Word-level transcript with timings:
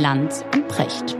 Lanz 0.00 0.42
und 0.54 0.66
Precht. 0.66 1.14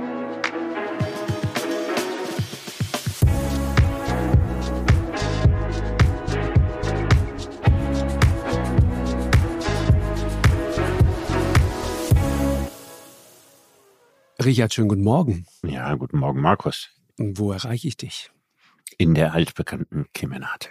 Richard, 14.43 14.73
schönen 14.73 14.88
guten 14.88 15.02
Morgen. 15.02 15.45
Ja, 15.62 15.95
guten 15.97 16.19
Morgen, 16.19 16.41
Markus. 16.41 16.88
Wo 17.19 17.52
erreiche 17.52 17.87
ich 17.87 17.98
dich? 17.98 18.30
In 18.97 19.12
der 19.12 19.34
altbekannten 19.34 20.06
Kemenate. 20.15 20.70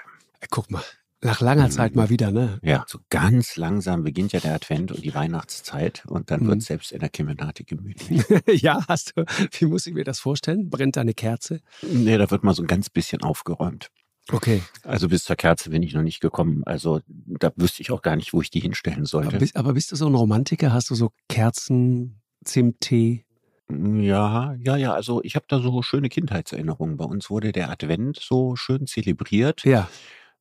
Guck 0.49 0.71
mal, 0.71 0.83
nach 1.21 1.41
langer 1.41 1.65
mhm. 1.65 1.71
Zeit 1.71 1.95
mal 1.95 2.09
wieder, 2.09 2.31
ne? 2.31 2.59
Ja, 2.61 2.85
so 2.87 2.99
ganz 3.09 3.57
langsam 3.57 4.03
beginnt 4.03 4.31
ja 4.31 4.39
der 4.39 4.53
Advent 4.53 4.91
und 4.91 5.03
die 5.03 5.13
Weihnachtszeit 5.13 6.03
und 6.07 6.31
dann 6.31 6.43
mhm. 6.43 6.47
wird 6.47 6.61
selbst 6.61 6.91
in 6.91 6.99
der 6.99 7.09
Kemenate 7.09 7.63
gemütlich. 7.65 8.23
ja, 8.61 8.85
hast 8.87 9.13
du, 9.15 9.25
wie 9.59 9.65
muss 9.65 9.85
ich 9.85 9.93
mir 9.93 10.05
das 10.05 10.19
vorstellen? 10.19 10.69
Brennt 10.69 10.95
da 10.95 11.01
eine 11.01 11.13
Kerze? 11.13 11.61
Nee, 11.81 12.17
da 12.17 12.31
wird 12.31 12.43
mal 12.43 12.53
so 12.53 12.63
ein 12.63 12.67
ganz 12.67 12.89
bisschen 12.89 13.21
aufgeräumt. 13.21 13.89
Okay. 14.31 14.61
Also 14.83 15.09
bis 15.09 15.23
zur 15.23 15.35
Kerze 15.35 15.71
bin 15.71 15.83
ich 15.83 15.93
noch 15.93 16.03
nicht 16.03 16.19
gekommen. 16.19 16.63
Also 16.65 17.01
da 17.07 17.51
wüsste 17.55 17.81
ich 17.81 17.91
auch 17.91 18.01
gar 18.01 18.15
nicht, 18.15 18.33
wo 18.33 18.41
ich 18.41 18.51
die 18.51 18.59
hinstellen 18.59 19.05
sollte. 19.05 19.29
Aber 19.29 19.39
bist, 19.39 19.55
aber 19.55 19.73
bist 19.73 19.91
du 19.91 19.95
so 19.95 20.07
ein 20.07 20.15
Romantiker? 20.15 20.71
Hast 20.71 20.89
du 20.89 20.95
so 20.95 21.11
Kerzen, 21.27 22.21
Zimttee? 22.45 23.25
Ja, 23.69 24.55
ja, 24.59 24.77
ja. 24.77 24.93
Also 24.93 25.21
ich 25.23 25.35
habe 25.35 25.45
da 25.47 25.59
so 25.59 25.81
schöne 25.81 26.09
Kindheitserinnerungen. 26.09 26.97
Bei 26.97 27.05
uns 27.05 27.29
wurde 27.29 27.51
der 27.51 27.69
Advent 27.69 28.19
so 28.19 28.55
schön 28.55 28.87
zelebriert. 28.87 29.63
Ja. 29.65 29.89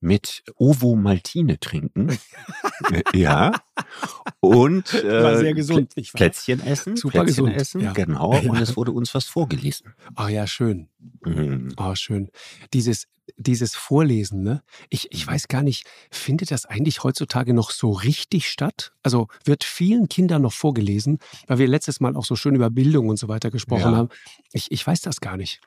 Mit 0.01 0.45
Ovo 0.57 0.95
Maltine 0.95 1.59
trinken. 1.59 2.16
ja. 3.15 3.52
Und 4.41 4.93
äh, 5.05 5.37
sehr 5.39 5.55
gesund, 5.55 5.95
Plä 5.95 6.05
Plätzchen 6.12 6.61
essen. 6.61 6.97
Super 6.97 7.25
Plätzchen 7.25 7.47
gesund. 7.47 7.56
essen, 7.61 7.81
ja. 7.81 7.92
genau. 7.92 8.34
Ja. 8.34 8.50
Und 8.50 8.61
es 8.61 8.77
wurde 8.77 8.92
uns 8.92 9.14
was 9.14 9.25
vorgelesen. 9.25 9.95
Ach 10.14 10.28
ja, 10.28 10.47
schön. 10.47 10.89
Mhm. 11.25 11.75
Oh, 11.77 11.95
schön. 11.97 12.31
Dieses, 12.73 13.08
dieses 13.36 13.75
Vorlesen, 13.75 14.42
ne? 14.42 14.62
Ich, 14.89 15.08
ich 15.11 15.27
weiß 15.27 15.48
gar 15.48 15.62
nicht, 15.62 15.86
findet 16.11 16.51
das 16.53 16.64
eigentlich 16.64 17.03
heutzutage 17.03 17.53
noch 17.53 17.70
so 17.73 17.91
richtig 17.91 18.48
statt? 18.48 18.92
Also 19.03 19.27
wird 19.45 19.64
vielen 19.64 20.08
Kindern 20.08 20.42
noch 20.42 20.53
vorgelesen, 20.53 21.19
weil 21.48 21.58
wir 21.58 21.67
letztes 21.69 21.98
Mal 22.01 22.17
auch 22.17 22.25
so 22.25 22.36
schön 22.36 22.55
über 22.55 22.70
Bildung 22.70 23.08
und 23.08 23.19
so 23.19 23.28
weiter 23.28 23.51
gesprochen 23.51 23.92
Ja. 23.92 23.97
haben. 23.97 24.08
Ich, 24.53 24.70
ich 24.70 24.86
weiß 24.86 25.01
das 25.01 25.20
gar 25.20 25.36
nicht. 25.36 25.61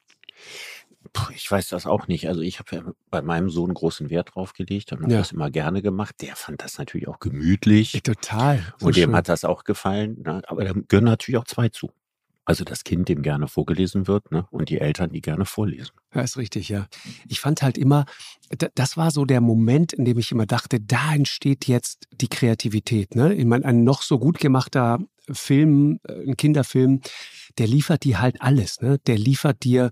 Ich 1.36 1.50
weiß 1.52 1.68
das 1.70 1.86
auch 1.86 2.08
nicht. 2.08 2.28
Also 2.28 2.42
ich 2.42 2.60
habe 2.60 2.76
ja 2.76 2.84
bei 3.10 3.22
meinem 3.22 3.50
Sohn 3.50 3.74
großen 3.74 4.10
Wert 4.10 4.34
drauf 4.34 4.54
gelegt 4.54 4.92
und 4.94 5.02
habe 5.04 5.12
Ja. 5.12 5.20
das 5.20 5.32
immer 5.34 5.50
gerne 5.52 5.82
gemacht. 5.82 6.16
Der 6.22 6.36
fand 6.36 6.64
das 6.64 6.78
natürlich 6.78 7.08
auch 7.08 7.20
gemütlich. 7.20 7.94
Ey, 7.96 8.02
total. 8.02 8.64
So 8.80 8.88
und 8.88 8.96
dem 8.96 9.10
schön. 9.10 9.16
hat 9.16 9.28
das 9.30 9.44
auch 9.44 9.64
gefallen. 9.64 10.22
Ne? 10.26 10.42
Aber 10.48 10.64
da 10.64 10.74
gehören 10.88 11.06
natürlich 11.06 11.38
auch 11.38 11.46
zwei 11.46 11.70
zu. 11.70 11.92
Also 12.44 12.64
das 12.64 12.84
Kind, 12.84 13.08
dem 13.08 13.22
gerne 13.22 13.48
vorgelesen 13.48 14.08
wird, 14.08 14.32
ne? 14.32 14.48
und 14.50 14.70
die 14.70 14.80
Eltern, 14.80 15.12
die 15.12 15.22
gerne 15.22 15.46
vorlesen. 15.46 15.92
Ja, 16.14 16.22
ist 16.22 16.38
richtig, 16.38 16.70
ja. 16.70 16.88
Ich 17.28 17.40
fand 17.40 17.62
halt 17.62 17.78
immer, 17.78 18.06
da- 18.50 18.70
das 18.74 18.98
war 18.98 19.12
so 19.12 19.26
der 19.26 19.42
Moment, 19.42 19.94
in 19.94 20.06
dem 20.06 20.18
ich 20.18 20.32
immer 20.32 20.48
dachte, 20.48 20.80
da 20.80 21.14
entsteht 21.14 21.68
jetzt 21.68 22.08
die 22.12 22.30
Kreativität. 22.30 23.16
Ne? 23.16 23.36
Ich 23.36 23.46
meine, 23.46 23.66
ein 23.66 23.84
noch 23.84 24.02
so 24.02 24.18
gut 24.18 24.40
gemachter 24.40 25.00
Film, 25.32 26.00
äh, 26.08 26.14
ein 26.28 26.36
Kinderfilm, 26.36 27.02
der 27.60 27.68
liefert 27.68 28.04
dir 28.06 28.20
halt 28.20 28.42
alles. 28.42 28.82
Ne? 28.82 28.98
Der 29.06 29.18
liefert 29.20 29.64
dir 29.64 29.92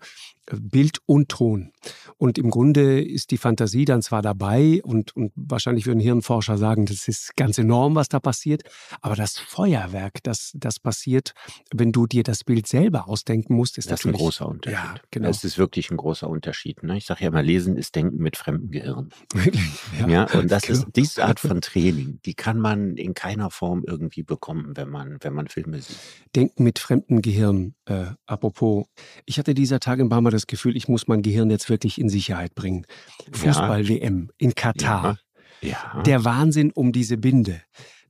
Bild 0.60 1.00
und 1.06 1.30
Ton. 1.30 1.72
Und 2.18 2.38
im 2.38 2.50
Grunde 2.50 3.02
ist 3.02 3.32
die 3.32 3.38
Fantasie 3.38 3.86
dann 3.86 4.02
zwar 4.02 4.22
dabei 4.22 4.82
und, 4.84 5.16
und 5.16 5.32
wahrscheinlich 5.36 5.86
würden 5.86 6.00
Hirnforscher 6.00 6.58
sagen, 6.58 6.86
das 6.86 7.08
ist 7.08 7.36
ganz 7.36 7.58
enorm, 7.58 7.96
was 7.96 8.10
da 8.10 8.20
passiert. 8.20 8.64
Aber 9.02 9.16
das 9.16 9.38
Feuerwerk, 9.38 10.22
das, 10.24 10.52
das 10.56 10.80
passiert, 10.80 11.34
wenn 11.74 11.92
du 11.92 12.08
dir 12.08 12.24
das 12.24 12.44
Bild 12.44 12.68
selber 12.68 13.08
ausdenken 13.08 13.56
musst, 13.56 13.78
ist 13.78 13.92
Das 13.92 14.02
ist 14.02 14.06
ein 14.06 14.14
großer 14.14 14.48
Unterschied. 14.48 14.80
Ja, 14.80 14.96
genau. 15.12 15.30
Es 15.30 15.44
ist 15.44 15.58
wirklich 15.58 15.92
ein 15.92 15.98
großer 15.98 16.30
Unterschied. 16.30 16.84
Ne? 16.84 16.98
Ich 16.98 17.06
sage 17.06 17.22
ja 17.22 17.28
immer, 17.30 17.44
Lesen 17.44 17.78
ist 17.78 17.96
Denken 17.96 18.18
mit 18.18 18.38
fremdem 18.38 18.72
Gehirn. 18.72 19.10
Wirklich, 19.34 19.64
Ja, 20.08 20.26
und 20.34 20.52
das 20.52 20.68
ist 20.70 20.80
Genau. 20.82 20.92
diese 20.96 21.24
Art 21.26 21.40
von 21.40 21.62
Training, 21.62 22.20
die 22.26 22.34
kann 22.34 22.60
man 22.60 22.96
in 22.98 23.14
keiner 23.14 23.52
Form 23.52 23.84
irgendwie 23.86 24.24
bekommen, 24.24 24.76
wenn 24.76 24.90
man, 24.90 25.18
wenn 25.22 25.34
man 25.34 25.48
Filme 25.48 25.82
sieht. 25.82 25.98
Denken 26.36 26.64
mit 26.64 26.80
fremdem 26.80 27.22
Gehirn. 27.22 27.76
Äh, 27.86 28.08
apropos, 28.26 28.86
ich 29.26 29.38
hatte 29.40 29.54
dieser 29.54 29.80
Tage 29.80 30.04
ein 30.04 30.10
paar 30.10 30.22
Mal 30.22 30.32
das 30.32 30.39
Gefühl, 30.48 30.76
ich 30.76 30.88
muss 30.88 31.08
mein 31.08 31.22
Gehirn 31.22 31.50
jetzt 31.50 31.70
wirklich 31.70 32.00
in 32.00 32.10
Sicherheit 32.10 32.56
bringen. 32.56 32.86
Fußball-WM 33.32 34.32
in 34.38 34.56
Katar. 34.56 35.04
Ja. 35.04 35.18
Der 36.06 36.24
Wahnsinn 36.26 36.72
um 36.72 36.92
diese 36.92 37.18
Binde. 37.18 37.62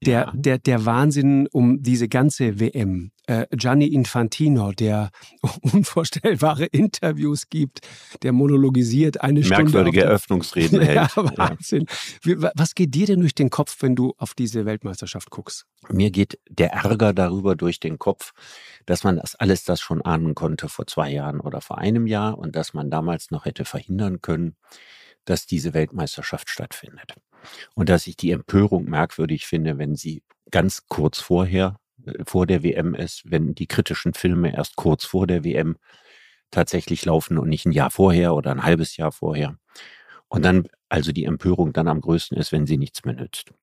Der, 0.05 0.19
Ja. 0.27 0.31
der, 0.33 0.57
der 0.59 0.85
Wahnsinn 0.85 1.45
um 1.51 1.83
diese 1.83 2.07
ganze 2.07 2.59
WM. 2.61 3.11
Äh, 3.27 3.47
Gianni 3.51 3.87
Infantino, 3.87 4.71
der 4.71 5.09
unvorstellbare 5.61 6.65
Interviews 6.67 7.49
gibt, 7.49 7.81
der 8.23 8.31
monologisiert 8.31 9.19
eine 9.21 9.43
Stunde. 9.43 9.63
merkwürdige 9.63 9.99
auf 9.99 10.03
der- 10.03 10.09
Eröffnungsreden 10.11 10.81
Ja, 10.81 10.85
hält. 10.87 11.15
Ja. 11.15 11.37
Wahnsinn. 11.37 11.85
Wa- 12.23 12.51
was 12.55 12.75
geht 12.75 12.95
dir 12.95 13.07
denn 13.07 13.19
durch 13.19 13.35
den 13.35 13.49
Kopf, 13.49 13.75
wenn 13.81 13.95
du 13.95 14.13
auf 14.17 14.33
diese 14.35 14.65
Weltmeisterschaft 14.65 15.29
guckst? 15.31 15.65
Mir 15.89 16.11
geht 16.11 16.39
der 16.49 16.71
Ärger 16.71 17.13
darüber 17.13 17.57
durch 17.57 17.81
den 17.81 17.99
Kopf, 17.99 18.31
dass 18.85 19.03
man 19.03 19.17
das 19.17 19.35
alles 19.35 19.65
das 19.65 19.81
schon 19.81 20.01
ahnen 20.01 20.33
konnte 20.33 20.69
vor 20.69 20.87
zwei 20.87 21.11
Jahren 21.11 21.41
oder 21.41 21.59
vor 21.59 21.77
einem 21.77 22.07
Jahr 22.07 22.37
und 22.37 22.55
dass 22.55 22.73
man 22.73 22.89
damals 22.89 23.31
noch 23.31 23.43
hätte 23.45 23.65
verhindern 23.65 24.21
können, 24.21 24.55
dass 25.25 25.45
diese 25.45 25.73
Weltmeisterschaft 25.73 26.49
stattfindet. 26.49 27.15
Und 27.75 27.89
dass 27.89 28.07
ich 28.07 28.15
die 28.17 28.31
Empörung 28.31 28.85
merkwürdig 28.85 29.45
finde, 29.45 29.77
wenn 29.77 29.95
sie 29.95 30.23
ganz 30.51 30.87
kurz 30.87 31.19
vorher, 31.19 31.79
äh, 32.05 32.23
vor 32.25 32.45
der 32.45 32.63
WM 32.63 32.95
ist, 32.95 33.23
wenn 33.25 33.55
die 33.55 33.67
kritischen 33.67 34.13
Filme 34.13 34.53
erst 34.53 34.75
kurz 34.75 35.05
vor 35.05 35.27
der 35.27 35.43
WM 35.43 35.77
tatsächlich 36.51 37.05
laufen 37.05 37.37
und 37.37 37.49
nicht 37.49 37.65
ein 37.65 37.71
Jahr 37.71 37.91
vorher 37.91 38.33
oder 38.33 38.51
ein 38.51 38.63
halbes 38.63 38.97
Jahr 38.97 39.11
vorher. 39.11 39.57
Und 40.27 40.43
dann 40.43 40.67
also 40.89 41.11
die 41.11 41.25
Empörung 41.25 41.71
dann 41.71 41.87
am 41.87 42.01
größten 42.01 42.37
ist, 42.37 42.51
wenn 42.51 42.65
sie 42.65 42.77
nichts 42.77 43.05
mehr 43.05 43.13
nützt. 43.13 43.53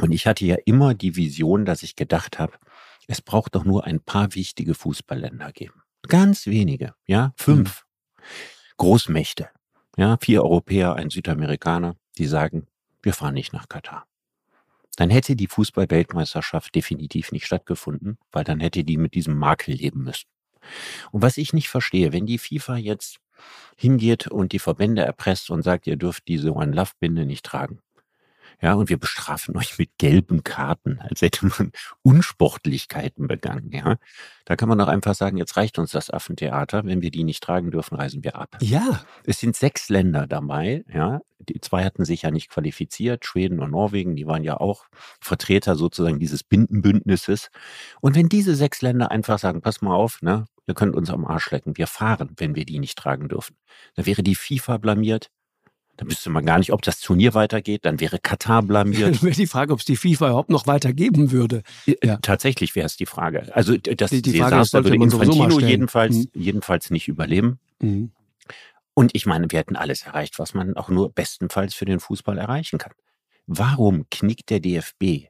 Und 0.00 0.12
ich 0.12 0.26
hatte 0.26 0.44
ja 0.44 0.56
immer 0.64 0.94
die 0.94 1.16
Vision, 1.16 1.64
dass 1.64 1.82
ich 1.82 1.96
gedacht 1.96 2.38
habe, 2.38 2.52
es 3.08 3.20
braucht 3.20 3.54
doch 3.54 3.64
nur 3.64 3.84
ein 3.84 4.00
paar 4.00 4.34
wichtige 4.34 4.74
Fußballländer 4.74 5.50
geben. 5.52 5.82
Ganz 6.06 6.46
wenige, 6.46 6.94
ja, 7.06 7.32
fünf. 7.36 7.84
Großmächte, 8.76 9.48
ja, 9.96 10.16
vier 10.20 10.44
Europäer, 10.44 10.94
ein 10.94 11.10
Südamerikaner, 11.10 11.96
die 12.16 12.26
sagen, 12.26 12.68
wir 13.08 13.14
fahren 13.14 13.32
nicht 13.32 13.54
nach 13.54 13.70
Katar. 13.70 14.06
Dann 14.96 15.08
hätte 15.08 15.34
die 15.34 15.46
Fußball-Weltmeisterschaft 15.46 16.74
definitiv 16.74 17.32
nicht 17.32 17.46
stattgefunden, 17.46 18.18
weil 18.32 18.44
dann 18.44 18.60
hätte 18.60 18.84
die 18.84 18.98
mit 18.98 19.14
diesem 19.14 19.34
Makel 19.34 19.76
leben 19.76 20.04
müssen. 20.04 20.28
Und 21.10 21.22
was 21.22 21.38
ich 21.38 21.54
nicht 21.54 21.70
verstehe, 21.70 22.12
wenn 22.12 22.26
die 22.26 22.36
FIFA 22.36 22.76
jetzt 22.76 23.18
hingeht 23.78 24.26
und 24.26 24.52
die 24.52 24.58
Verbände 24.58 25.06
erpresst 25.06 25.48
und 25.48 25.62
sagt, 25.62 25.86
ihr 25.86 25.96
dürft 25.96 26.28
diese 26.28 26.52
One-Love-Binde 26.52 27.24
nicht 27.24 27.46
tragen. 27.46 27.80
Ja, 28.60 28.74
und 28.74 28.88
wir 28.88 28.98
bestrafen 28.98 29.56
euch 29.56 29.78
mit 29.78 29.90
gelben 29.98 30.42
Karten, 30.42 30.98
als 31.08 31.22
hätte 31.22 31.46
man 31.46 31.72
Unsportlichkeiten 32.02 33.28
begangen, 33.28 33.70
ja. 33.72 33.96
Da 34.44 34.56
kann 34.56 34.68
man 34.68 34.78
doch 34.78 34.88
einfach 34.88 35.14
sagen, 35.14 35.36
jetzt 35.36 35.56
reicht 35.56 35.78
uns 35.78 35.92
das 35.92 36.10
Affentheater. 36.10 36.84
Wenn 36.86 37.02
wir 37.02 37.10
die 37.10 37.22
nicht 37.22 37.42
tragen 37.42 37.70
dürfen, 37.70 37.96
reisen 37.96 38.24
wir 38.24 38.36
ab. 38.36 38.56
Ja, 38.60 39.04
Es 39.24 39.38
sind 39.40 39.56
sechs 39.56 39.88
Länder 39.90 40.26
dabei, 40.26 40.84
ja. 40.92 41.20
Die 41.40 41.60
zwei 41.60 41.84
hatten 41.84 42.04
sich 42.04 42.22
ja 42.22 42.30
nicht 42.30 42.50
qualifiziert, 42.50 43.24
Schweden 43.24 43.60
und 43.60 43.70
Norwegen, 43.70 44.16
die 44.16 44.26
waren 44.26 44.42
ja 44.42 44.56
auch 44.56 44.86
Vertreter 45.20 45.76
sozusagen 45.76 46.18
dieses 46.18 46.42
Bindenbündnisses. 46.42 47.50
Und 48.00 48.16
wenn 48.16 48.28
diese 48.28 48.56
sechs 48.56 48.82
Länder 48.82 49.10
einfach 49.10 49.38
sagen, 49.38 49.60
pass 49.60 49.80
mal 49.80 49.94
auf, 49.94 50.20
ne, 50.20 50.46
ihr 50.66 50.74
könnt 50.74 50.96
uns 50.96 51.10
am 51.10 51.24
Arsch 51.24 51.50
lecken, 51.50 51.76
wir 51.76 51.86
fahren, 51.86 52.30
wenn 52.36 52.56
wir 52.56 52.64
die 52.64 52.80
nicht 52.80 52.98
tragen 52.98 53.28
dürfen, 53.28 53.56
dann 53.94 54.06
wäre 54.06 54.22
die 54.22 54.34
FIFA 54.34 54.78
blamiert. 54.78 55.30
Dann 55.98 56.08
wüsste 56.10 56.30
man 56.30 56.46
gar 56.46 56.58
nicht, 56.58 56.72
ob 56.72 56.80
das 56.82 57.00
Turnier 57.00 57.34
weitergeht. 57.34 57.84
Dann 57.84 57.98
wäre 58.00 58.18
Katar 58.20 58.62
blamiert. 58.62 59.16
Dann 59.16 59.22
wäre 59.22 59.34
die 59.34 59.46
Frage, 59.48 59.72
ob 59.72 59.80
es 59.80 59.84
die 59.84 59.96
FIFA 59.96 60.28
überhaupt 60.28 60.48
noch 60.50 60.66
weitergeben 60.66 61.32
würde. 61.32 61.62
Ja. 62.02 62.16
Tatsächlich 62.22 62.74
wäre 62.76 62.86
es 62.86 62.96
die 62.96 63.04
Frage. 63.06 63.54
Also 63.54 63.76
das 63.76 64.10
Die- 64.10 64.22
die 64.22 64.38
Frage, 64.38 64.56
Desaster 64.56 64.84
würde 64.84 64.96
Infantino 64.96 65.58
jedenfalls, 65.60 66.14
Mhm. 66.16 66.28
jedenfalls 66.34 66.90
nicht 66.90 67.08
überleben. 67.08 67.58
Mhm. 67.80 68.12
Und 68.94 69.10
ich 69.14 69.26
meine, 69.26 69.46
wir 69.50 69.58
hätten 69.58 69.76
alles 69.76 70.02
erreicht, 70.02 70.38
was 70.38 70.54
man 70.54 70.76
auch 70.76 70.88
nur 70.88 71.12
bestenfalls 71.12 71.74
für 71.74 71.84
den 71.84 72.00
Fußball 72.00 72.38
erreichen 72.38 72.78
kann. 72.78 72.92
Warum 73.46 74.06
knickt 74.10 74.50
der 74.50 74.60
DFB, 74.60 75.28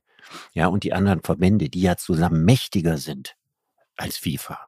ja, 0.52 0.66
und 0.66 0.84
die 0.84 0.92
anderen 0.92 1.22
Verbände, 1.22 1.68
die 1.70 1.80
ja 1.82 1.96
zusammen 1.96 2.44
mächtiger 2.44 2.98
sind 2.98 3.36
als 3.96 4.18
FIFA? 4.18 4.58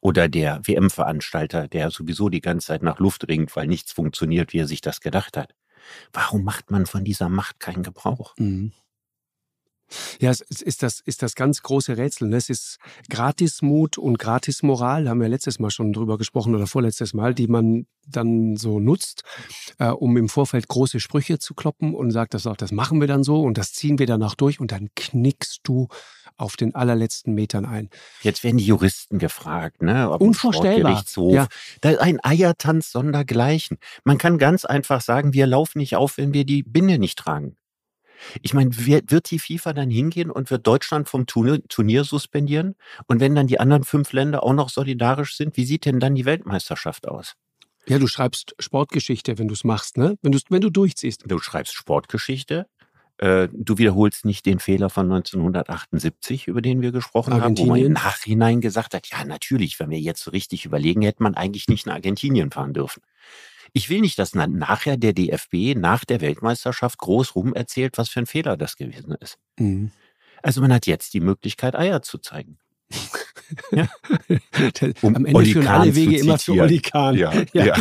Oder 0.00 0.28
der 0.28 0.60
WM-Veranstalter, 0.64 1.68
der 1.68 1.90
sowieso 1.90 2.28
die 2.28 2.40
ganze 2.40 2.68
Zeit 2.68 2.82
nach 2.82 2.98
Luft 2.98 3.26
ringt, 3.28 3.54
weil 3.56 3.66
nichts 3.66 3.92
funktioniert, 3.92 4.52
wie 4.52 4.58
er 4.58 4.68
sich 4.68 4.80
das 4.80 5.00
gedacht 5.00 5.36
hat. 5.36 5.54
Warum 6.12 6.44
macht 6.44 6.70
man 6.70 6.86
von 6.86 7.04
dieser 7.04 7.28
Macht 7.28 7.60
keinen 7.60 7.82
Gebrauch? 7.82 8.34
Mhm. 8.38 8.72
Ja, 10.20 10.30
es 10.30 10.40
ist 10.40 10.82
das, 10.82 11.00
ist 11.00 11.22
das 11.22 11.34
ganz 11.34 11.62
große 11.62 11.96
Rätsel. 11.96 12.28
Ne? 12.28 12.36
Es 12.36 12.50
ist 12.50 12.78
Gratismut 13.08 13.98
und 13.98 14.18
Gratismoral, 14.18 15.08
haben 15.08 15.20
wir 15.20 15.28
letztes 15.28 15.58
Mal 15.58 15.70
schon 15.70 15.92
drüber 15.92 16.18
gesprochen 16.18 16.54
oder 16.54 16.66
vorletztes 16.66 17.14
Mal, 17.14 17.34
die 17.34 17.46
man 17.46 17.86
dann 18.06 18.56
so 18.56 18.80
nutzt, 18.80 19.22
äh, 19.78 19.88
um 19.88 20.16
im 20.16 20.28
Vorfeld 20.28 20.68
große 20.68 20.98
Sprüche 20.98 21.38
zu 21.38 21.54
kloppen 21.54 21.94
und 21.94 22.10
sagt, 22.10 22.34
das, 22.34 22.48
das 22.58 22.72
machen 22.72 23.00
wir 23.00 23.06
dann 23.06 23.22
so 23.22 23.42
und 23.42 23.58
das 23.58 23.72
ziehen 23.72 23.98
wir 23.98 24.06
danach 24.06 24.34
durch 24.34 24.58
und 24.60 24.72
dann 24.72 24.88
knickst 24.96 25.60
du 25.62 25.88
auf 26.36 26.56
den 26.56 26.74
allerletzten 26.74 27.34
Metern 27.34 27.64
ein. 27.64 27.90
Jetzt 28.22 28.44
werden 28.44 28.58
die 28.58 28.66
Juristen 28.66 29.18
gefragt, 29.18 29.82
ne? 29.82 30.10
Ob 30.10 30.20
Unvorstellbar. 30.20 31.04
Ja. 31.30 31.46
Da 31.80 31.90
ein 31.98 32.22
Eiertanz 32.22 32.90
sondergleichen. 32.90 33.78
Man 34.04 34.18
kann 34.18 34.38
ganz 34.38 34.64
einfach 34.64 35.00
sagen, 35.00 35.32
wir 35.32 35.46
laufen 35.46 35.78
nicht 35.78 35.96
auf, 35.96 36.18
wenn 36.18 36.32
wir 36.34 36.44
die 36.44 36.62
Binde 36.62 36.98
nicht 36.98 37.18
tragen. 37.18 37.56
Ich 38.42 38.54
meine, 38.54 38.70
wird 38.76 39.30
die 39.30 39.38
FIFA 39.38 39.72
dann 39.72 39.90
hingehen 39.90 40.30
und 40.30 40.50
wird 40.50 40.66
Deutschland 40.66 41.08
vom 41.08 41.26
Turnier 41.26 42.04
suspendieren? 42.04 42.74
Und 43.06 43.20
wenn 43.20 43.34
dann 43.34 43.46
die 43.46 43.60
anderen 43.60 43.84
fünf 43.84 44.12
Länder 44.12 44.42
auch 44.42 44.54
noch 44.54 44.70
solidarisch 44.70 45.36
sind, 45.36 45.56
wie 45.56 45.64
sieht 45.64 45.84
denn 45.84 46.00
dann 46.00 46.14
die 46.14 46.24
Weltmeisterschaft 46.24 47.08
aus? 47.08 47.34
Ja, 47.88 47.98
du 47.98 48.08
schreibst 48.08 48.54
Sportgeschichte, 48.58 49.38
wenn 49.38 49.46
du 49.46 49.54
es 49.54 49.62
machst, 49.62 49.96
ne? 49.96 50.18
Wenn, 50.22 50.36
wenn 50.48 50.60
du 50.60 50.70
durchziehst. 50.70 51.24
Du 51.26 51.38
schreibst 51.38 51.74
Sportgeschichte. 51.74 52.66
Äh, 53.18 53.48
du 53.52 53.78
wiederholst 53.78 54.24
nicht 54.24 54.44
den 54.44 54.58
Fehler 54.58 54.90
von 54.90 55.06
1978, 55.10 56.48
über 56.48 56.60
den 56.60 56.82
wir 56.82 56.92
gesprochen 56.92 57.34
haben, 57.40 57.56
wo 57.56 57.64
man 57.64 57.80
im 57.80 57.92
Nachhinein 57.92 58.60
gesagt 58.60 58.92
hat, 58.92 59.06
ja, 59.08 59.24
natürlich, 59.24 59.80
wenn 59.80 59.90
wir 59.90 59.98
jetzt 59.98 60.22
so 60.22 60.30
richtig 60.30 60.66
überlegen, 60.66 61.02
hätte 61.02 61.22
man 61.22 61.34
eigentlich 61.34 61.68
nicht 61.68 61.86
nach 61.86 61.94
Argentinien 61.94 62.50
fahren 62.50 62.74
dürfen. 62.74 63.02
Ich 63.72 63.88
will 63.88 64.00
nicht, 64.00 64.18
dass 64.18 64.34
nachher 64.34 64.96
der 64.96 65.12
DFB 65.12 65.76
nach 65.76 66.04
der 66.04 66.20
Weltmeisterschaft 66.20 66.98
groß 66.98 67.34
rum 67.34 67.54
erzählt, 67.54 67.98
was 67.98 68.08
für 68.08 68.20
ein 68.20 68.26
Fehler 68.26 68.56
das 68.56 68.76
gewesen 68.76 69.14
ist. 69.20 69.38
Mhm. 69.58 69.90
Also 70.42 70.60
man 70.60 70.72
hat 70.72 70.86
jetzt 70.86 71.14
die 71.14 71.20
Möglichkeit, 71.20 71.74
Eier 71.74 72.02
zu 72.02 72.18
zeigen. 72.18 72.58
Ja. 73.70 73.88
um 75.02 75.16
Am 75.16 75.26
Ende 75.26 75.44
führen 75.44 75.66
alle 75.66 75.94
Wege 75.94 76.18
immer 76.18 76.38
zu 76.38 76.54
Oli 76.54 76.80
Kahn. 76.80 77.16
Ja, 77.16 77.32
ja. 77.52 77.64
ja. 77.64 77.74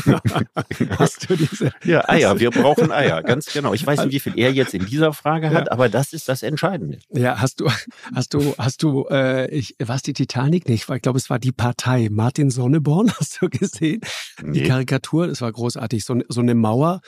Genau. 0.78 1.00
Hast 1.00 1.30
du 1.30 1.36
diese? 1.36 1.72
Ja, 1.84 2.08
Eier. 2.10 2.40
Wir 2.40 2.50
brauchen 2.52 2.92
Eier. 2.92 3.22
Ganz 3.22 3.52
genau. 3.54 3.74
Ich 3.74 3.86
weiß 3.86 4.06
nicht, 4.06 4.14
wie 4.14 4.20
viel 4.20 4.34
er 4.38 4.52
jetzt 4.52 4.74
in 4.74 4.86
dieser 4.86 5.14
Frage 5.14 5.52
hat, 5.52 5.72
aber 5.72 5.88
das 5.90 6.14
ist 6.14 6.28
das 6.30 6.42
Entscheidende. 6.42 7.00
Ja, 7.10 7.40
hast 7.40 7.60
du, 7.60 7.70
hast 8.14 8.34
du, 8.34 8.56
hast 8.58 8.82
du, 8.82 9.06
äh, 9.10 9.50
ich, 9.52 9.76
was 9.80 10.02
die 10.02 10.14
Titanic 10.14 10.68
nicht? 10.68 10.90
Ich 10.90 11.02
glaube, 11.02 11.18
es 11.18 11.30
war 11.30 11.40
die 11.40 11.52
Partei. 11.52 12.10
Martin 12.12 12.50
Sonneborn, 12.50 13.12
hast 13.20 13.42
du 13.42 13.50
gesehen? 13.50 14.02
Nee. 14.42 14.60
Die 14.60 14.64
Karikatur, 14.64 15.28
das 15.28 15.42
war 15.42 15.52
großartig. 15.52 16.04
So, 16.04 16.20
so 16.28 16.42
eine 16.42 16.56
Mauer 16.56 17.02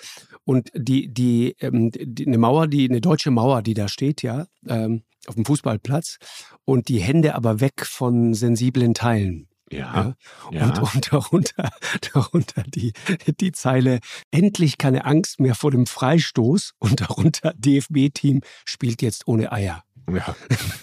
und 0.48 0.72
die, 0.74 1.14
die, 1.14 1.58
ähm, 1.60 1.92
die, 1.92 2.26
eine 2.26 2.38
Mauer, 2.38 2.68
die, 2.68 2.90
eine 2.90 3.02
deutsche 3.02 3.32
Mauer, 3.32 3.62
die 3.62 3.74
da 3.74 3.90
steht, 3.90 4.22
ja. 4.22 4.48
Ähm, 4.66 5.04
auf 5.28 5.36
dem 5.36 5.44
Fußballplatz 5.44 6.20
und 6.64 6.88
die 6.88 7.02
Hände 7.02 7.36
aber 7.36 7.60
weg 7.60 7.86
von 7.86 8.34
sensiblen 8.34 8.94
Teilen. 8.94 9.50
Ja, 9.70 10.16
ja. 10.52 10.64
Und, 10.64 10.80
und 10.80 11.12
darunter, 11.12 11.70
darunter 12.14 12.64
die, 12.64 12.94
die 13.42 13.52
Zeile, 13.52 14.00
endlich 14.32 14.78
keine 14.78 15.04
Angst 15.04 15.42
mehr 15.42 15.54
vor 15.54 15.72
dem 15.72 15.86
Freistoß 15.86 16.76
und 16.80 17.02
darunter 17.02 17.54
DFB-Team 17.58 18.40
spielt 18.64 19.02
jetzt 19.02 19.28
ohne 19.28 19.52
Eier. 19.52 19.84
Ja. 20.10 20.34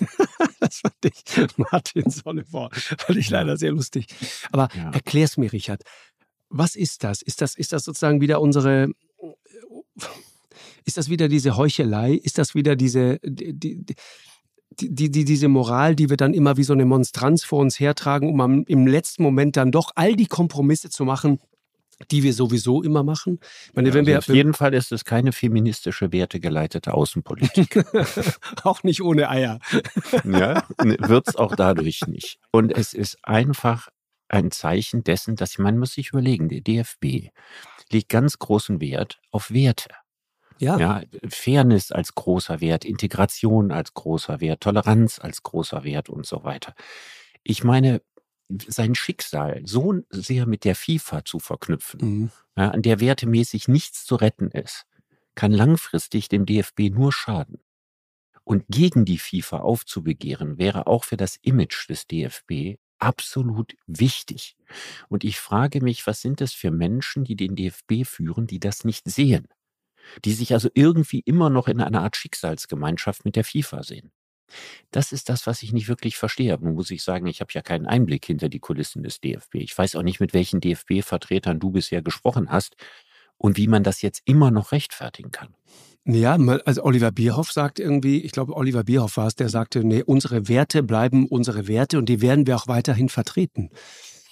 das 0.61 0.81
fand 0.81 0.95
ich, 1.05 1.57
Martin 1.57 2.11
Sonneborn, 2.11 2.71
fand 2.73 3.19
ich 3.19 3.31
leider 3.31 3.57
sehr 3.57 3.73
lustig. 3.73 4.09
Aber 4.53 4.69
ja. 4.77 4.91
erklär's 4.91 5.39
mir, 5.39 5.51
Richard. 5.51 5.83
Was 6.51 6.77
ist 6.77 7.03
das? 7.03 7.23
Ist 7.23 7.41
das, 7.41 7.55
ist 7.55 7.73
das 7.73 7.85
sozusagen 7.85 8.21
wieder 8.21 8.43
unsere, 8.43 8.89
ist 10.85 10.97
das 10.97 11.09
wieder 11.09 11.29
diese 11.29 11.57
Heuchelei? 11.57 12.15
Ist 12.15 12.39
das 12.39 12.55
wieder 12.55 12.77
diese, 12.77 13.19
die, 13.23 13.55
die, 13.55 13.85
die, 14.81 15.11
die, 15.11 15.25
diese 15.25 15.49
Moral, 15.49 15.95
die 15.97 16.11
wir 16.11 16.17
dann 16.17 16.35
immer 16.35 16.57
wie 16.57 16.65
so 16.65 16.73
eine 16.73 16.85
Monstranz 16.85 17.45
vor 17.45 17.61
uns 17.61 17.79
hertragen, 17.79 18.29
um 18.29 18.41
am, 18.41 18.65
im 18.67 18.87
letzten 18.87 19.23
Moment 19.23 19.57
dann 19.57 19.73
doch 19.73 19.93
all 19.95 20.15
die 20.17 20.27
Kompromisse 20.27 20.91
zu 20.91 21.05
machen, 21.05 21.39
die 22.11 22.23
wir 22.23 22.33
sowieso 22.33 22.83
immer 22.83 23.03
machen. 23.03 23.39
Meine, 23.73 23.89
ja, 23.89 23.95
also 23.95 24.07
wir, 24.07 24.19
auf 24.19 24.29
jeden 24.29 24.55
Fall 24.55 24.75
ist 24.75 24.93
es 24.93 25.05
keine 25.05 25.33
feministische, 25.33 26.13
wertegeleitete 26.13 26.93
Außenpolitik. 26.93 27.85
auch 28.65 28.83
nicht 28.83 29.03
ohne 29.03 29.31
Eier. 29.31 29.61
ja, 30.25 30.65
wird 30.79 31.29
es 31.29 31.37
auch 31.37 31.55
dadurch 31.55 32.07
nicht. 32.07 32.39
Und 32.51 32.77
es 32.77 32.95
ist 32.95 33.19
einfach 33.23 33.89
ein 34.29 34.51
Zeichen 34.51 35.05
dessen, 35.05 35.37
dass 35.37 35.59
man 35.59 35.79
muss 35.79 35.95
sich 35.95 36.11
überlegen, 36.11 36.49
der 36.49 36.61
DFB 36.61 37.31
legt 37.91 38.09
ganz 38.09 38.39
großen 38.39 38.81
Wert 38.81 39.21
auf 39.31 39.51
Werte. 39.53 39.91
Ja. 40.59 40.79
ja. 40.79 41.03
Fairness 41.29 41.91
als 41.91 42.15
großer 42.15 42.61
Wert, 42.61 42.85
Integration 42.85 43.73
als 43.73 43.95
großer 43.95 44.41
Wert, 44.41 44.63
Toleranz 44.63 45.19
als 45.19 45.43
großer 45.43 45.85
Wert 45.85 46.09
und 46.09 46.27
so 46.27 46.45
weiter. 46.45 46.75
Ich 47.43 47.65
meine, 47.65 48.03
sein 48.49 48.95
Schicksal 48.95 49.63
so 49.65 49.95
sehr 50.11 50.47
mit 50.47 50.65
der 50.65 50.77
FIFA 50.77 51.25
zu 51.25 51.39
verknüpfen, 51.39 52.01
mhm. 52.01 52.31
ja, 52.57 52.71
an 52.71 52.83
der 52.83 53.01
wertemäßig 53.01 53.69
nichts 53.69 54.05
zu 54.05 54.17
retten 54.17 54.51
ist, 54.51 54.87
kann 55.35 55.53
langfristig 55.53 56.29
dem 56.29 56.47
DFB 56.47 56.91
nur 56.91 57.13
schaden. 57.13 57.61
Und 58.45 58.65
gegen 58.69 59.07
die 59.07 59.19
FIFA 59.19 59.61
aufzubegehren, 59.61 60.59
wäre 60.59 60.87
auch 60.87 61.05
für 61.05 61.17
das 61.17 61.37
Image 61.37 61.89
des 61.89 62.07
DFB 62.07 62.77
absolut 63.05 63.77
wichtig. 63.87 64.57
Und 65.09 65.25
ich 65.25 65.39
frage 65.39 65.83
mich, 65.83 66.07
was 66.07 66.21
sind 66.21 66.41
das 66.41 66.53
für 66.53 66.71
Menschen, 66.71 67.25
die 67.25 67.37
den 67.37 67.55
DFB 67.57 68.05
führen, 68.05 68.47
die 68.47 68.61
das 68.61 68.85
nicht 68.85 69.09
sehen? 69.09 69.49
die 70.25 70.33
sich 70.33 70.53
also 70.53 70.69
irgendwie 70.75 71.21
immer 71.25 71.51
noch 71.51 71.69
in 71.69 71.81
einer 71.81 72.03
Art 72.03 72.17
Schicksalsgemeinschaft 72.17 73.25
mit 73.25 73.37
der 73.37 73.45
FIFA 73.45 73.83
sehen. 73.83 74.13
Das 74.91 75.13
ist 75.13 75.29
das, 75.31 75.47
was 75.47 75.63
ich 75.63 75.73
nicht 75.73 75.89
wirklich 75.89 76.17
verstehe. 76.17 76.57
Nun 76.61 76.75
muss 76.75 76.91
ich 76.91 77.03
sagen, 77.03 77.27
ich 77.27 77.41
habe 77.41 77.51
ja 77.53 77.63
keinen 77.63 77.87
Einblick 77.87 78.27
hinter 78.27 78.49
die 78.49 78.61
Kulissen 78.61 79.03
des 79.03 79.21
DFB. 79.21 79.57
Ich 79.57 79.77
weiß 79.77 79.97
auch 79.97 80.03
nicht, 80.03 80.21
mit 80.21 80.35
welchen 80.35 80.61
DFB-Vertretern 80.61 81.59
du 81.59 81.71
bisher 81.71 82.03
gesprochen 82.03 82.51
hast 82.51 82.77
und 83.39 83.57
wie 83.57 83.69
man 83.69 83.83
das 83.83 84.03
jetzt 84.03 84.23
immer 84.25 84.51
noch 84.51 84.73
rechtfertigen 84.73 85.31
kann. 85.31 85.55
Ja, 86.07 86.35
also 86.65 86.85
Oliver 86.85 87.13
Bierhoff 87.13 87.51
sagt 87.51 87.79
irgendwie, 87.79 88.21
ich 88.21 88.33
glaube, 88.33 88.55
Oliver 88.55 88.85
Bierhoff 88.85 89.17
war 89.17 89.27
es, 89.27 89.37
der 89.37 89.49
sagte, 89.49 89.85
nee, 89.85 90.03
unsere 90.03 90.49
Werte 90.49 90.83
bleiben 90.83 91.27
unsere 91.27 91.67
Werte 91.67 91.97
und 91.99 92.11
die 92.11 92.21
werden 92.21 92.47
wir 92.47 92.57
auch 92.57 92.69
weiterhin 92.69 93.09
vertreten. 93.09 93.71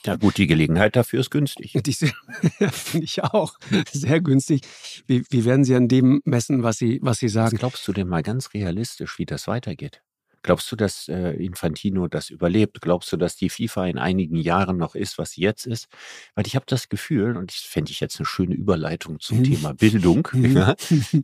Ja 0.05 0.17
gut, 0.17 0.37
die 0.37 0.47
Gelegenheit 0.47 0.97
dafür 0.97 1.21
ist 1.21 1.31
günstig. 1.31 1.73
Finde 2.73 3.05
ich 3.05 3.23
auch 3.23 3.55
sehr 3.91 4.21
günstig. 4.21 4.63
Wie, 5.07 5.25
wie 5.31 5.45
werden 5.45 5.65
Sie 5.65 5.75
an 5.75 5.89
dem 5.89 6.21
messen, 6.25 6.63
was 6.63 6.77
Sie, 6.77 6.99
was 7.03 7.19
Sie 7.19 7.29
sagen? 7.29 7.53
Was 7.53 7.61
glaubst 7.61 7.89
du 7.89 7.93
denn 7.93 8.09
mal 8.09 8.23
ganz 8.23 8.53
realistisch, 8.53 9.19
wie 9.19 9.27
das 9.27 9.47
weitergeht? 9.47 10.03
Glaubst 10.43 10.71
du, 10.73 10.77
dass 10.77 11.09
äh, 11.09 11.33
Infantino 11.33 12.09
das 12.09 12.31
überlebt? 12.31 12.81
Glaubst 12.81 13.13
du, 13.13 13.17
dass 13.17 13.37
die 13.37 13.49
FIFA 13.49 13.87
in 13.87 13.99
einigen 13.99 14.37
Jahren 14.37 14.77
noch 14.77 14.95
ist, 14.95 15.19
was 15.19 15.33
sie 15.33 15.43
jetzt 15.43 15.67
ist? 15.67 15.87
Weil 16.35 16.47
ich 16.47 16.57
habe 16.57 16.67
das 16.67 16.89
Gefühl, 16.89 17.37
und 17.37 17.51
das 17.51 17.61
fände 17.61 17.91
ich 17.91 18.01
jetzt 18.01 18.19
eine 18.19 18.27
schöne 18.27 18.55
Überleitung 18.55 19.21
zum 19.21 19.39
mhm. 19.39 19.45
Thema 19.45 19.75
Bildung, 19.75 20.29
mhm. 20.33 20.57
ja, 20.57 20.75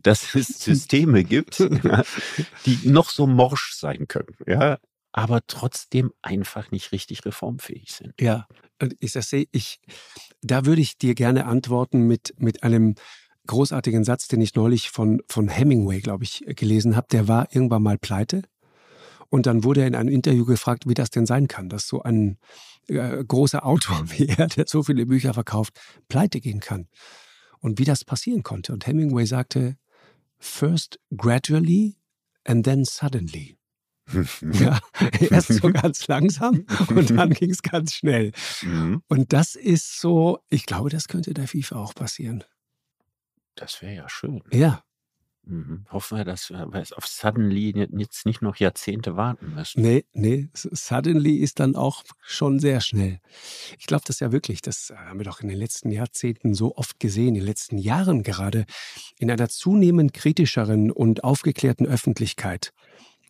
dass 0.03 0.35
es 0.35 0.47
Systeme 0.59 1.23
gibt, 1.23 1.59
ja, 1.59 2.03
die 2.65 2.79
noch 2.85 3.09
so 3.09 3.27
morsch 3.27 3.73
sein 3.73 4.07
können. 4.07 4.35
Ja, 4.47 4.77
aber 5.11 5.41
trotzdem 5.47 6.11
einfach 6.21 6.71
nicht 6.71 6.91
richtig 6.91 7.25
reformfähig 7.25 7.91
sind. 7.91 8.13
Ja, 8.19 8.47
ich 8.99 9.11
sage, 9.11 9.47
ich, 9.51 9.79
da 10.41 10.65
würde 10.65 10.81
ich 10.81 10.97
dir 10.97 11.15
gerne 11.15 11.45
antworten 11.45 12.07
mit, 12.07 12.35
mit 12.37 12.63
einem 12.63 12.95
großartigen 13.47 14.03
Satz, 14.03 14.27
den 14.27 14.41
ich 14.41 14.53
neulich 14.55 14.91
von, 14.91 15.21
von 15.27 15.47
Hemingway, 15.47 16.01
glaube 16.01 16.23
ich, 16.23 16.43
gelesen 16.47 16.95
habe. 16.95 17.07
Der 17.11 17.27
war 17.27 17.47
irgendwann 17.51 17.81
mal 17.81 17.97
pleite. 17.97 18.43
Und 19.29 19.45
dann 19.45 19.63
wurde 19.63 19.81
er 19.81 19.87
in 19.87 19.95
einem 19.95 20.09
Interview 20.09 20.45
gefragt, 20.45 20.87
wie 20.87 20.95
das 20.95 21.11
denn 21.11 21.25
sein 21.25 21.47
kann, 21.47 21.69
dass 21.69 21.87
so 21.87 22.01
ein 22.01 22.37
äh, 22.87 23.23
großer 23.23 23.65
Autor 23.65 24.03
wie 24.11 24.27
er, 24.27 24.47
der 24.47 24.65
so 24.67 24.83
viele 24.83 25.05
Bücher 25.05 25.33
verkauft, 25.33 25.79
pleite 26.07 26.41
gehen 26.41 26.59
kann. 26.59 26.87
Und 27.59 27.77
wie 27.77 27.85
das 27.85 28.05
passieren 28.05 28.43
konnte. 28.43 28.73
Und 28.73 28.87
Hemingway 28.87 29.25
sagte, 29.25 29.77
first 30.39 30.99
gradually 31.15 31.97
and 32.45 32.65
then 32.65 32.85
suddenly. 32.85 33.57
ja, 34.53 34.79
erst 35.29 35.53
so 35.53 35.71
ganz 35.71 36.07
langsam 36.07 36.65
und 36.89 37.11
dann 37.11 37.29
ging 37.33 37.51
es 37.51 37.61
ganz 37.61 37.93
schnell. 37.93 38.31
Mhm. 38.63 39.03
Und 39.07 39.33
das 39.33 39.53
ist 39.53 39.99
so, 39.99 40.39
ich 40.49 40.65
glaube, 40.65 40.89
das 40.89 41.07
könnte 41.07 41.33
der 41.35 41.47
FIFA 41.47 41.75
auch 41.75 41.93
passieren. 41.93 42.43
Das 43.53 43.81
wäre 43.83 43.93
ja 43.93 44.09
schön. 44.09 44.41
Ja. 44.51 44.83
Mhm. 45.45 45.85
Hoffen 45.91 46.17
wir, 46.17 46.25
dass 46.25 46.49
wir 46.49 46.67
auf 46.95 47.07
Suddenly 47.07 47.87
jetzt 47.97 48.25
nicht 48.25 48.41
noch 48.41 48.57
Jahrzehnte 48.57 49.15
warten 49.15 49.55
müssen. 49.55 49.81
Nee, 49.81 50.05
nee, 50.13 50.49
Suddenly 50.53 51.37
ist 51.37 51.59
dann 51.59 51.75
auch 51.75 52.03
schon 52.21 52.59
sehr 52.59 52.81
schnell. 52.81 53.19
Ich 53.77 53.87
glaube 53.87 54.03
das 54.05 54.19
ja 54.19 54.31
wirklich, 54.31 54.61
das 54.61 54.93
haben 54.95 55.19
wir 55.19 55.25
doch 55.25 55.41
in 55.41 55.47
den 55.47 55.57
letzten 55.57 55.91
Jahrzehnten 55.91 56.53
so 56.53 56.75
oft 56.75 56.99
gesehen, 56.99 57.29
in 57.29 57.33
den 57.35 57.45
letzten 57.45 57.77
Jahren 57.77 58.23
gerade, 58.23 58.65
in 59.17 59.31
einer 59.31 59.49
zunehmend 59.49 60.13
kritischeren 60.13 60.91
und 60.91 61.23
aufgeklärten 61.23 61.87
Öffentlichkeit 61.87 62.73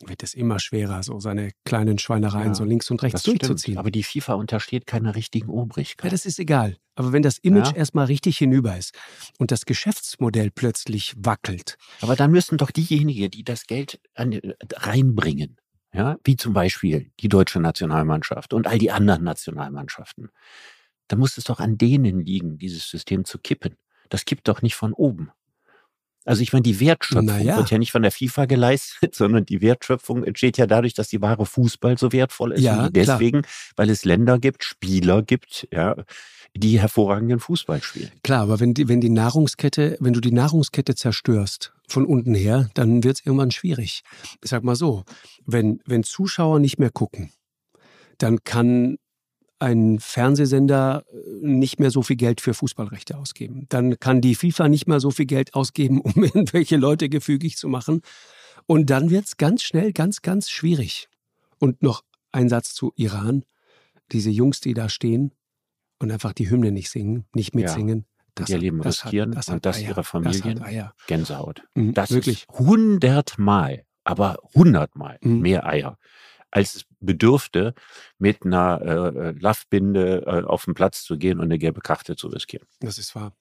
wird 0.06 0.24
es 0.24 0.34
immer 0.34 0.60
schwerer, 0.60 1.04
so 1.04 1.20
seine 1.20 1.52
kleinen 1.66 1.98
Schweinereien 1.98 2.50
ja, 2.50 2.56
so 2.56 2.64
links 2.64 2.90
und 2.90 3.04
rechts 3.04 3.24
durchzuziehen. 3.24 3.58
Stimmt. 3.58 3.78
Aber 3.78 3.92
die 3.92 4.04
FIFA 4.04 4.36
untersteht 4.36 4.86
keiner 4.86 5.16
richtigen 5.16 5.50
Obrigkeit. 5.50 6.06
Ja, 6.06 6.12
das 6.12 6.26
ist 6.26 6.40
egal. 6.40 6.78
Aber 6.96 7.12
wenn 7.12 7.22
das 7.22 7.38
Image 7.38 7.68
ja. 7.68 7.76
erstmal 7.76 8.06
richtig 8.06 8.38
hinüber 8.38 8.78
ist 8.78 8.98
und 9.38 9.52
das 9.52 9.66
Geschäftsmodell 9.66 10.52
plötzlich 10.52 11.14
wackelt. 11.18 11.78
Aber 12.02 12.16
dann 12.16 12.32
müssen 12.32 12.58
doch 12.58 12.72
diejenigen, 12.72 13.30
die 13.32 13.44
das 13.44 13.68
Geld 13.68 14.00
an, 14.16 14.40
reinbringen, 14.74 15.58
ja, 15.94 16.18
wie 16.24 16.36
zum 16.36 16.54
Beispiel 16.54 17.12
die 17.20 17.30
deutsche 17.30 17.60
Nationalmannschaft 17.60 18.54
und 18.54 18.68
all 18.68 18.78
die 18.78 18.92
anderen 18.92 19.24
Nationalmannschaften, 19.24 20.30
da 21.08 21.16
muss 21.16 21.38
es 21.38 21.46
doch 21.46 21.60
an 21.60 21.78
denen 21.78 22.24
liegen, 22.24 22.58
dieses 22.58 22.88
System 22.88 23.26
zu 23.26 23.40
kippen. 23.40 23.76
Das 24.10 24.26
kippt 24.26 24.48
doch 24.48 24.62
nicht 24.62 24.76
von 24.76 24.94
oben. 24.94 25.32
Also 26.26 26.42
ich 26.42 26.54
meine, 26.54 26.64
die 26.64 26.80
Wertschöpfung 26.80 27.26
Naja. 27.26 27.58
wird 27.58 27.72
ja 27.72 27.78
nicht 27.78 27.92
von 27.92 28.02
der 28.02 28.12
FIFA 28.12 28.46
geleistet, 28.46 29.16
sondern 29.16 29.46
die 29.46 29.62
Wertschöpfung 29.62 30.24
entsteht 30.24 30.58
ja 30.58 30.68
dadurch, 30.68 30.94
dass 30.94 31.08
die 31.08 31.22
wahre 31.22 31.46
Fußball 31.46 31.98
so 31.98 32.12
wertvoll 32.12 32.54
ist. 32.54 32.62
Ja, 32.62 32.90
die 32.90 33.02
klar. 33.02 33.18
deswegen, 33.18 33.42
weil 33.76 33.90
es 33.90 34.06
Länder 34.06 34.40
gibt, 34.40 34.64
Spieler 34.64 35.22
gibt, 35.24 35.68
ja, 35.72 35.96
die 36.56 36.80
hervorragenden 36.80 37.40
Fußball 37.40 37.82
spielen. 37.82 38.12
Klar, 38.24 38.42
aber 38.42 38.60
wenn 38.60 38.74
die, 38.74 38.88
wenn 38.88 39.02
die 39.02 39.10
Nahrungskette, 39.10 39.98
wenn 40.00 40.14
du 40.14 40.20
die 40.20 40.32
Nahrungskette 40.32 40.96
zerstörst 40.96 41.74
von 41.88 42.06
unten 42.06 42.34
her, 42.34 42.70
dann 42.74 43.04
wird 43.04 43.20
es 43.20 43.26
irgendwann 43.26 43.52
schwierig. 43.52 44.04
Ich 44.44 44.50
sag 44.50 44.64
mal 44.64 44.76
so, 44.76 45.04
wenn, 45.46 45.80
wenn 45.86 46.04
Zuschauer 46.04 46.60
nicht 46.60 46.80
mehr 46.80 46.90
gucken, 46.92 47.32
dann 48.18 48.44
kann 48.44 48.98
ein 49.60 50.00
Fernsehsender 50.00 51.04
äh, 51.12 51.46
nicht 51.46 51.80
mehr 51.80 51.92
so 51.92 52.02
viel 52.02 52.16
Geld 52.16 52.42
für 52.42 52.54
Fußballrechte 52.54 53.18
ausgeben. 53.18 53.66
Dann 53.70 54.00
kann 54.00 54.22
die 54.22 54.36
FIFA 54.36 54.70
nicht 54.70 54.88
mehr 54.88 55.00
so 55.00 55.12
viel 55.12 55.26
Geld 55.26 55.54
ausgeben, 55.54 56.02
um 56.02 56.24
irgendwelche 56.24 56.78
Leute 56.78 57.10
gefügig 57.10 57.58
zu 57.58 57.68
machen. 57.68 58.02
Und 58.66 58.90
dann 58.90 59.10
wird 59.10 59.26
es 59.26 59.38
ganz 59.38 59.64
schnell 59.64 59.94
ganz, 59.94 60.22
ganz 60.22 60.50
schwierig. 60.50 61.08
Und 61.58 61.82
noch 61.82 62.04
ein 62.32 62.48
Satz 62.50 62.74
zu 62.74 62.94
Iran. 62.96 63.44
Diese 64.12 64.30
Jungs, 64.30 64.60
die 64.62 64.74
da 64.74 64.90
stehen 64.90 65.34
und 66.00 66.12
einfach 66.12 66.34
die 66.34 66.50
Hymne 66.50 66.72
nicht 66.72 66.90
singen, 66.90 67.26
nicht 67.34 67.54
mitsingen. 67.54 68.06
ihr 68.48 68.58
Leben 68.58 68.80
riskieren 68.82 69.36
hat, 69.36 69.50
und 69.50 69.66
das 69.66 69.78
Eier. 69.80 69.90
ihre 69.90 70.04
Familien. 70.06 70.56
Das 70.56 70.62
hat 70.62 70.68
Eier. 70.70 70.94
Gänsehaut. 71.08 71.64
Mhm, 71.76 71.94
Das 71.94 72.12
wirklich. 72.12 72.46
hundertmal, 72.50 73.84
aber 74.06 74.38
hundertmal 74.56 75.18
Mhm. 75.22 75.40
mehr 75.42 75.66
Eier, 75.66 75.98
als 76.52 76.76
es 76.76 76.86
bedürfte, 77.00 77.74
mit 78.18 78.46
einer 78.46 78.82
äh, 78.82 79.32
Laffbinde 79.40 80.24
äh, 80.26 80.44
auf 80.44 80.66
den 80.66 80.74
Platz 80.74 81.04
zu 81.04 81.18
gehen 81.18 81.40
und 81.40 81.46
eine 81.46 81.60
gelbe 81.60 81.82
Karte 81.82 82.16
zu 82.16 82.28
riskieren. 82.28 82.68
Das 82.80 82.98
ist 82.98 83.16
wahr. 83.16 83.34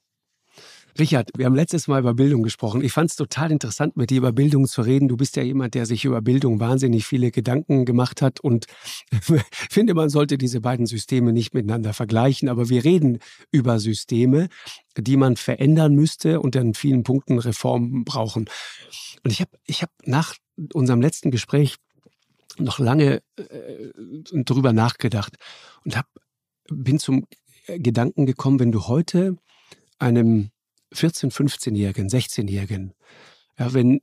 Richard, 0.98 1.30
wir 1.36 1.46
haben 1.46 1.54
letztes 1.54 1.86
Mal 1.86 2.00
über 2.00 2.14
Bildung 2.14 2.42
gesprochen. 2.42 2.82
Ich 2.82 2.92
fand 2.92 3.10
es 3.10 3.16
total 3.16 3.52
interessant, 3.52 3.96
mit 3.96 4.10
dir 4.10 4.18
über 4.18 4.32
Bildung 4.32 4.66
zu 4.66 4.82
reden. 4.82 5.06
Du 5.06 5.16
bist 5.16 5.36
ja 5.36 5.44
jemand, 5.44 5.74
der 5.74 5.86
sich 5.86 6.04
über 6.04 6.20
Bildung 6.20 6.58
wahnsinnig 6.58 7.06
viele 7.06 7.30
Gedanken 7.30 7.84
gemacht 7.84 8.20
hat 8.20 8.40
und 8.40 8.66
finde, 9.70 9.94
man 9.94 10.08
sollte 10.08 10.38
diese 10.38 10.60
beiden 10.60 10.86
Systeme 10.86 11.32
nicht 11.32 11.54
miteinander 11.54 11.92
vergleichen. 11.92 12.48
Aber 12.48 12.68
wir 12.68 12.84
reden 12.84 13.20
über 13.52 13.78
Systeme, 13.78 14.48
die 14.96 15.16
man 15.16 15.36
verändern 15.36 15.94
müsste 15.94 16.40
und 16.40 16.56
an 16.56 16.74
vielen 16.74 17.04
Punkten 17.04 17.38
Reformen 17.38 18.04
brauchen. 18.04 18.46
Und 19.22 19.30
ich 19.30 19.40
habe 19.40 19.52
ich 19.66 19.82
hab 19.82 19.90
nach 20.04 20.34
unserem 20.72 21.00
letzten 21.00 21.30
Gespräch 21.30 21.76
noch 22.56 22.78
lange 22.78 23.22
äh, 23.36 23.90
drüber 24.32 24.72
nachgedacht 24.72 25.34
und 25.84 25.96
hab, 25.96 26.06
bin 26.70 26.98
zum 26.98 27.26
Gedanken 27.66 28.26
gekommen, 28.26 28.60
wenn 28.60 28.72
du 28.72 28.88
heute 28.88 29.36
einem 29.98 30.50
14-, 30.94 31.32
15-Jährigen, 31.32 32.08
16-Jährigen, 32.08 32.94
ja, 33.58 33.72
wenn, 33.74 34.00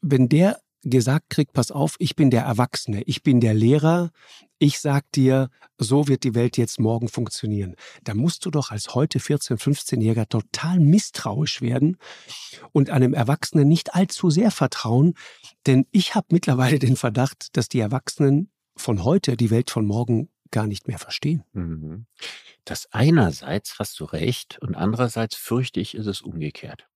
wenn 0.00 0.28
der 0.28 0.61
gesagt 0.82 1.30
kriegt, 1.30 1.52
pass 1.52 1.70
auf, 1.70 1.96
ich 1.98 2.16
bin 2.16 2.30
der 2.30 2.42
Erwachsene, 2.42 3.02
ich 3.02 3.22
bin 3.22 3.40
der 3.40 3.54
Lehrer, 3.54 4.10
ich 4.58 4.78
sag 4.80 5.10
dir, 5.12 5.50
so 5.78 6.08
wird 6.08 6.24
die 6.24 6.34
Welt 6.34 6.56
jetzt 6.56 6.78
morgen 6.78 7.08
funktionieren. 7.08 7.74
Da 8.04 8.14
musst 8.14 8.44
du 8.44 8.50
doch 8.50 8.70
als 8.70 8.94
heute 8.94 9.18
14-, 9.18 9.58
15-Jähriger 9.58 10.28
total 10.28 10.80
misstrauisch 10.80 11.60
werden 11.60 11.96
und 12.72 12.90
einem 12.90 13.14
Erwachsenen 13.14 13.68
nicht 13.68 13.94
allzu 13.94 14.30
sehr 14.30 14.50
vertrauen, 14.50 15.14
denn 15.66 15.86
ich 15.90 16.14
habe 16.14 16.28
mittlerweile 16.30 16.78
den 16.78 16.96
Verdacht, 16.96 17.56
dass 17.56 17.68
die 17.68 17.80
Erwachsenen 17.80 18.50
von 18.76 19.04
heute 19.04 19.36
die 19.36 19.50
Welt 19.50 19.70
von 19.70 19.86
morgen 19.86 20.28
gar 20.50 20.66
nicht 20.66 20.86
mehr 20.86 20.98
verstehen. 20.98 21.42
Mhm. 21.52 22.06
Das 22.64 22.86
einerseits 22.92 23.78
hast 23.78 23.98
du 23.98 24.04
recht 24.04 24.58
und 24.60 24.76
andererseits 24.76 25.34
fürchte 25.34 25.80
ich, 25.80 25.94
ist 25.96 26.06
es 26.06 26.20
umgekehrt. 26.22 26.86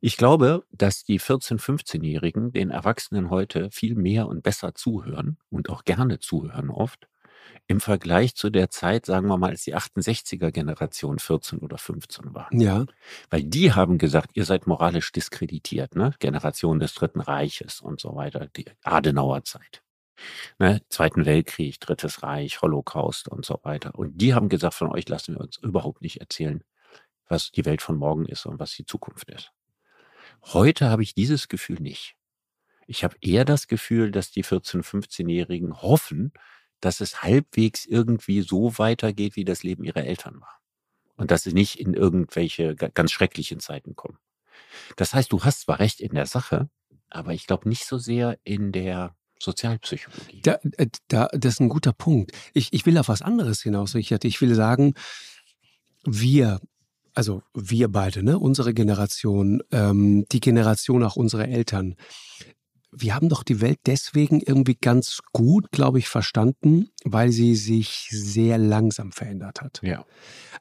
Ich 0.00 0.16
glaube, 0.16 0.64
dass 0.70 1.04
die 1.04 1.20
14-, 1.20 1.60
15-Jährigen 1.60 2.52
den 2.52 2.70
Erwachsenen 2.70 3.30
heute 3.30 3.70
viel 3.70 3.94
mehr 3.94 4.28
und 4.28 4.42
besser 4.42 4.74
zuhören 4.74 5.38
und 5.50 5.70
auch 5.70 5.84
gerne 5.84 6.18
zuhören 6.18 6.70
oft 6.70 7.08
im 7.68 7.80
Vergleich 7.80 8.34
zu 8.34 8.50
der 8.50 8.70
Zeit, 8.70 9.06
sagen 9.06 9.28
wir 9.28 9.38
mal, 9.38 9.50
als 9.50 9.62
die 9.62 9.74
68er 9.74 10.50
Generation 10.50 11.18
14 11.18 11.60
oder 11.60 11.78
15 11.78 12.34
war. 12.34 12.48
Ja, 12.52 12.86
Weil 13.30 13.44
die 13.44 13.72
haben 13.72 13.98
gesagt, 13.98 14.30
ihr 14.34 14.44
seid 14.44 14.66
moralisch 14.66 15.12
diskreditiert, 15.12 15.96
ne? 15.96 16.12
Generation 16.18 16.78
des 16.78 16.94
Dritten 16.94 17.20
Reiches 17.20 17.80
und 17.80 18.00
so 18.00 18.14
weiter, 18.14 18.48
die 18.56 18.66
Adenauer 18.82 19.44
Zeit. 19.44 19.82
Ne? 20.58 20.80
Zweiten 20.88 21.26
Weltkrieg, 21.26 21.80
Drittes 21.80 22.22
Reich, 22.22 22.62
Holocaust 22.62 23.28
und 23.28 23.44
so 23.44 23.60
weiter. 23.62 23.94
Und 23.94 24.20
die 24.20 24.34
haben 24.34 24.48
gesagt, 24.48 24.74
von 24.74 24.90
euch 24.90 25.08
lassen 25.08 25.34
wir 25.34 25.40
uns 25.40 25.58
überhaupt 25.58 26.02
nicht 26.02 26.20
erzählen, 26.20 26.62
was 27.28 27.50
die 27.50 27.64
Welt 27.64 27.82
von 27.82 27.96
morgen 27.96 28.26
ist 28.26 28.46
und 28.46 28.58
was 28.58 28.72
die 28.72 28.84
Zukunft 28.84 29.30
ist. 29.30 29.52
Heute 30.44 30.88
habe 30.90 31.02
ich 31.02 31.14
dieses 31.14 31.48
Gefühl 31.48 31.78
nicht. 31.80 32.14
Ich 32.86 33.02
habe 33.02 33.16
eher 33.20 33.44
das 33.44 33.66
Gefühl, 33.66 34.12
dass 34.12 34.30
die 34.30 34.44
14-, 34.44 34.82
15-Jährigen 34.82 35.82
hoffen, 35.82 36.32
dass 36.80 37.00
es 37.00 37.22
halbwegs 37.22 37.84
irgendwie 37.84 38.42
so 38.42 38.78
weitergeht, 38.78 39.34
wie 39.36 39.44
das 39.44 39.62
Leben 39.62 39.82
ihrer 39.84 40.04
Eltern 40.04 40.40
war. 40.40 40.60
Und 41.16 41.30
dass 41.30 41.42
sie 41.42 41.52
nicht 41.52 41.80
in 41.80 41.94
irgendwelche 41.94 42.76
ga- 42.76 42.88
ganz 42.88 43.10
schrecklichen 43.10 43.58
Zeiten 43.58 43.96
kommen. 43.96 44.18
Das 44.96 45.14
heißt, 45.14 45.32
du 45.32 45.42
hast 45.42 45.62
zwar 45.62 45.78
recht 45.80 46.00
in 46.00 46.14
der 46.14 46.26
Sache, 46.26 46.68
aber 47.10 47.32
ich 47.32 47.46
glaube 47.46 47.68
nicht 47.68 47.86
so 47.86 47.98
sehr 47.98 48.38
in 48.44 48.70
der 48.72 49.16
Sozialpsychologie. 49.40 50.42
Da, 50.42 50.58
äh, 50.76 50.86
da, 51.08 51.28
das 51.32 51.54
ist 51.54 51.60
ein 51.60 51.68
guter 51.68 51.92
Punkt. 51.92 52.32
Ich, 52.52 52.72
ich 52.72 52.86
will 52.86 52.98
auf 52.98 53.08
was 53.08 53.22
anderes 53.22 53.62
hinaus, 53.62 53.94
Richard. 53.94 54.24
Ich 54.24 54.40
will 54.40 54.54
sagen, 54.54 54.94
wir, 56.04 56.60
also 57.16 57.42
wir 57.54 57.88
beide, 57.88 58.22
ne, 58.22 58.38
unsere 58.38 58.74
Generation, 58.74 59.62
ähm, 59.72 60.26
die 60.30 60.40
Generation 60.40 61.02
auch 61.02 61.16
unserer 61.16 61.48
Eltern, 61.48 61.96
wir 62.98 63.14
haben 63.14 63.28
doch 63.28 63.42
die 63.42 63.60
Welt 63.60 63.78
deswegen 63.84 64.40
irgendwie 64.40 64.76
ganz 64.80 65.20
gut, 65.32 65.70
glaube 65.70 65.98
ich, 65.98 66.08
verstanden, 66.08 66.88
weil 67.04 67.30
sie 67.30 67.54
sich 67.54 68.08
sehr 68.10 68.56
langsam 68.58 69.12
verändert 69.12 69.60
hat. 69.60 69.80
ja. 69.82 70.04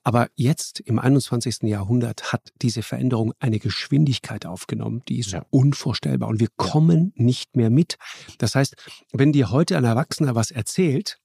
Aber 0.03 0.27
jetzt 0.35 0.81
im 0.81 0.99
21. 0.99 1.63
Jahrhundert 1.63 2.31
hat 2.31 2.51
diese 2.61 2.83
Veränderung 2.83 3.33
eine 3.39 3.57
Geschwindigkeit 3.59 4.45
aufgenommen, 4.45 5.01
die 5.07 5.19
ist 5.19 5.31
Ja. 5.31 5.45
unvorstellbar 5.49 6.29
und 6.29 6.39
wir 6.39 6.49
kommen 6.57 7.11
nicht 7.15 7.55
mehr 7.55 7.69
mit. 7.69 7.97
Das 8.37 8.53
heißt, 8.53 8.75
wenn 9.13 9.31
dir 9.31 9.49
heute 9.51 9.77
ein 9.77 9.83
Erwachsener 9.83 10.35
was 10.35 10.51
erzählt, 10.51 11.19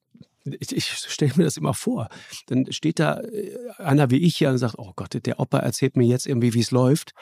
ich, 0.59 0.75
ich 0.75 0.87
stelle 0.87 1.33
mir 1.37 1.45
das 1.45 1.57
immer 1.57 1.75
vor, 1.75 2.09
dann 2.47 2.71
steht 2.73 2.99
da 2.99 3.21
äh, 3.21 3.57
einer 3.78 4.11
wie 4.11 4.19
ich 4.19 4.37
hier 4.37 4.50
und 4.50 4.59
sagt, 4.59 4.76
oh 4.78 4.92
Gott, 4.97 5.14
der 5.26 5.38
Opa 5.38 5.59
erzählt 5.59 5.97
mir 5.97 6.07
jetzt 6.07 6.26
irgendwie, 6.26 6.54
wie 6.54 6.61
es 6.61 6.71
läuft. 6.71 7.12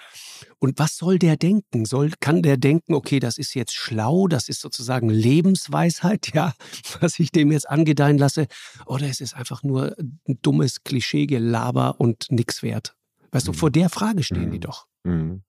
Und 0.59 0.79
was 0.79 0.97
soll 0.97 1.19
der 1.19 1.37
denken? 1.37 1.85
Soll, 1.85 2.13
kann 2.21 2.43
der 2.43 2.57
denken, 2.57 2.95
okay, 2.95 3.21
das 3.21 3.39
ist 3.39 3.55
jetzt 3.55 3.75
schlau, 3.75 4.27
das 4.29 4.49
ist 4.49 4.61
sozusagen 4.61 5.09
Lebensweisheit, 5.09 6.31
ja, 6.35 6.55
was 7.01 7.19
ich 7.19 7.31
dem 7.33 7.53
jetzt 7.53 7.69
angedeihen 7.69 8.19
lasse? 8.19 8.47
Oder 8.87 9.07
es 9.09 9.21
ist 9.21 9.35
einfach 9.35 9.63
nur 9.63 9.97
ein 9.99 10.39
dummes 10.43 10.83
Klischeegelaber 10.85 12.01
und 12.01 12.27
nix 12.31 12.63
wert? 12.63 12.95
Weißt 13.33 13.47
du, 13.47 13.53
Mhm. 13.53 13.57
vor 13.57 13.71
der 13.71 13.89
Frage 13.91 14.23
stehen 14.23 14.51
die 14.51 14.57
Mhm. 14.59 14.63
doch. 14.63 14.87
Mhm. 15.05 15.43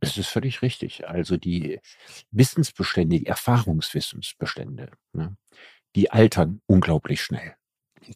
Es 0.00 0.16
ist 0.16 0.28
völlig 0.28 0.62
richtig. 0.62 1.06
Also 1.06 1.36
die 1.36 1.78
Wissensbestände, 2.32 3.20
die 3.20 3.26
Erfahrungswissensbestände, 3.26 4.90
ne, 5.12 5.36
die 5.96 6.10
altern 6.10 6.60
unglaublich 6.66 7.22
schnell. 7.22 7.54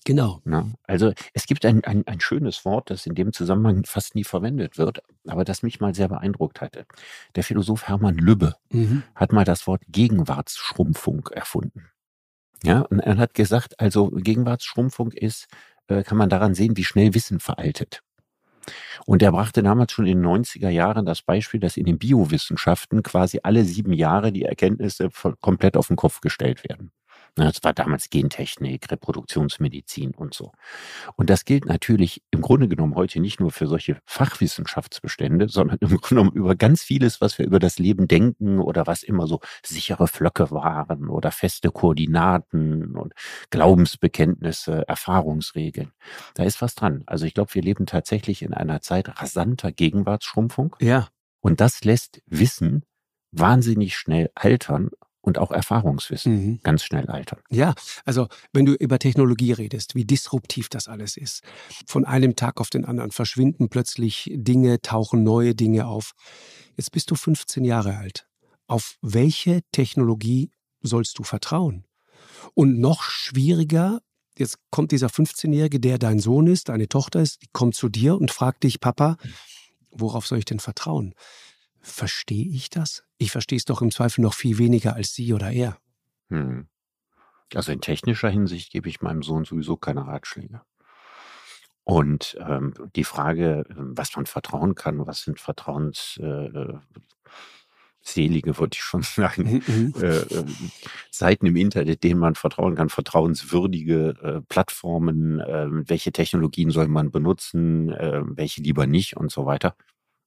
Genau. 0.05 0.41
Ne? 0.45 0.75
Also 0.83 1.13
es 1.33 1.47
gibt 1.47 1.65
ein, 1.65 1.85
ein, 1.85 2.05
ein 2.09 2.21
schönes 2.21 2.65
Wort, 2.65 2.91
das 2.91 3.07
in 3.07 3.15
dem 3.15 3.33
Zusammenhang 3.33 3.85
fast 3.85 4.17
nie 4.17 4.25
verwendet 4.25 4.79
wird, 4.79 5.01
aber 5.29 5.45
das 5.45 5.63
mich 5.63 5.79
mal 5.79 5.95
sehr 5.95 6.09
beeindruckt 6.09 6.61
hatte. 6.61 6.87
Der 7.37 7.45
Philosoph 7.45 7.87
Hermann 7.87 8.17
Lübbe 8.17 8.57
Mhm. 8.73 9.05
hat 9.15 9.33
mal 9.33 9.45
das 9.45 9.67
Wort 9.69 9.83
Gegenwartsschrumpfung 9.89 11.29
erfunden. 11.29 11.91
Ja, 12.65 12.81
und 12.81 12.99
er 13.01 13.17
hat 13.19 13.35
gesagt, 13.35 13.79
also 13.79 14.11
Gegenwartsschrumpfung 14.11 15.13
ist, 15.13 15.47
äh, 15.89 16.03
kann 16.03 16.19
man 16.19 16.31
daran 16.31 16.55
sehen, 16.55 16.77
wie 16.77 16.85
schnell 16.85 17.15
Wissen 17.15 17.39
veraltet. 17.39 18.01
Und 19.05 19.23
er 19.23 19.31
brachte 19.31 19.63
damals 19.63 19.93
schon 19.93 20.07
in 20.07 20.19
den 20.19 20.27
90er 20.27 20.71
Jahren 20.71 21.07
das 21.07 21.23
Beispiel, 21.23 21.61
dass 21.61 21.77
in 21.77 21.87
den 21.87 21.99
Biowissenschaften 21.99 23.05
quasi 23.05 23.39
alle 23.45 23.65
sieben 23.65 23.93
Jahre 23.93 24.33
die 24.33 24.43
Erkenntnisse 24.43 25.11
voll, 25.11 25.37
komplett 25.41 25.77
auf 25.77 25.87
den 25.87 25.97
Kopf 25.97 26.21
gestellt 26.21 26.65
werden. 26.69 26.91
Na, 27.39 27.47
Das 27.53 27.63
war 27.63 27.75
damals 27.75 28.09
Gentechnik, 28.09 28.91
Reproduktionsmedizin 28.91 30.13
und 30.15 30.33
so. 30.35 30.53
Und 31.17 31.29
das 31.29 31.45
gilt 31.45 31.67
natürlich 31.67 32.23
im 32.31 32.41
Grunde 32.41 32.67
genommen 32.67 32.95
heute 32.95 33.21
nicht 33.21 33.41
nur 33.41 33.51
für 33.51 33.67
solche 33.67 33.99
Fachwissenschaftsbestände, 34.07 35.49
sondern 35.51 35.77
im 35.81 35.89
Grunde 35.89 36.09
genommen 36.09 36.33
über 36.33 36.55
ganz 36.57 36.83
vieles, 36.83 37.21
was 37.21 37.39
wir 37.39 37.47
über 37.47 37.59
das 37.59 37.79
Leben 37.79 38.09
denken 38.09 38.59
oder 38.59 38.87
was 38.87 39.03
immer 39.03 39.27
so 39.27 39.41
sichere 39.65 40.09
Flöcke 40.09 40.51
waren 40.51 41.09
oder 41.09 41.31
feste 41.31 41.71
Koordinaten 41.71 42.97
und 42.97 43.13
Glaubensbekenntnisse, 43.51 44.89
Erfahrungsregeln. 44.89 45.93
Da 46.35 46.45
ist 46.45 46.63
was 46.63 46.75
dran. 46.75 47.03
Also 47.07 47.27
ich 47.27 47.35
glaube, 47.35 47.55
wir 47.55 47.63
leben 47.63 47.85
tatsächlich 47.87 48.43
in 48.43 48.55
einer 48.55 48.81
Zeit 48.81 49.21
rasanter 49.21 49.73
Gegenwartsschrumpfung 49.73 50.75
Ja. 50.81 51.09
und 51.41 51.61
das 51.61 51.85
lässt 51.85 52.23
Wissen 52.27 52.85
wahnsinnig 53.33 53.97
schnell 53.97 54.31
altern 54.35 54.91
und 55.27 55.39
auch 55.39 55.51
Erfahrungswissen 55.51 56.33
mhm. 56.33 56.61
ganz 56.63 56.85
schnell 56.85 57.09
altern. 57.09 57.41
Ja, 57.51 57.75
also 58.05 58.29
wenn 58.53 58.65
du 58.65 58.75
über 58.75 58.99
Technologie 58.99 59.53
redest, 59.53 59.97
wie 59.97 60.05
disruptiv 60.05 60.69
das 60.69 60.87
alles 60.87 61.17
ist. 61.17 61.43
Von 61.87 62.05
einem 62.05 62.37
Tag 62.37 62.61
auf 62.61 62.71
den 62.71 62.85
anderen 62.85 63.11
verschwinden 63.11 63.69
plötzlich 63.69 64.31
Dinge, 64.33 64.81
tauchen 64.81 65.25
neue 65.25 65.55
Dinge 65.55 65.87
auf. 65.87 66.13
Jetzt 66.77 66.93
bist 66.93 67.11
du 67.11 67.17
15 67.17 67.65
Jahre 67.65 67.97
alt. 67.97 68.29
Auf 68.69 68.97
welche 69.03 69.63
Technologie 69.73 70.51
sollst 70.81 71.19
du 71.19 71.25
vertrauen? 71.25 71.85
Und 72.55 72.79
noch 72.79 73.03
schwieriger, 73.03 74.01
jetzt 74.39 74.59
kommt 74.71 74.93
dieser 74.93 75.09
15-Jährige, 75.09 75.81
der 75.81 75.99
dein 75.99 76.21
Sohn 76.21 76.47
ist, 76.47 76.69
deine 76.69 76.89
Tochter 76.89 77.21
ist, 77.21 77.43
die 77.43 77.49
kommt 77.53 77.75
zu 77.75 77.89
dir 77.89 78.17
und 78.17 78.31
fragt 78.31 78.63
dich, 78.63 78.79
Papa, 78.79 79.17
worauf 79.91 80.27
soll 80.27 80.39
ich 80.39 80.45
denn 80.45 80.61
vertrauen? 80.61 81.15
Verstehe 81.87 82.49
ich 82.49 82.69
das? 82.69 83.05
Ich 83.17 83.31
verstehe 83.31 83.57
es 83.57 83.65
doch 83.65 83.81
im 83.81 83.93
Zweifel 83.93 84.21
noch 84.21 84.35
viel 84.35 84.59
weniger 84.59 84.97
als 84.97 85.15
sie 85.15 85.33
oder 85.33 85.53
er. 85.53 85.79
Hm. 86.31 86.67
Also 87.55 87.71
in 87.71 87.81
technischer 87.81 88.29
Hinsicht 88.29 88.73
gebe 88.73 88.89
ich 88.89 89.03
meinem 89.03 89.23
Sohn 89.23 89.45
sowieso 89.45 89.77
keine 89.77 90.05
Ratschläge. 90.05 90.63
Und 91.85 92.37
ähm, 92.41 92.75
die 92.97 93.05
Frage, 93.05 93.65
was 93.69 94.17
man 94.17 94.27
vertrauen 94.27 94.75
kann, 94.75 95.07
was 95.07 95.23
sind 95.23 95.39
Vertrauensselige, 95.39 96.81
äh, 98.51 98.59
würde 98.59 98.75
ich 98.75 98.83
schon 98.83 99.03
sagen, 99.05 99.63
mhm. 99.65 99.93
mhm. 99.95 99.95
äh, 100.03 100.17
äh, 100.17 100.45
Seiten 101.13 101.47
im 101.47 101.55
Internet, 101.55 102.03
denen 102.03 102.19
man 102.19 102.35
vertrauen 102.35 102.75
kann, 102.75 102.89
vertrauenswürdige 102.89 104.17
äh, 104.21 104.41
Plattformen, 104.49 105.41
ähm, 105.47 105.85
welche 105.87 106.11
Technologien 106.11 106.71
soll 106.71 106.89
man 106.89 107.13
benutzen, 107.13 107.95
ähm, 107.97 108.33
welche 108.35 108.61
lieber 108.61 108.89
nicht 108.89 109.17
und 109.17 109.31
so 109.31 109.47
weiter. 109.47 109.77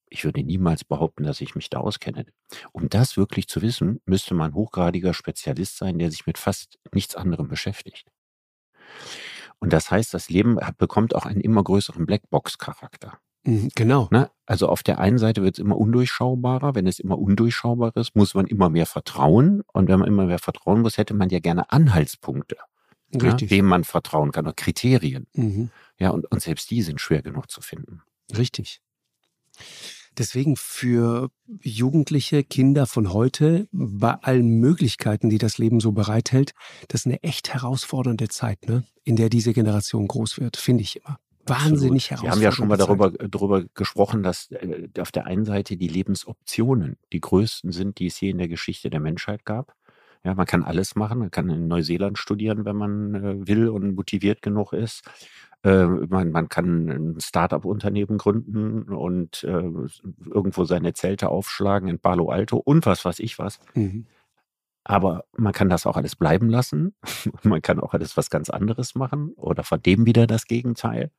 Ich 0.10 0.26
würde 0.26 0.44
niemals 0.44 0.84
behaupten, 0.84 1.24
dass 1.24 1.42
ich 1.42 1.56
mich 1.56 1.70
da 1.70 1.80
auskenne. 1.80 2.26
Um 2.72 2.90
das 2.90 3.18
wirklich 3.18 3.48
zu 3.48 3.62
wissen, 3.62 4.02
müsste 4.06 4.34
man 4.34 4.54
hochgradiger 4.54 5.14
Spezialist 5.14 5.78
sein, 5.78 6.00
der 6.00 6.12
sich 6.12 6.26
mit 6.26 6.38
fast 6.38 6.80
nichts 6.94 7.16
anderem 7.16 7.48
beschäftigt. 7.48 8.08
Und 9.60 9.74
das 9.74 9.92
heißt, 9.92 10.14
das 10.14 10.30
Leben 10.30 10.58
bekommt 10.78 11.16
auch 11.16 11.26
einen 11.26 11.42
immer 11.42 11.64
größeren 11.64 12.06
Blackbox-Charakter. 12.06 13.20
Mhm, 13.44 13.70
genau. 13.76 14.08
Ne? 14.12 14.30
Also 14.46 14.68
auf 14.68 14.84
der 14.84 15.00
einen 15.00 15.18
Seite 15.18 15.44
wird 15.44 15.56
es 15.56 15.60
immer 15.60 15.78
undurchschaubarer. 15.78 16.76
Wenn 16.76 16.88
es 16.88 17.00
immer 17.00 17.18
undurchschaubar 17.18 17.96
ist, 17.96 18.16
muss 18.16 18.34
man 18.34 18.48
immer 18.48 18.70
mehr 18.70 18.86
vertrauen. 18.86 19.64
Und 19.74 19.88
wenn 19.90 20.00
man 20.00 20.08
immer 20.08 20.26
mehr 20.26 20.40
vertrauen 20.40 20.82
muss, 20.82 20.98
hätte 20.98 21.14
man 21.14 21.30
ja 21.30 21.40
gerne 21.40 21.72
Anhaltspunkte, 21.72 22.58
ja, 23.12 23.38
wem 23.40 23.66
man 23.66 23.84
vertrauen 23.84 24.32
kann, 24.32 24.46
oder 24.46 24.54
Kriterien. 24.54 25.28
Mhm. 25.34 25.72
Ja, 25.98 26.10
und, 26.12 26.30
und 26.32 26.42
selbst 26.42 26.70
die 26.72 26.82
sind 26.82 27.02
schwer 27.02 27.22
genug 27.22 27.50
zu 27.52 27.62
finden. 27.62 28.02
Richtig. 28.36 28.82
Deswegen 30.20 30.58
für 30.58 31.32
Jugendliche, 31.62 32.44
Kinder 32.44 32.86
von 32.86 33.14
heute, 33.14 33.70
bei 33.72 34.16
allen 34.16 34.60
Möglichkeiten, 34.60 35.30
die 35.30 35.38
das 35.38 35.58
Leben 35.58 35.80
so 35.80 35.94
bereithält, 35.94 36.54
das 36.90 37.02
ist 37.02 37.06
eine 37.08 37.24
echt 37.24 37.54
herausfordernde 37.54 38.28
Zeit, 38.28 38.68
ne? 38.68 38.84
in 39.06 39.16
der 39.16 39.30
diese 39.30 39.54
Generation 39.54 40.08
groß 40.08 40.40
wird, 40.40 40.58
finde 40.58 40.84
ich 40.84 40.98
immer. 40.98 41.20
Wahnsinnig 41.46 42.12
herausfordernd. 42.12 42.42
Wir 42.42 42.48
haben 42.48 42.52
ja 42.52 42.52
schon 42.52 42.68
mal 42.68 42.78
darüber, 42.78 43.12
darüber 43.12 43.64
gesprochen, 43.74 44.22
dass 44.22 44.52
äh, 44.52 44.90
auf 45.00 45.12
der 45.12 45.26
einen 45.26 45.46
Seite 45.46 45.78
die 45.78 45.88
Lebensoptionen 45.88 46.98
die 47.14 47.22
größten 47.22 47.72
sind, 47.72 47.98
die 48.00 48.08
es 48.08 48.20
je 48.20 48.30
in 48.30 48.38
der 48.38 48.50
Geschichte 48.50 48.90
der 48.90 49.00
Menschheit 49.00 49.46
gab. 49.46 49.74
Ja, 50.24 50.36
man 50.36 50.46
kann 50.46 50.64
alles 50.64 50.96
machen. 50.96 51.20
Man 51.20 51.32
kann 51.32 51.50
in 51.50 51.68
Neuseeland 51.68 52.18
studieren, 52.18 52.66
wenn 52.66 52.76
man 52.76 53.16
äh, 53.16 53.48
will 53.48 53.70
und 53.70 53.96
motiviert 53.96 54.42
genug 54.42 54.74
ist. 54.74 55.04
Äh, 55.64 55.86
man, 55.86 56.32
man 56.32 56.48
kann 56.48 56.90
ein 56.90 57.20
Start-up-Unternehmen 57.20 58.18
gründen 58.18 58.84
und 58.84 59.44
äh, 59.44 59.70
irgendwo 60.26 60.64
seine 60.64 60.94
Zelte 60.94 61.30
aufschlagen 61.30 61.90
in 61.90 62.00
Palo 62.00 62.30
Alto 62.30 62.58
und 62.58 62.86
was 62.86 63.04
weiß 63.04 63.20
ich 63.20 63.40
was. 63.40 63.60
Mhm. 63.74 64.06
Aber 64.86 65.26
man 65.38 65.54
kann 65.54 65.70
das 65.70 65.86
auch 65.86 65.98
alles 65.98 66.16
bleiben 66.16 66.50
lassen. 66.50 66.96
man 67.44 67.62
kann 67.62 67.80
auch 67.80 67.94
alles 67.94 68.16
was 68.16 68.30
ganz 68.30 68.50
anderes 68.50 68.96
machen 68.96 69.34
oder 69.36 69.64
von 69.64 69.82
dem 69.82 70.06
wieder 70.06 70.28
das 70.28 70.46
Gegenteil. 70.46 71.12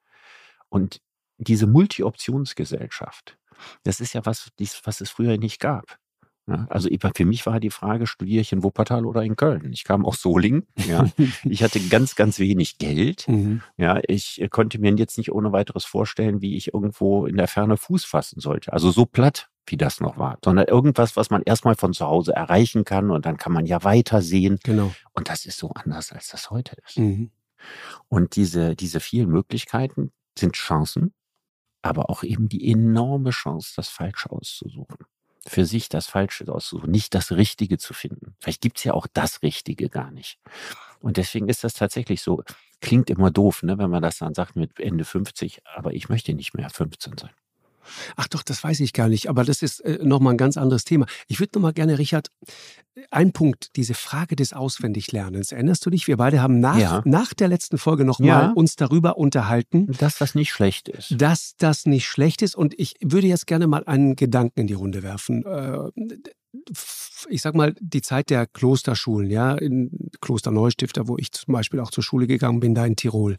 Und 0.70 1.00
diese 1.36 1.66
Multi-Optionsgesellschaft, 1.66 3.38
das 3.82 4.00
ist 4.00 4.14
ja 4.14 4.24
was, 4.24 4.50
was 4.84 5.00
es 5.00 5.10
früher 5.10 5.36
nicht 5.36 5.60
gab. 5.60 5.98
Ja, 6.46 6.66
also 6.68 6.88
für 7.14 7.24
mich 7.24 7.46
war 7.46 7.60
die 7.60 7.70
Frage, 7.70 8.06
studiere 8.06 8.40
ich 8.40 8.52
in 8.52 8.62
Wuppertal 8.62 9.06
oder 9.06 9.22
in 9.22 9.36
Köln? 9.36 9.72
Ich 9.72 9.84
kam 9.84 10.04
aus 10.04 10.20
Solingen. 10.20 10.66
Ja. 10.76 11.08
Ich 11.44 11.62
hatte 11.62 11.80
ganz, 11.80 12.16
ganz 12.16 12.38
wenig 12.38 12.78
Geld. 12.78 13.26
Mhm. 13.28 13.62
Ja, 13.76 14.00
ich 14.06 14.46
konnte 14.50 14.78
mir 14.78 14.94
jetzt 14.94 15.18
nicht 15.18 15.32
ohne 15.32 15.52
weiteres 15.52 15.84
vorstellen, 15.84 16.40
wie 16.40 16.56
ich 16.56 16.74
irgendwo 16.74 17.26
in 17.26 17.36
der 17.36 17.48
Ferne 17.48 17.76
Fuß 17.76 18.04
fassen 18.04 18.40
sollte. 18.40 18.72
Also 18.72 18.90
so 18.90 19.06
platt, 19.06 19.48
wie 19.66 19.76
das 19.76 20.00
noch 20.00 20.18
war, 20.18 20.38
sondern 20.44 20.66
irgendwas, 20.66 21.16
was 21.16 21.30
man 21.30 21.42
erstmal 21.42 21.76
von 21.76 21.92
zu 21.92 22.06
Hause 22.06 22.32
erreichen 22.32 22.84
kann 22.84 23.10
und 23.10 23.26
dann 23.26 23.36
kann 23.36 23.52
man 23.52 23.66
ja 23.66 23.82
weitersehen. 23.84 24.58
Genau. 24.64 24.92
Und 25.12 25.28
das 25.28 25.44
ist 25.46 25.58
so 25.58 25.70
anders, 25.70 26.12
als 26.12 26.28
das 26.28 26.50
heute 26.50 26.76
ist. 26.86 26.98
Mhm. 26.98 27.30
Und 28.08 28.36
diese, 28.36 28.74
diese 28.74 29.00
vielen 29.00 29.30
Möglichkeiten 29.30 30.12
sind 30.38 30.54
Chancen, 30.54 31.12
aber 31.82 32.10
auch 32.10 32.22
eben 32.22 32.48
die 32.48 32.70
enorme 32.70 33.30
Chance, 33.30 33.72
das 33.76 33.88
Falsche 33.88 34.30
auszusuchen 34.30 34.96
für 35.46 35.64
sich 35.64 35.88
das 35.88 36.06
Falsche 36.06 36.52
aussuchen, 36.52 36.90
nicht 36.90 37.14
das 37.14 37.32
Richtige 37.32 37.78
zu 37.78 37.94
finden. 37.94 38.34
Vielleicht 38.40 38.60
gibt's 38.60 38.84
ja 38.84 38.94
auch 38.94 39.06
das 39.12 39.42
Richtige 39.42 39.88
gar 39.88 40.10
nicht. 40.10 40.38
Und 41.00 41.16
deswegen 41.16 41.48
ist 41.48 41.64
das 41.64 41.74
tatsächlich 41.74 42.22
so, 42.22 42.42
klingt 42.80 43.10
immer 43.10 43.30
doof, 43.30 43.62
ne, 43.62 43.78
wenn 43.78 43.90
man 43.90 44.02
das 44.02 44.18
dann 44.18 44.34
sagt 44.34 44.56
mit 44.56 44.78
Ende 44.80 45.04
50, 45.04 45.62
aber 45.64 45.94
ich 45.94 46.08
möchte 46.08 46.34
nicht 46.34 46.54
mehr 46.54 46.70
15 46.70 47.16
sein. 47.18 47.30
Ach 48.16 48.28
doch, 48.28 48.42
das 48.42 48.62
weiß 48.62 48.80
ich 48.80 48.92
gar 48.92 49.08
nicht, 49.08 49.28
aber 49.28 49.44
das 49.44 49.62
ist 49.62 49.80
äh, 49.80 49.98
nochmal 50.02 50.34
ein 50.34 50.38
ganz 50.38 50.56
anderes 50.56 50.84
Thema. 50.84 51.06
Ich 51.28 51.40
würde 51.40 51.52
nochmal 51.54 51.72
gerne, 51.72 51.98
Richard, 51.98 52.28
ein 53.10 53.32
Punkt, 53.32 53.76
diese 53.76 53.94
Frage 53.94 54.36
des 54.36 54.52
Auswendiglernens. 54.52 55.52
Erinnerst 55.52 55.84
du 55.86 55.90
dich? 55.90 56.06
Wir 56.06 56.16
beide 56.16 56.42
haben 56.42 56.60
nach, 56.60 56.78
ja. 56.78 57.02
nach 57.04 57.34
der 57.34 57.48
letzten 57.48 57.78
Folge 57.78 58.04
nochmal 58.04 58.28
ja. 58.28 58.52
uns 58.52 58.76
darüber 58.76 59.16
unterhalten. 59.16 59.86
Dass 59.98 60.18
das 60.18 60.34
nicht 60.34 60.50
schlecht 60.50 60.88
ist. 60.88 61.14
Dass 61.16 61.54
das 61.56 61.86
nicht 61.86 62.06
schlecht 62.06 62.42
ist. 62.42 62.56
Und 62.56 62.78
ich 62.78 62.94
würde 63.02 63.26
jetzt 63.26 63.46
gerne 63.46 63.66
mal 63.66 63.84
einen 63.84 64.16
Gedanken 64.16 64.60
in 64.60 64.66
die 64.66 64.74
Runde 64.74 65.02
werfen. 65.02 65.44
Äh, 65.44 65.90
ich 67.28 67.42
sag 67.42 67.54
mal, 67.54 67.74
die 67.80 68.02
Zeit 68.02 68.30
der 68.30 68.46
Klosterschulen, 68.46 69.30
ja, 69.30 69.54
in 69.54 70.10
Kloster 70.20 70.50
Neustifter, 70.50 71.06
wo 71.06 71.16
ich 71.16 71.32
zum 71.32 71.52
Beispiel 71.52 71.80
auch 71.80 71.90
zur 71.90 72.02
Schule 72.02 72.26
gegangen 72.26 72.60
bin, 72.60 72.74
da 72.74 72.84
in 72.84 72.96
Tirol 72.96 73.36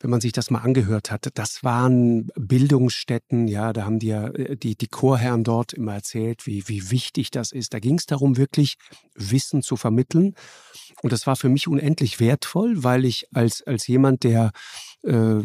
wenn 0.00 0.10
man 0.10 0.20
sich 0.20 0.32
das 0.32 0.50
mal 0.50 0.60
angehört 0.60 1.10
hat, 1.10 1.28
das 1.34 1.64
waren 1.64 2.30
Bildungsstätten, 2.36 3.48
ja, 3.48 3.72
da 3.72 3.84
haben 3.84 3.98
die 3.98 4.08
ja 4.08 4.28
äh, 4.28 4.56
die, 4.56 4.76
die 4.76 4.88
Chorherren 4.88 5.44
dort 5.44 5.72
immer 5.72 5.94
erzählt, 5.94 6.46
wie, 6.46 6.68
wie 6.68 6.90
wichtig 6.90 7.30
das 7.30 7.52
ist. 7.52 7.74
Da 7.74 7.78
ging 7.78 7.98
es 7.98 8.06
darum, 8.06 8.36
wirklich 8.36 8.76
Wissen 9.14 9.62
zu 9.62 9.76
vermitteln. 9.76 10.34
Und 11.02 11.12
das 11.12 11.26
war 11.26 11.36
für 11.36 11.48
mich 11.48 11.68
unendlich 11.68 12.20
wertvoll, 12.20 12.82
weil 12.82 13.04
ich 13.04 13.26
als, 13.32 13.62
als 13.62 13.86
jemand, 13.86 14.24
der 14.24 14.52
äh, 15.02 15.40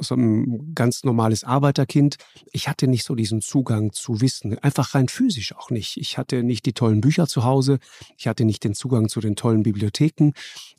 so 0.00 0.14
ein 0.14 0.74
ganz 0.74 1.04
normales 1.04 1.44
Arbeiterkind, 1.44 2.16
ich 2.52 2.68
hatte 2.68 2.88
nicht 2.88 3.04
so 3.04 3.14
diesen 3.14 3.40
Zugang 3.40 3.92
zu 3.92 4.20
Wissen, 4.20 4.58
einfach 4.58 4.94
rein 4.94 5.08
physisch 5.08 5.54
auch 5.54 5.70
nicht. 5.70 5.96
Ich 5.96 6.18
hatte 6.18 6.42
nicht 6.42 6.66
die 6.66 6.72
tollen 6.72 7.00
Bücher 7.00 7.26
zu 7.26 7.44
Hause, 7.44 7.78
ich 8.16 8.26
hatte 8.26 8.44
nicht 8.44 8.64
den 8.64 8.74
Zugang 8.74 9.08
zu 9.08 9.20
den 9.20 9.36
tollen 9.36 9.62
Bibliotheken, 9.62 10.32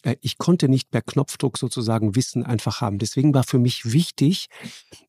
äh, 0.03 0.15
ich 0.21 0.37
konnte 0.37 0.69
nicht 0.69 0.91
per 0.91 1.01
Knopfdruck 1.01 1.57
sozusagen 1.57 2.15
Wissen 2.15 2.43
einfach 2.43 2.81
haben. 2.81 2.97
Deswegen 2.97 3.33
war 3.33 3.43
für 3.43 3.59
mich 3.59 3.91
wichtig, 3.91 4.47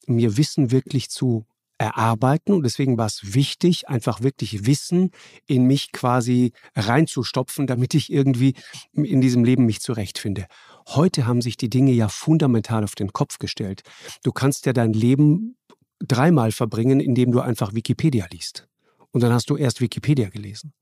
mir 0.06 0.36
Wissen 0.36 0.70
wirklich 0.70 1.10
zu 1.10 1.46
erarbeiten 1.78 2.52
und 2.52 2.64
deswegen 2.64 2.98
war 2.98 3.06
es 3.06 3.34
wichtig, 3.34 3.88
einfach 3.88 4.20
wirklich 4.20 4.66
Wissen 4.66 5.12
in 5.46 5.64
mich 5.64 5.92
quasi 5.92 6.52
reinzustopfen, 6.74 7.66
damit 7.68 7.94
ich 7.94 8.12
irgendwie 8.12 8.54
in 8.92 9.20
diesem 9.20 9.44
Leben 9.44 9.64
mich 9.64 9.80
zurechtfinde. 9.80 10.46
Heute 10.88 11.26
haben 11.26 11.42
sich 11.42 11.56
die 11.56 11.68
Dinge 11.68 11.92
ja 11.92 12.08
fundamental 12.08 12.82
auf 12.84 12.94
den 12.94 13.12
Kopf 13.12 13.38
gestellt. 13.38 13.82
Du 14.22 14.32
kannst 14.32 14.64
ja 14.66 14.72
dein 14.72 14.92
Leben 14.92 15.56
dreimal 15.98 16.52
verbringen, 16.52 17.00
indem 17.00 17.32
du 17.32 17.40
einfach 17.40 17.74
Wikipedia 17.74 18.26
liest. 18.30 18.68
Und 19.10 19.22
dann 19.22 19.32
hast 19.32 19.50
du 19.50 19.56
erst 19.56 19.80
Wikipedia 19.80 20.28
gelesen. 20.30 20.72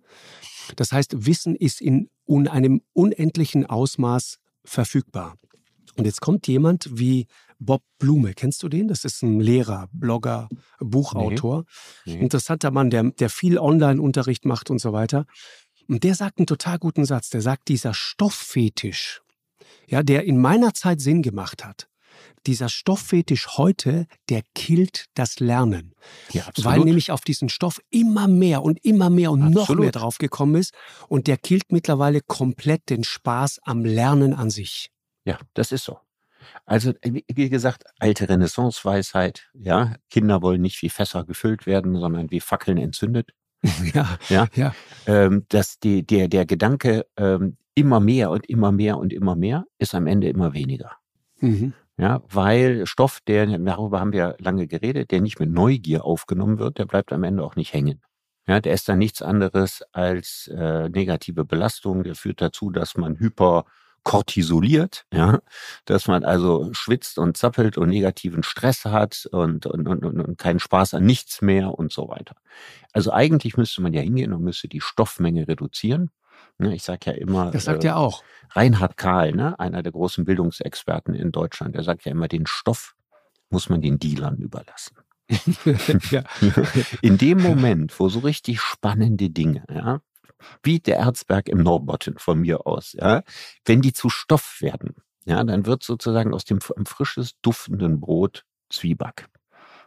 Das 0.77 0.93
heißt, 0.93 1.27
Wissen 1.27 1.55
ist 1.55 1.81
in 1.81 2.09
einem 2.29 2.83
unendlichen 2.93 3.67
Ausmaß 3.67 4.39
verfügbar. 4.65 5.37
Und 5.97 6.05
jetzt 6.05 6.21
kommt 6.21 6.47
jemand 6.47 6.89
wie 6.93 7.27
Bob 7.59 7.83
Blume. 7.99 8.35
Kennst 8.35 8.63
du 8.63 8.69
den? 8.69 8.89
Das 8.89 9.05
ist 9.05 9.23
ein 9.23 9.41
Lehrer, 9.41 9.89
Blogger, 9.93 10.49
Buchautor. 10.79 11.65
Nee. 12.05 12.15
Nee. 12.15 12.23
Interessanter 12.23 12.71
Mann, 12.71 12.91
der, 12.91 13.05
der 13.05 13.31
viel 13.31 13.59
Online-Unterricht 13.59 14.45
macht 14.45 14.71
und 14.71 14.79
so 14.79 14.93
weiter. 14.93 15.27
Und 15.89 16.05
der 16.05 16.15
sagt 16.15 16.39
einen 16.39 16.47
total 16.47 16.79
guten 16.79 17.05
Satz. 17.05 17.31
Der 17.31 17.41
sagt, 17.41 17.69
dieser 17.69 17.95
Stofffetisch, 17.95 19.23
ja, 19.87 20.03
der 20.03 20.25
in 20.25 20.41
meiner 20.41 20.75
Zeit 20.75 21.01
Sinn 21.01 21.23
gemacht 21.23 21.65
hat. 21.65 21.89
Dieser 22.47 22.69
Stofffetisch 22.69 23.57
heute, 23.57 24.07
der 24.29 24.43
killt 24.55 25.07
das 25.15 25.41
Lernen. 25.41 25.95
Ja, 26.33 26.47
weil 26.59 26.81
nämlich 26.81 27.11
auf 27.11 27.23
diesen 27.23 27.49
Stoff 27.49 27.81
immer 27.91 28.29
mehr 28.29 28.63
und 28.63 28.83
immer 28.85 29.11
mehr 29.11 29.33
und 29.33 29.43
absolut. 29.43 29.69
noch 29.69 29.77
mehr 29.77 29.93
draufgekommen 29.93 30.55
ist. 30.57 30.73
Und 31.09 31.27
der 31.27 31.39
killt 31.39 31.73
mittlerweile 31.73 32.21
komplett 32.21 32.89
den 32.89 33.05
Spaß 33.05 33.61
am 33.65 33.85
Lernen 33.85 34.33
an 34.33 34.51
sich. 34.51 34.91
Ja, 35.25 35.39
das 35.55 35.73
ist 35.73 35.85
so. 35.85 35.99
Also, 36.65 36.93
wie 37.03 37.49
gesagt, 37.49 37.85
alte 37.99 38.29
Renaissance-Weisheit, 38.29 39.51
ja. 39.55 39.97
Kinder 40.11 40.43
wollen 40.43 40.63
nicht 40.63 40.81
wie 40.83 40.91
Fässer 40.91 41.25
gefüllt 41.25 41.67
werden, 41.67 41.99
sondern 41.99 42.31
wie 42.31 42.41
Fackeln 42.41 42.79
entzündet. 42.79 43.33
Ja, 43.95 44.19
ja. 44.29 44.47
ja. 44.55 44.75
Ähm, 45.07 45.45
dass 45.49 45.79
die, 45.79 46.07
der, 46.07 46.29
der 46.29 46.47
Gedanke 46.47 47.07
ähm, 47.17 47.57
immer 47.75 48.01
mehr 48.01 48.31
und 48.31 48.49
immer 48.49 48.73
mehr 48.73 48.99
und 48.99 49.13
immer 49.13 49.37
mehr 49.37 49.67
ist 49.79 49.95
am 49.95 50.07
Ende 50.07 50.29
immer 50.29 50.55
weniger. 50.55 50.93
Mhm. 51.41 51.75
Ja, 51.99 52.23
weil 52.29 52.87
Stoff, 52.87 53.21
der, 53.27 53.47
darüber 53.59 54.01
haben 54.01 54.13
wir 54.13 54.37
lange 54.39 54.67
geredet, 54.67 55.11
der 55.11 55.21
nicht 55.23 55.41
mit 55.41 55.51
Neugier 55.51 56.05
aufgenommen 56.05 56.59
wird, 56.59 56.79
der 56.79 56.85
bleibt 56.85 57.13
am 57.13 57.25
Ende 57.25 57.43
auch 57.43 57.57
nicht 57.57 57.73
hängen. 57.73 58.03
Ja, 58.47 58.61
der 58.61 58.75
ist 58.75 58.89
dann 58.89 58.99
nichts 58.99 59.23
anderes 59.23 59.83
als 59.93 60.49
äh, 60.55 60.89
negative 60.89 61.45
Belastung. 61.45 62.05
Der 62.05 62.15
führt 62.15 62.41
dazu, 62.41 62.71
dass 62.71 62.97
man 62.97 63.17
hyperkortisoliert, 64.07 65.05
ja, 65.13 65.41
dass 65.85 66.09
man 66.09 66.25
also 66.25 66.71
schwitzt 66.73 67.19
und 67.19 67.37
zappelt 67.37 67.77
und 67.77 67.89
negativen 67.89 68.43
Stress 68.43 68.85
hat 68.85 69.29
und, 69.33 69.67
und, 69.67 69.89
und, 69.89 70.05
und 70.05 70.39
keinen 70.39 70.61
Spaß 70.61 70.95
an 70.95 71.05
nichts 71.05 71.43
mehr 71.43 71.73
und 71.79 71.93
so 71.93 72.09
weiter. 72.09 72.37
Also 72.93 73.13
eigentlich 73.13 73.57
müsste 73.57 73.83
man 73.83 73.93
ja 73.93 74.01
hingehen 74.01 74.33
und 74.33 74.43
müsste 74.43 74.69
die 74.69 74.81
Stoffmenge 74.81 75.49
reduzieren. 75.49 76.11
Ne, 76.59 76.75
ich 76.75 76.83
sage 76.83 77.11
ja 77.11 77.13
immer. 77.13 77.51
Das 77.51 77.65
sagt 77.65 77.85
äh, 77.85 77.89
er 77.89 77.97
auch. 77.99 78.23
Reinhard 78.51 78.97
Kahl, 78.97 79.33
ne, 79.33 79.59
einer 79.59 79.83
der 79.83 79.93
großen 79.93 80.25
Bildungsexperten 80.25 81.15
in 81.15 81.33
Deutschland, 81.33 81.75
der 81.75 81.83
sagt 81.83 82.05
ja 82.05 82.13
immer, 82.13 82.29
den 82.29 82.47
Stoff 82.47 82.95
muss 83.51 83.69
man 83.69 83.81
den 83.81 83.99
Dealern 83.99 84.37
überlassen. 84.37 84.97
ja. 86.11 86.23
In 87.03 87.19
dem 87.19 87.43
Moment, 87.43 87.99
wo 87.99 88.09
so 88.09 88.21
richtig 88.21 88.61
spannende 88.61 89.29
Dinge, 89.29 89.65
ja, 89.69 90.01
wie 90.63 90.81
der 90.81 90.97
Erzberg 90.99 91.49
im 91.49 91.59
Norbotten 91.63 92.19
von 92.19 92.41
mir 92.41 92.67
aus, 92.67 92.95
ja, 92.99 93.23
wenn 93.65 93.83
die 93.83 93.93
zu 93.93 94.09
Stoff 94.09 94.59
werden, 94.61 94.95
ja, 95.25 95.43
dann 95.43 95.67
wird 95.67 95.83
sozusagen 95.83 96.35
aus 96.35 96.45
dem 96.45 96.61
frisches, 96.61 97.33
duftenden 97.43 98.01
Brot 98.01 98.45
Zwieback. 98.71 99.29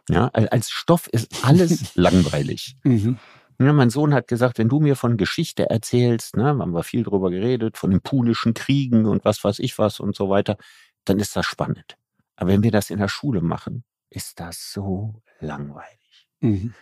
Ja, 0.08 0.28
als 0.28 0.70
Stoff 0.70 1.06
ist 1.08 1.44
alles 1.44 1.94
langweilig. 1.94 2.76
Mhm. 2.82 3.18
Ja, 3.58 3.72
mein 3.74 3.90
Sohn 3.90 4.14
hat 4.14 4.26
gesagt, 4.26 4.58
wenn 4.58 4.70
du 4.70 4.80
mir 4.80 4.96
von 4.96 5.18
Geschichte 5.18 5.68
erzählst, 5.68 6.36
ne, 6.36 6.44
haben 6.44 6.72
wir 6.72 6.82
viel 6.82 7.02
drüber 7.02 7.30
geredet, 7.30 7.76
von 7.76 7.90
den 7.90 8.00
punischen 8.00 8.54
Kriegen 8.54 9.04
und 9.04 9.24
was 9.24 9.44
weiß 9.44 9.58
ich 9.58 9.78
was 9.78 10.00
und 10.00 10.16
so 10.16 10.30
weiter, 10.30 10.56
dann 11.04 11.18
ist 11.18 11.36
das 11.36 11.44
spannend. 11.44 11.96
Aber 12.36 12.50
wenn 12.50 12.62
wir 12.62 12.70
das 12.70 12.88
in 12.88 12.98
der 12.98 13.08
Schule 13.08 13.42
machen, 13.42 13.84
ist 14.08 14.40
das 14.40 14.72
so 14.72 15.22
langweilig. 15.40 16.26
Mhm. 16.40 16.72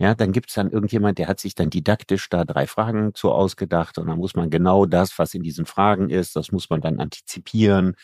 Ja, 0.00 0.14
dann 0.14 0.32
gibt's 0.32 0.54
dann 0.54 0.70
irgendjemand, 0.70 1.18
der 1.18 1.28
hat 1.28 1.38
sich 1.40 1.54
dann 1.54 1.70
didaktisch 1.70 2.28
da 2.28 2.44
drei 2.44 2.66
Fragen 2.66 3.14
zu 3.14 3.30
ausgedacht 3.30 3.96
und 3.98 4.08
dann 4.08 4.18
muss 4.18 4.34
man 4.34 4.50
genau 4.50 4.86
das, 4.86 5.18
was 5.20 5.34
in 5.34 5.42
diesen 5.42 5.66
Fragen 5.66 6.10
ist, 6.10 6.34
das 6.34 6.50
muss 6.50 6.68
man 6.68 6.80
dann 6.80 6.98
antizipieren, 6.98 7.94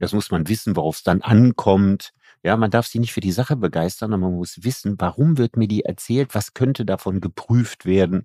das 0.00 0.12
muss 0.12 0.30
man 0.32 0.48
wissen, 0.48 0.74
worauf 0.76 0.96
es 0.96 1.02
dann 1.04 1.22
ankommt. 1.22 2.12
Ja, 2.44 2.56
man 2.56 2.70
darf 2.70 2.86
sich 2.86 3.00
nicht 3.00 3.12
für 3.12 3.20
die 3.20 3.32
Sache 3.32 3.56
begeistern, 3.56 4.12
aber 4.12 4.22
man 4.28 4.36
muss 4.36 4.62
wissen, 4.64 4.94
warum 4.98 5.38
wird 5.38 5.56
mir 5.56 5.68
die 5.68 5.84
erzählt, 5.84 6.34
was 6.34 6.54
könnte 6.54 6.84
davon 6.84 7.20
geprüft 7.20 7.84
werden. 7.84 8.24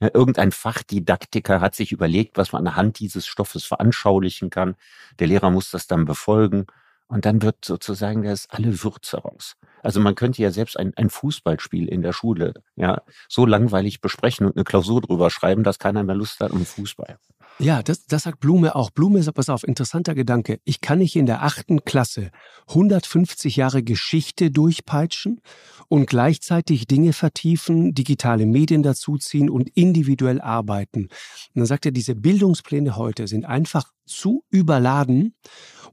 Ja, 0.00 0.10
irgendein 0.14 0.52
Fachdidaktiker 0.52 1.60
hat 1.60 1.74
sich 1.76 1.92
überlegt, 1.92 2.36
was 2.36 2.52
man 2.52 2.66
anhand 2.66 2.98
dieses 2.98 3.26
Stoffes 3.26 3.64
veranschaulichen 3.64 4.50
kann. 4.50 4.74
Der 5.20 5.28
Lehrer 5.28 5.50
muss 5.50 5.70
das 5.70 5.86
dann 5.86 6.04
befolgen. 6.06 6.66
Und 7.12 7.26
dann 7.26 7.42
wird 7.42 7.62
sozusagen 7.62 8.22
das 8.22 8.48
alle 8.48 8.82
Würze 8.82 9.18
raus. 9.18 9.56
Also 9.82 10.00
man 10.00 10.14
könnte 10.14 10.40
ja 10.40 10.50
selbst 10.50 10.78
ein, 10.78 10.94
ein 10.96 11.10
Fußballspiel 11.10 11.86
in 11.86 12.00
der 12.00 12.14
Schule 12.14 12.54
ja 12.74 13.02
so 13.28 13.44
langweilig 13.44 14.00
besprechen 14.00 14.46
und 14.46 14.56
eine 14.56 14.64
Klausur 14.64 15.02
drüber 15.02 15.28
schreiben, 15.28 15.62
dass 15.62 15.78
keiner 15.78 16.04
mehr 16.04 16.14
Lust 16.14 16.40
hat 16.40 16.52
um 16.52 16.64
Fußball. 16.64 17.18
Ja, 17.58 17.82
das, 17.82 18.06
das 18.06 18.22
sagt 18.22 18.40
Blume 18.40 18.74
auch. 18.74 18.90
Blume 18.90 19.18
ist, 19.18 19.30
pass 19.34 19.50
auf, 19.50 19.62
interessanter 19.62 20.14
Gedanke. 20.14 20.58
Ich 20.64 20.80
kann 20.80 21.00
nicht 21.00 21.14
in 21.14 21.26
der 21.26 21.42
achten 21.42 21.84
Klasse 21.84 22.30
150 22.68 23.56
Jahre 23.56 23.82
Geschichte 23.82 24.50
durchpeitschen 24.50 25.42
und 25.88 26.06
gleichzeitig 26.06 26.86
Dinge 26.86 27.12
vertiefen, 27.12 27.92
digitale 27.92 28.46
Medien 28.46 28.82
dazuziehen 28.82 29.50
und 29.50 29.68
individuell 29.74 30.40
arbeiten. 30.40 31.02
Und 31.02 31.10
dann 31.56 31.66
sagt 31.66 31.84
er, 31.84 31.92
diese 31.92 32.14
Bildungspläne 32.14 32.96
heute 32.96 33.26
sind 33.26 33.44
einfach 33.44 33.92
zu 34.06 34.44
überladen 34.50 35.34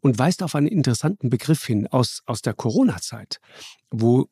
und 0.01 0.19
weist 0.19 0.43
auf 0.43 0.55
einen 0.55 0.67
interessanten 0.67 1.29
Begriff 1.29 1.65
hin 1.65 1.88
aus, 1.88 2.21
aus 2.25 2.41
der 2.41 2.53
Corona-Zeit, 2.53 3.39
wo 3.91 4.27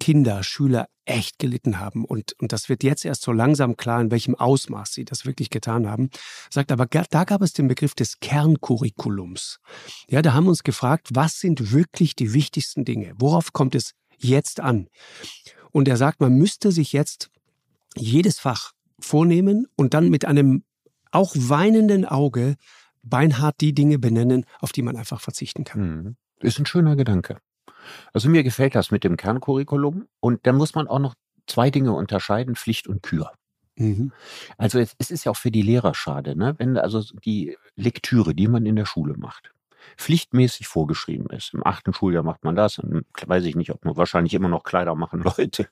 Kinder, 0.00 0.42
Schüler 0.42 0.88
echt 1.04 1.38
gelitten 1.38 1.78
haben. 1.78 2.04
Und, 2.04 2.34
und 2.40 2.52
das 2.52 2.68
wird 2.68 2.82
jetzt 2.82 3.04
erst 3.04 3.22
so 3.22 3.32
langsam 3.32 3.76
klar, 3.76 4.00
in 4.00 4.10
welchem 4.10 4.34
Ausmaß 4.34 4.92
sie 4.92 5.04
das 5.04 5.24
wirklich 5.24 5.50
getan 5.50 5.88
haben. 5.88 6.10
Sagt 6.50 6.72
aber, 6.72 6.86
da 6.86 7.24
gab 7.24 7.42
es 7.42 7.52
den 7.52 7.68
Begriff 7.68 7.94
des 7.94 8.18
Kerncurriculums. 8.20 9.58
Ja, 10.08 10.22
da 10.22 10.34
haben 10.34 10.48
uns 10.48 10.62
gefragt, 10.62 11.08
was 11.12 11.38
sind 11.38 11.72
wirklich 11.72 12.16
die 12.16 12.32
wichtigsten 12.32 12.84
Dinge? 12.84 13.14
Worauf 13.18 13.52
kommt 13.52 13.74
es 13.74 13.92
jetzt 14.18 14.60
an? 14.60 14.88
Und 15.70 15.88
er 15.88 15.96
sagt, 15.96 16.20
man 16.20 16.34
müsste 16.34 16.72
sich 16.72 16.92
jetzt 16.92 17.30
jedes 17.96 18.38
Fach 18.38 18.72
vornehmen 18.98 19.66
und 19.76 19.94
dann 19.94 20.08
mit 20.08 20.24
einem 20.24 20.64
auch 21.10 21.34
weinenden 21.36 22.04
Auge 22.04 22.56
beinhart 23.08 23.60
die 23.60 23.74
Dinge 23.74 23.98
benennen, 23.98 24.44
auf 24.60 24.72
die 24.72 24.82
man 24.82 24.96
einfach 24.96 25.20
verzichten 25.20 25.64
kann. 25.64 25.80
Mhm. 25.80 26.16
Ist 26.40 26.58
ein 26.58 26.66
schöner 26.66 26.96
Gedanke. 26.96 27.38
Also 28.12 28.28
mir 28.28 28.42
gefällt 28.42 28.74
das 28.74 28.90
mit 28.90 29.04
dem 29.04 29.16
Kerncurriculum 29.16 30.06
und 30.20 30.46
dann 30.46 30.56
muss 30.56 30.74
man 30.74 30.88
auch 30.88 30.98
noch 30.98 31.14
zwei 31.46 31.70
Dinge 31.70 31.92
unterscheiden, 31.92 32.56
Pflicht 32.56 32.88
und 32.88 33.02
Kür. 33.02 33.32
Mhm. 33.76 34.12
Also 34.58 34.78
es, 34.78 34.94
es, 34.98 35.10
ist 35.10 35.24
ja 35.24 35.32
auch 35.32 35.36
für 35.36 35.50
die 35.50 35.62
Lehrer 35.62 35.94
schade, 35.94 36.36
ne? 36.36 36.54
wenn 36.58 36.76
also 36.76 37.02
die 37.24 37.56
Lektüre, 37.76 38.34
die 38.34 38.48
man 38.48 38.66
in 38.66 38.76
der 38.76 38.86
Schule 38.86 39.14
macht, 39.16 39.52
pflichtmäßig 39.96 40.68
vorgeschrieben 40.68 41.28
ist. 41.30 41.54
Im 41.54 41.66
achten 41.66 41.92
Schuljahr 41.92 42.22
macht 42.22 42.44
man 42.44 42.56
das, 42.56 42.78
und 42.78 43.04
weiß 43.26 43.44
ich 43.44 43.56
nicht, 43.56 43.70
ob 43.70 43.84
man 43.84 43.96
wahrscheinlich 43.96 44.34
immer 44.34 44.48
noch 44.48 44.64
Kleider 44.64 44.94
machen 44.94 45.22
Leute. 45.38 45.68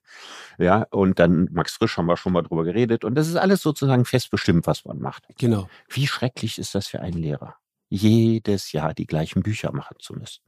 Ja, 0.59 0.87
und 0.91 1.19
dann 1.19 1.49
Max 1.53 1.75
Frisch 1.75 1.97
haben 1.97 2.07
wir 2.07 2.17
schon 2.17 2.33
mal 2.33 2.43
drüber 2.43 2.65
geredet. 2.65 3.05
Und 3.05 3.15
das 3.15 3.29
ist 3.29 3.37
alles 3.37 3.63
sozusagen 3.63 4.05
fest 4.05 4.31
bestimmt, 4.31 4.67
was 4.67 4.85
man 4.85 4.99
macht. 4.99 5.25
Genau. 5.39 5.69
Wie 5.89 6.07
schrecklich 6.07 6.59
ist 6.59 6.75
das 6.75 6.87
für 6.87 7.01
einen 7.01 7.19
Lehrer, 7.19 7.57
jedes 7.89 8.73
Jahr 8.73 8.95
die 8.95 9.07
gleichen 9.07 9.43
Bücher 9.43 9.73
machen 9.73 9.97
zu 10.01 10.15
müssen. 10.15 10.43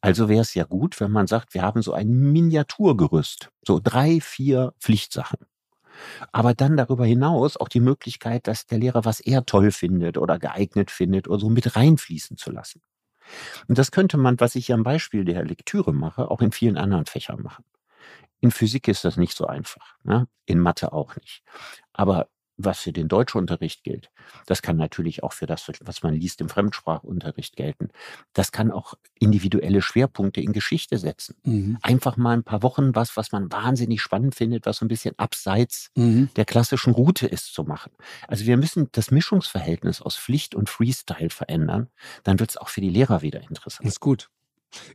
Also 0.00 0.28
wäre 0.28 0.42
es 0.42 0.54
ja 0.54 0.64
gut, 0.64 1.00
wenn 1.00 1.10
man 1.10 1.26
sagt, 1.26 1.54
wir 1.54 1.62
haben 1.62 1.82
so 1.82 1.92
ein 1.92 2.08
Miniaturgerüst, 2.08 3.50
so 3.66 3.80
drei, 3.82 4.20
vier 4.20 4.74
Pflichtsachen. 4.78 5.38
Aber 6.32 6.54
dann 6.54 6.76
darüber 6.76 7.06
hinaus 7.06 7.56
auch 7.56 7.68
die 7.68 7.80
Möglichkeit, 7.80 8.46
dass 8.46 8.66
der 8.66 8.78
Lehrer, 8.78 9.04
was 9.04 9.20
er 9.20 9.46
toll 9.46 9.70
findet 9.70 10.18
oder 10.18 10.38
geeignet 10.38 10.90
findet 10.90 11.28
oder 11.28 11.40
so 11.40 11.48
mit 11.48 11.76
reinfließen 11.76 12.36
zu 12.36 12.50
lassen. 12.50 12.82
Und 13.68 13.78
das 13.78 13.90
könnte 13.90 14.16
man, 14.16 14.38
was 14.40 14.54
ich 14.54 14.66
hier 14.66 14.74
am 14.74 14.82
Beispiel 14.82 15.24
der 15.24 15.44
Lektüre 15.44 15.92
mache, 15.92 16.30
auch 16.30 16.40
in 16.40 16.52
vielen 16.52 16.76
anderen 16.76 17.06
Fächern 17.06 17.42
machen. 17.42 17.64
In 18.40 18.50
Physik 18.50 18.88
ist 18.88 19.04
das 19.04 19.16
nicht 19.16 19.36
so 19.36 19.46
einfach, 19.46 19.96
ne? 20.02 20.28
in 20.44 20.58
Mathe 20.58 20.92
auch 20.92 21.16
nicht. 21.16 21.42
Aber 21.92 22.28
was 22.56 22.80
für 22.80 22.92
den 22.92 23.08
Deutschunterricht 23.08 23.82
gilt, 23.82 24.10
das 24.46 24.62
kann 24.62 24.76
natürlich 24.76 25.22
auch 25.22 25.32
für 25.32 25.46
das, 25.46 25.70
was 25.80 26.02
man 26.02 26.14
liest 26.14 26.40
im 26.40 26.48
Fremdsprachunterricht 26.48 27.56
gelten. 27.56 27.88
Das 28.32 28.52
kann 28.52 28.70
auch 28.70 28.94
individuelle 29.18 29.82
Schwerpunkte 29.82 30.40
in 30.40 30.52
Geschichte 30.52 30.98
setzen. 30.98 31.36
Mhm. 31.44 31.78
Einfach 31.82 32.16
mal 32.16 32.32
ein 32.32 32.44
paar 32.44 32.62
Wochen 32.62 32.94
was, 32.94 33.16
was 33.16 33.32
man 33.32 33.50
wahnsinnig 33.50 34.00
spannend 34.00 34.34
findet, 34.34 34.66
was 34.66 34.78
so 34.78 34.84
ein 34.84 34.88
bisschen 34.88 35.18
abseits 35.18 35.90
mhm. 35.94 36.28
der 36.36 36.44
klassischen 36.44 36.92
Route 36.92 37.26
ist, 37.26 37.54
zu 37.54 37.64
machen. 37.64 37.92
Also 38.28 38.46
wir 38.46 38.56
müssen 38.56 38.88
das 38.92 39.10
Mischungsverhältnis 39.10 40.00
aus 40.00 40.16
Pflicht 40.16 40.54
und 40.54 40.70
Freestyle 40.70 41.30
verändern. 41.30 41.88
Dann 42.22 42.38
wird 42.38 42.50
es 42.50 42.56
auch 42.56 42.68
für 42.68 42.80
die 42.80 42.90
Lehrer 42.90 43.22
wieder 43.22 43.42
interessant. 43.42 43.86
Das 43.86 43.94
ist 43.94 44.00
gut 44.00 44.30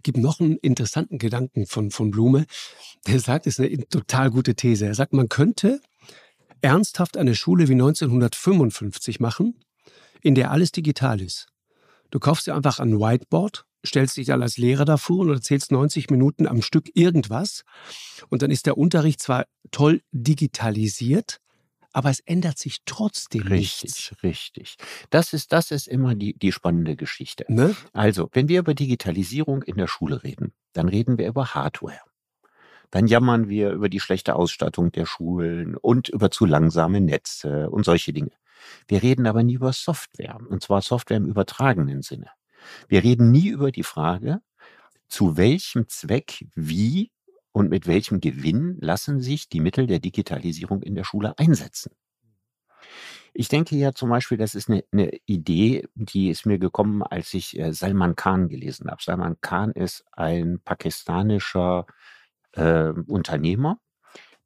gibt 0.04 0.18
noch 0.18 0.40
einen 0.42 0.58
interessanten 0.58 1.18
Gedanken 1.20 1.66
von, 1.66 1.92
von 1.92 2.12
Blume. 2.12 2.46
Der 3.08 3.20
sagt, 3.20 3.48
es 3.48 3.60
ist 3.60 3.66
eine 3.66 3.88
total 3.88 4.30
gute 4.30 4.56
These. 4.56 4.86
Er 4.86 4.96
sagt, 4.96 5.14
man 5.14 5.30
könnte 5.30 5.80
ernsthaft 6.62 7.18
eine 7.18 7.36
Schule 7.36 7.68
wie 7.68 7.74
1955 7.74 9.20
machen, 9.20 9.60
in 10.22 10.36
der 10.36 10.52
alles 10.52 10.72
digital 10.72 11.22
ist. 11.22 11.48
Du 12.12 12.20
kaufst 12.20 12.48
dir 12.48 12.56
einfach 12.56 12.80
ein 12.80 13.00
Whiteboard, 13.00 13.66
stellst 13.86 14.18
dich 14.18 14.28
dann 14.28 14.42
als 14.42 14.58
Lehrer 14.58 14.86
davor 14.86 15.20
und 15.20 15.30
erzählst 15.30 15.72
90 15.72 16.10
Minuten 16.10 16.48
am 16.48 16.62
Stück 16.62 16.90
irgendwas. 16.96 17.64
Und 18.30 18.42
dann 18.42 18.52
ist 18.52 18.66
der 18.66 18.78
Unterricht 18.78 19.22
zwar 19.22 19.46
toll 19.72 20.02
digitalisiert, 20.12 21.40
aber 21.92 22.10
es 22.10 22.20
ändert 22.20 22.58
sich 22.58 22.80
trotzdem 22.86 23.42
richtig, 23.42 23.84
nichts. 23.84 24.12
Richtig, 24.12 24.24
richtig. 24.24 24.76
Das 25.10 25.34
ist, 25.34 25.52
das 25.52 25.72
ist 25.72 25.88
immer 25.88 26.16
die, 26.16 26.38
die 26.38 26.52
spannende 26.52 26.96
Geschichte. 26.96 27.46
Ne? 27.48 27.76
Also, 27.94 28.30
wenn 28.34 28.48
wir 28.48 28.60
über 28.60 28.74
Digitalisierung 28.74 29.64
in 29.64 29.78
der 29.78 29.88
Schule 29.88 30.24
reden, 30.24 30.54
dann 30.74 30.88
reden 30.88 31.18
wir 31.18 31.28
über 31.28 31.54
Hardware. 31.56 32.02
Dann 32.92 33.08
jammern 33.08 33.50
wir 33.50 33.72
über 33.72 33.90
die 33.90 34.00
schlechte 34.00 34.36
Ausstattung 34.36 34.92
der 34.92 35.06
Schulen 35.06 35.76
und 35.76 36.10
über 36.10 36.32
zu 36.32 36.46
langsame 36.46 37.02
Netze 37.02 37.70
und 37.70 37.84
solche 37.84 38.14
Dinge. 38.14 38.32
Wir 38.88 39.04
reden 39.04 39.28
aber 39.28 39.44
nie 39.44 39.54
über 39.54 39.74
Software, 39.74 40.38
und 40.50 40.64
zwar 40.64 40.82
Software 40.82 41.18
im 41.18 41.26
übertragenen 41.26 42.02
Sinne. 42.02 42.28
Wir 42.88 43.04
reden 43.04 43.32
nie 43.32 43.50
über 43.50 43.72
die 43.72 43.84
Frage, 43.84 44.42
zu 45.08 45.38
welchem 45.38 45.88
Zweck, 45.88 46.46
wie 46.56 47.12
und 47.52 47.70
mit 47.70 47.88
welchem 47.88 48.22
Gewinn 48.22 48.78
lassen 48.80 49.22
sich 49.22 49.50
die 49.50 49.60
Mittel 49.60 49.88
der 49.88 50.00
Digitalisierung 50.00 50.82
in 50.82 50.96
der 50.96 51.04
Schule 51.04 51.38
einsetzen. 51.38 51.92
Ich 53.34 53.48
denke 53.48 53.76
ja 53.76 53.94
zum 53.94 54.10
Beispiel, 54.10 54.38
das 54.38 54.56
ist 54.56 54.70
eine, 54.70 54.84
eine 54.92 55.12
Idee, 55.26 55.88
die 55.96 56.30
ist 56.30 56.46
mir 56.46 56.58
gekommen, 56.58 57.04
als 57.04 57.34
ich 57.34 57.58
äh, 57.60 57.74
Salman 57.74 58.16
Khan 58.16 58.50
gelesen 58.50 58.90
habe. 58.90 59.02
Salman 59.02 59.38
Khan 59.42 59.72
ist 59.72 60.04
ein 60.12 60.60
pakistanischer 60.64 61.86
äh, 62.54 62.90
Unternehmer, 63.08 63.80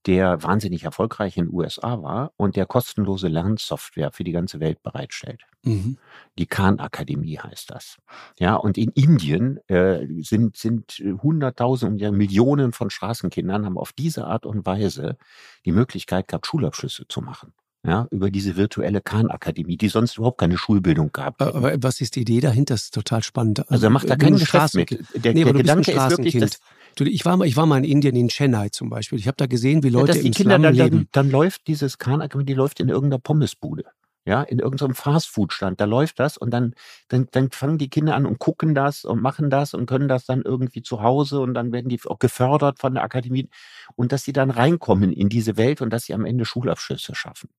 der 0.05 0.43
wahnsinnig 0.43 0.83
erfolgreich 0.83 1.37
in 1.37 1.45
den 1.45 1.53
USA 1.53 2.01
war 2.01 2.33
und 2.35 2.55
der 2.57 2.65
kostenlose 2.65 3.29
Lernsoftware 3.29 4.11
für 4.11 4.23
die 4.23 4.33
ganze 4.33 4.59
Welt 4.59 4.83
bereitstellt. 4.83 5.43
Mhm. 5.63 5.97
Die 6.37 6.45
Khan 6.45 6.79
Akademie 6.79 7.37
heißt 7.37 7.71
das. 7.71 7.97
Ja, 8.37 8.55
und 8.55 8.77
in 8.77 8.89
Indien 8.89 9.59
äh, 9.69 10.05
sind, 10.21 10.57
sind 10.57 11.01
Hunderttausende, 11.21 12.11
Millionen 12.11 12.73
von 12.73 12.89
Straßenkindern 12.89 13.65
haben 13.65 13.77
auf 13.77 13.93
diese 13.93 14.27
Art 14.27 14.45
und 14.45 14.65
Weise 14.65 15.17
die 15.65 15.71
Möglichkeit 15.71 16.27
gehabt, 16.27 16.47
Schulabschlüsse 16.47 17.07
zu 17.07 17.21
machen 17.21 17.53
ja, 17.85 18.07
über 18.11 18.31
diese 18.31 18.55
virtuelle 18.55 19.01
Khan-Akademie, 19.01 19.77
die 19.77 19.89
sonst 19.89 20.17
überhaupt 20.17 20.39
keine 20.39 20.57
Schulbildung 20.57 21.11
gab. 21.11 21.41
Aber 21.41 21.75
was 21.83 21.99
ist 21.99 22.15
die 22.15 22.21
Idee 22.21 22.39
dahinter? 22.39 22.75
Das 22.75 22.83
ist 22.83 22.93
total 22.93 23.23
spannend. 23.23 23.69
Also 23.69 23.87
er 23.87 23.89
macht 23.89 24.09
da 24.09 24.15
keinen 24.15 24.37
Geschäft 24.37 24.75
mit. 24.75 24.91
Der, 25.15 25.33
nee, 25.33 25.43
der 25.43 25.53
Gedanke 25.53 25.91
ist 25.91 26.09
wirklich, 26.09 26.37
dass 26.39 26.59
ich 26.99 27.25
war 27.25 27.37
mal, 27.37 27.47
ich 27.47 27.57
war 27.57 27.65
mal 27.65 27.79
in 27.79 27.83
Indien, 27.85 28.15
in 28.15 28.27
Chennai 28.27 28.69
zum 28.69 28.89
Beispiel. 28.89 29.17
Ich 29.17 29.27
habe 29.27 29.35
da 29.35 29.47
gesehen, 29.47 29.81
wie 29.83 29.89
Leute 29.89 30.17
ja, 30.17 30.23
im 30.23 30.31
Kinder 30.31 30.55
Slum 30.55 30.63
dann, 30.63 30.75
leben. 30.75 30.97
Dann, 30.97 31.07
dann 31.11 31.31
läuft 31.31 31.67
dieses 31.67 31.97
Khan-Akademie, 31.97 32.45
die 32.45 32.53
läuft 32.53 32.79
in 32.79 32.89
irgendeiner 32.89 33.19
Pommesbude 33.19 33.85
ja, 34.25 34.41
in 34.41 34.59
irgendeinem 34.59 34.95
Fastfood-Stand, 34.95 35.81
da 35.81 35.85
läuft 35.85 36.19
das 36.19 36.37
und 36.37 36.51
dann, 36.51 36.73
dann, 37.09 37.27
dann 37.31 37.51
fangen 37.51 37.77
die 37.77 37.89
Kinder 37.89 38.15
an 38.15 38.25
und 38.25 38.39
gucken 38.39 38.73
das 38.73 39.03
und 39.03 39.21
machen 39.21 39.49
das 39.49 39.73
und 39.73 39.85
können 39.85 40.07
das 40.07 40.25
dann 40.25 40.43
irgendwie 40.43 40.81
zu 40.81 41.01
Hause 41.01 41.41
und 41.41 41.53
dann 41.53 41.73
werden 41.73 41.89
die 41.89 41.99
auch 42.05 42.19
gefördert 42.19 42.79
von 42.79 42.93
der 42.93 43.03
Akademie 43.03 43.49
und 43.95 44.11
dass 44.13 44.23
sie 44.23 44.31
dann 44.31 44.49
reinkommen 44.49 45.11
in 45.11 45.27
diese 45.27 45.57
Welt 45.57 45.81
und 45.81 45.89
dass 45.89 46.05
sie 46.05 46.13
am 46.13 46.25
Ende 46.25 46.45
Schulabschlüsse 46.45 47.15
schaffen. 47.15 47.49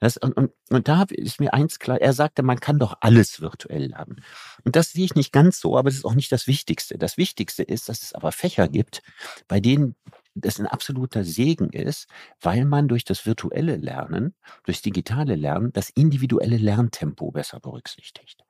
Das, 0.00 0.16
und, 0.16 0.32
und, 0.36 0.52
und 0.70 0.88
da 0.88 1.04
ist 1.10 1.40
mir 1.40 1.52
eins 1.54 1.78
klar, 1.78 2.00
er 2.00 2.12
sagte, 2.12 2.42
man 2.42 2.60
kann 2.60 2.78
doch 2.78 2.96
alles 3.00 3.40
virtuell 3.40 3.86
lernen. 3.86 4.22
Und 4.64 4.76
das 4.76 4.92
sehe 4.92 5.04
ich 5.04 5.14
nicht 5.14 5.32
ganz 5.32 5.60
so, 5.60 5.76
aber 5.76 5.90
das 5.90 5.98
ist 5.98 6.04
auch 6.04 6.14
nicht 6.14 6.32
das 6.32 6.46
Wichtigste. 6.46 6.98
Das 6.98 7.16
Wichtigste 7.16 7.62
ist, 7.62 7.88
dass 7.88 8.02
es 8.02 8.14
aber 8.14 8.32
Fächer 8.32 8.68
gibt, 8.68 9.02
bei 9.48 9.60
denen 9.60 9.96
das 10.36 10.60
ein 10.60 10.66
absoluter 10.66 11.24
Segen 11.24 11.70
ist, 11.70 12.08
weil 12.40 12.64
man 12.64 12.88
durch 12.88 13.04
das 13.04 13.26
virtuelle 13.26 13.76
Lernen, 13.76 14.34
durchs 14.64 14.82
digitale 14.82 15.34
Lernen, 15.34 15.72
das 15.72 15.90
individuelle 15.90 16.58
Lerntempo 16.58 17.30
besser 17.30 17.58
berücksichtigt. 17.58 18.44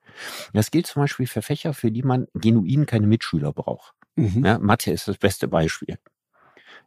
Das 0.53 0.71
gilt 0.71 0.87
zum 0.87 1.03
Beispiel 1.03 1.27
für 1.27 1.41
Fächer, 1.41 1.73
für 1.73 1.91
die 1.91 2.03
man 2.03 2.27
genuin 2.33 2.85
keine 2.85 3.07
Mitschüler 3.07 3.53
braucht. 3.53 3.93
Mhm. 4.15 4.45
Ja, 4.45 4.59
Mathe 4.59 4.91
ist 4.91 5.07
das 5.07 5.17
beste 5.17 5.47
Beispiel. 5.47 5.97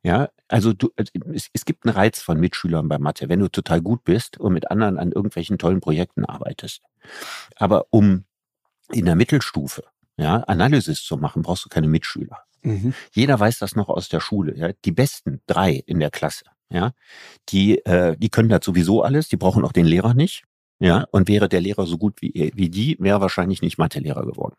Ja, 0.02 0.30
also 0.48 0.72
du, 0.72 0.90
also 0.96 1.12
es, 1.32 1.48
es 1.52 1.64
gibt 1.64 1.84
einen 1.84 1.94
Reiz 1.94 2.22
von 2.22 2.40
Mitschülern 2.40 2.88
bei 2.88 2.98
Mathe, 2.98 3.28
wenn 3.28 3.40
du 3.40 3.48
total 3.48 3.82
gut 3.82 4.04
bist 4.04 4.38
und 4.38 4.54
mit 4.54 4.70
anderen 4.70 4.98
an 4.98 5.12
irgendwelchen 5.12 5.58
tollen 5.58 5.80
Projekten 5.80 6.24
arbeitest. 6.24 6.82
Aber 7.56 7.86
um 7.90 8.24
in 8.90 9.04
der 9.04 9.14
Mittelstufe 9.14 9.84
ja, 10.16 10.36
Analysis 10.44 11.02
zu 11.02 11.16
machen, 11.16 11.42
brauchst 11.42 11.64
du 11.64 11.68
keine 11.68 11.88
Mitschüler. 11.88 12.38
Mhm. 12.62 12.94
Jeder 13.12 13.38
weiß 13.38 13.58
das 13.58 13.76
noch 13.76 13.88
aus 13.88 14.08
der 14.08 14.20
Schule. 14.20 14.56
Ja? 14.56 14.70
Die 14.84 14.92
besten 14.92 15.40
drei 15.46 15.82
in 15.86 16.00
der 16.00 16.10
Klasse, 16.10 16.44
ja, 16.70 16.92
die, 17.48 17.84
äh, 17.84 18.16
die 18.16 18.28
können 18.28 18.48
das 18.48 18.64
sowieso 18.64 19.02
alles, 19.02 19.28
die 19.28 19.36
brauchen 19.36 19.64
auch 19.64 19.72
den 19.72 19.86
Lehrer 19.86 20.14
nicht. 20.14 20.44
Ja, 20.82 21.04
und 21.10 21.28
wäre 21.28 21.50
der 21.50 21.60
Lehrer 21.60 21.84
so 21.84 21.98
gut 21.98 22.22
wie, 22.22 22.52
wie 22.54 22.70
die, 22.70 22.96
wäre 22.98 23.20
wahrscheinlich 23.20 23.60
nicht 23.60 23.76
Mathelehrer 23.76 24.24
geworden. 24.24 24.56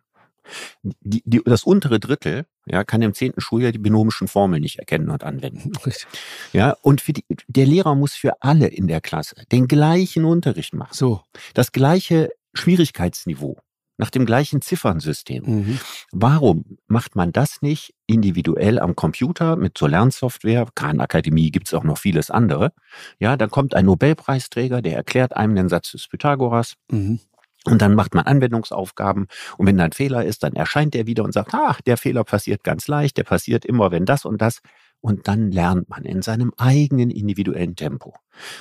Die, 0.83 1.21
die, 1.25 1.41
das 1.45 1.63
untere 1.63 1.99
Drittel 1.99 2.45
ja, 2.65 2.83
kann 2.83 3.01
im 3.01 3.13
zehnten 3.13 3.41
Schuljahr 3.41 3.71
die 3.71 3.79
binomischen 3.79 4.27
Formeln 4.27 4.61
nicht 4.61 4.79
erkennen 4.79 5.09
und 5.09 5.23
anwenden. 5.23 5.71
Ja, 6.53 6.75
und 6.81 7.01
für 7.01 7.13
die, 7.13 7.25
der 7.47 7.65
Lehrer 7.65 7.95
muss 7.95 8.13
für 8.13 8.41
alle 8.41 8.67
in 8.67 8.87
der 8.87 9.01
Klasse 9.01 9.35
den 9.51 9.67
gleichen 9.67 10.25
Unterricht 10.25 10.73
machen. 10.73 10.93
So. 10.93 11.21
Das 11.53 11.71
gleiche 11.71 12.29
Schwierigkeitsniveau 12.53 13.57
nach 14.01 14.09
dem 14.09 14.25
gleichen 14.25 14.61
Ziffernsystem. 14.61 15.43
Mhm. 15.45 15.79
Warum 16.11 16.77
macht 16.87 17.15
man 17.15 17.31
das 17.31 17.61
nicht 17.61 17.93
individuell 18.07 18.79
am 18.79 18.95
Computer 18.95 19.55
mit 19.55 19.77
so 19.77 19.85
Lernsoftware? 19.85 20.67
Khan 20.73 20.99
Akademie 20.99 21.51
gibt 21.51 21.67
es 21.67 21.73
auch 21.75 21.83
noch 21.83 21.99
vieles 21.99 22.31
andere. 22.31 22.73
Ja, 23.19 23.37
dann 23.37 23.51
kommt 23.51 23.75
ein 23.75 23.85
Nobelpreisträger, 23.85 24.81
der 24.81 24.95
erklärt 24.95 25.35
einem 25.35 25.55
den 25.55 25.69
Satz 25.69 25.91
des 25.91 26.07
Pythagoras. 26.07 26.77
Mhm. 26.89 27.19
Und 27.65 27.81
dann 27.81 27.93
macht 27.93 28.15
man 28.15 28.25
Anwendungsaufgaben. 28.25 29.27
Und 29.57 29.67
wenn 29.67 29.77
da 29.77 29.85
ein 29.85 29.91
Fehler 29.91 30.25
ist, 30.25 30.43
dann 30.43 30.53
erscheint 30.53 30.95
der 30.95 31.05
wieder 31.05 31.23
und 31.23 31.33
sagt, 31.33 31.53
ach, 31.53 31.81
der 31.81 31.97
Fehler 31.97 32.23
passiert 32.23 32.63
ganz 32.63 32.87
leicht, 32.87 33.17
der 33.17 33.23
passiert 33.23 33.65
immer, 33.65 33.91
wenn 33.91 34.05
das 34.05 34.25
und 34.25 34.41
das. 34.41 34.61
Und 34.99 35.27
dann 35.27 35.51
lernt 35.51 35.89
man 35.89 36.03
in 36.03 36.21
seinem 36.21 36.53
eigenen 36.57 37.09
individuellen 37.09 37.75
Tempo. 37.75 38.15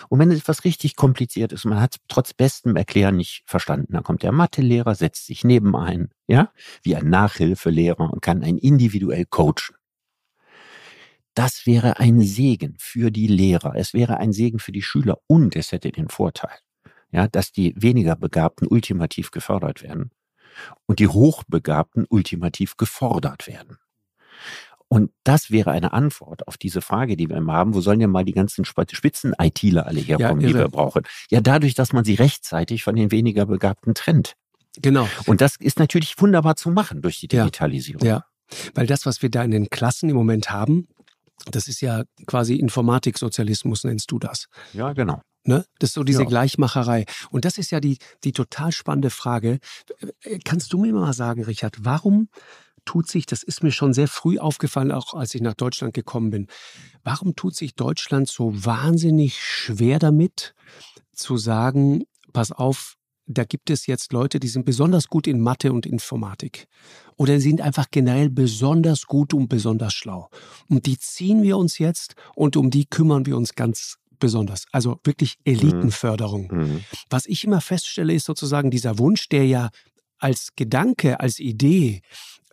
Und 0.09 0.19
wenn 0.19 0.31
etwas 0.31 0.65
richtig 0.65 0.97
kompliziert 0.97 1.53
ist, 1.53 1.67
man 1.67 1.81
hat 1.81 1.97
es 1.97 2.01
trotz 2.09 2.33
bestem 2.33 2.77
Erklären 2.77 3.17
nicht 3.17 3.43
verstanden, 3.47 3.93
dann 3.93 4.03
kommt 4.03 4.23
der 4.23 4.33
Mathelehrer, 4.33 4.95
setzt 4.95 5.27
sich 5.27 5.45
neben 5.45 5.77
ein, 5.77 6.11
ja, 6.27 6.51
wie 6.83 6.97
ein 6.97 7.11
Nachhilfelehrer 7.11 8.11
und 8.11 8.23
kann 8.23 8.43
einen 8.43 8.59
individuell 8.59 9.27
coachen. 9.27 9.77
Das 11.35 11.65
wäre 11.65 11.99
ein 11.99 12.23
Segen 12.23 12.75
für 12.79 13.11
die 13.11 13.27
Lehrer. 13.27 13.75
Es 13.77 13.95
wäre 13.95 14.17
ein 14.17 14.33
Segen 14.33 14.59
für 14.59 14.73
die 14.73 14.83
Schüler 14.83 15.19
und 15.27 15.57
es 15.57 15.73
hätte 15.73 15.93
den 15.93 16.09
Vorteil, 16.09 16.59
ja, 17.13 17.29
dass 17.29 17.53
die 17.53 17.75
weniger 17.77 18.17
Begabten 18.17 18.67
ultimativ 18.67 19.31
gefördert 19.31 19.83
werden 19.83 20.11
und 20.87 20.99
die 20.99 21.09
Hochbegabten 21.09 22.07
ultimativ 22.09 22.77
gefordert 22.77 23.47
werden. 23.47 23.79
Und 24.89 25.13
das 25.23 25.53
wäre 25.53 25.71
eine 25.71 25.93
Antwort 25.93 26.49
auf 26.49 26.57
diese 26.57 26.81
Frage, 26.81 27.17
die 27.17 27.29
wir 27.29 27.37
immer 27.37 27.53
haben. 27.53 27.75
Wo 27.75 27.81
sollen 27.81 28.01
denn 28.01 28.11
mal 28.11 28.25
die 28.25 28.33
ganzen 28.33 28.65
Spitzen-ITler 28.65 29.87
alle 29.87 30.01
herkommen, 30.01 30.41
ja, 30.41 30.49
die 30.49 30.55
wir 30.55 30.69
brauchen? 30.69 31.05
Ja, 31.31 31.41
dadurch, 31.41 31.75
dass 31.75 31.93
man 31.93 32.05
sie 32.05 32.15
rechtzeitig 32.15 32.83
von 32.83 32.97
den 32.97 33.13
weniger 33.13 33.47
Begabten 33.47 33.95
trennt. 33.95 34.35
Genau. 34.79 35.09
Und 35.27 35.41
das 35.41 35.55
ist 35.61 35.79
natürlich 35.79 36.21
wunderbar 36.21 36.57
zu 36.57 36.71
machen 36.71 37.03
durch 37.03 37.21
die 37.21 37.29
Digitalisierung. 37.29 38.05
Ja, 38.05 38.25
ja. 38.51 38.57
weil 38.75 38.89
das, 38.89 39.07
was 39.07 39.23
wir 39.23 39.31
da 39.31 39.45
in 39.45 39.53
den 39.53 39.71
Klassen 39.71 40.11
im 40.11 40.17
Moment 40.17 40.51
haben, 40.51 40.89
das 41.53 41.69
ist 41.69 41.81
ja 41.81 42.03
quasi 42.27 42.57
Informatiksozialismus, 42.57 43.85
nennst 43.85 44.11
du 44.11 44.19
das. 44.19 44.47
Ja, 44.73 44.93
genau. 44.93 45.23
Ne? 45.45 45.65
Das 45.79 45.91
ist 45.91 45.95
so 45.95 46.05
diese 46.05 46.23
ja. 46.23 46.29
Gleichmacherei. 46.29 47.07
Und 47.31 47.45
das 47.45 47.59
ist 47.59 47.71
ja 47.71 47.81
die, 47.81 47.99
die 48.25 48.33
total 48.33 48.73
spannende 48.73 49.11
Frage. 49.11 49.59
Kannst 50.45 50.73
du 50.73 50.79
mir 50.79 50.93
mal 50.93 51.13
sagen, 51.13 51.45
Richard, 51.45 51.85
warum 51.85 52.29
tut 52.85 53.09
sich, 53.09 53.27
das 53.27 53.43
ist 53.43 53.63
mir 53.63 53.73
schon 53.73 53.93
sehr 53.93 54.09
früh 54.09 54.39
aufgefallen, 54.39 54.93
auch 54.93 55.15
als 55.15 55.35
ich 55.35 55.41
nach 55.41 55.55
Deutschland 55.55 55.95
gekommen 55.95 56.31
bin, 56.31 56.47
warum 57.05 57.37
tut 57.37 57.55
sich 57.55 57.75
Deutschland 57.75 58.29
so 58.29 58.53
wahnsinnig 58.65 59.41
schwer 59.41 59.99
damit, 59.99 60.55
zu 61.13 61.37
sagen, 61.37 62.05
pass 62.33 62.53
auf, 62.53 62.97
da 63.27 63.45
gibt 63.45 63.71
es 63.71 63.87
jetzt 63.87 64.13
Leute, 64.13 64.41
die 64.41 64.49
sind 64.49 64.65
besonders 64.65 65.07
gut 65.07 65.27
in 65.27 65.41
Mathe 65.41 65.73
und 65.73 65.87
Informatik. 65.87 66.67
Oder 67.17 67.39
sind 67.39 67.61
einfach 67.61 67.87
generell 67.91 68.29
besonders 68.29 69.07
gut 69.07 69.35
und 69.35 69.49
besonders 69.49 69.93
schlau. 69.93 70.29
Und 70.69 70.87
die 70.87 70.99
ziehen 70.99 71.43
wir 71.43 71.57
uns 71.57 71.79
jetzt 71.79 72.15
und 72.35 72.57
um 72.57 72.71
die 72.71 72.87
kümmern 72.87 73.27
wir 73.27 73.37
uns 73.37 73.55
ganz 73.55 74.00
besonders. 74.21 74.65
Also 74.73 75.01
wirklich 75.05 75.37
mhm. 75.39 75.53
Elitenförderung. 75.53 76.49
Mhm. 76.53 76.85
Was 77.09 77.27
ich 77.27 77.45
immer 77.45 77.61
feststelle, 77.61 78.15
ist 78.15 78.27
sozusagen 78.27 78.71
dieser 78.71 78.99
Wunsch, 78.99 79.29
der 79.29 79.47
ja 79.47 79.71
als 80.19 80.51
Gedanke, 80.55 81.19
als 81.19 81.39
Idee 81.39 82.03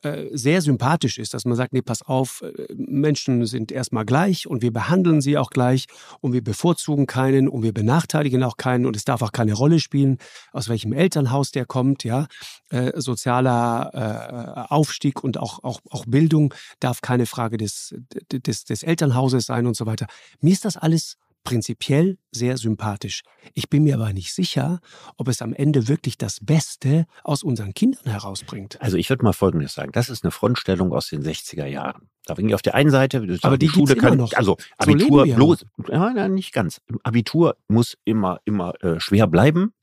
äh, 0.04 0.30
sehr 0.32 0.62
sympathisch 0.62 1.18
ist, 1.18 1.34
dass 1.34 1.46
man 1.46 1.58
sagt, 1.58 1.74
nee, 1.74 1.82
pass 1.82 2.04
auf, 2.04 2.44
äh, 2.44 2.72
Menschen 2.76 3.48
sind 3.48 3.72
erstmal 3.72 4.06
gleich 4.06 4.46
und 4.46 4.62
wir 4.62 4.72
behandeln 4.72 5.22
sie 5.22 5.40
auch 5.40 5.50
gleich 5.50 5.88
und 6.22 6.34
wir 6.34 6.44
bevorzugen 6.44 7.08
keinen 7.08 7.50
und 7.50 7.64
wir 7.64 7.74
benachteiligen 7.74 8.44
auch 8.44 8.58
keinen 8.58 8.86
und 8.86 8.96
es 8.96 9.06
darf 9.06 9.24
auch 9.24 9.32
keine 9.32 9.54
Rolle 9.54 9.80
spielen, 9.80 10.20
aus 10.52 10.70
welchem 10.70 10.94
Elternhaus 10.94 11.52
der 11.52 11.66
kommt, 11.66 12.04
ja. 12.04 12.28
Äh, 12.70 13.00
sozialer 13.02 14.68
äh, 14.70 14.74
Aufstieg 14.74 15.24
und 15.24 15.40
auch, 15.40 15.64
auch, 15.64 15.80
auch 15.90 16.06
Bildung 16.06 16.54
darf 16.80 17.02
keine 17.02 17.26
Frage 17.26 17.58
des, 17.58 17.96
des, 18.32 18.66
des 18.66 18.84
Elternhauses 18.84 19.48
sein 19.48 19.66
und 19.66 19.76
so 19.76 19.88
weiter. 19.88 20.06
Mir 20.42 20.54
ist 20.54 20.66
das 20.66 20.78
alles 20.78 21.18
prinzipiell 21.48 22.18
sehr 22.32 22.58
sympathisch. 22.58 23.24
Ich 23.54 23.70
bin 23.70 23.84
mir 23.84 23.96
aber 23.96 24.12
nicht 24.14 24.34
sicher, 24.34 24.80
ob 25.18 25.28
es 25.28 25.42
am 25.42 25.54
Ende 25.54 25.88
wirklich 25.88 26.18
das 26.18 26.40
Beste 26.42 27.06
aus 27.24 27.44
unseren 27.44 27.74
Kindern 27.74 28.06
herausbringt. 28.06 28.82
Also 28.82 28.98
ich 28.98 29.10
würde 29.10 29.24
mal 29.24 29.34
Folgendes 29.34 29.74
sagen. 29.74 29.92
Das 29.94 30.10
ist 30.10 30.24
eine 30.24 30.32
Frontstellung 30.32 30.92
aus 30.92 31.10
den 31.10 31.24
60er 31.24 31.66
Jahren. 31.66 32.10
Da 32.26 32.38
ich 32.38 32.54
auf 32.54 32.62
der 32.62 32.76
einen 32.76 32.90
Seite, 32.90 33.26
aber 33.42 33.58
die 33.58 33.70
Schule 33.70 33.96
kann, 33.96 34.18
noch. 34.18 34.34
also 34.34 34.58
Abitur 34.78 35.26
so 35.26 35.34
bloß, 35.34 35.66
ja, 35.90 36.28
nicht 36.28 36.52
ganz. 36.52 36.82
Abitur 37.04 37.56
muss 37.70 37.98
immer, 38.04 38.40
immer 38.44 38.74
äh, 38.84 39.00
schwer 39.00 39.28
bleiben 39.28 39.74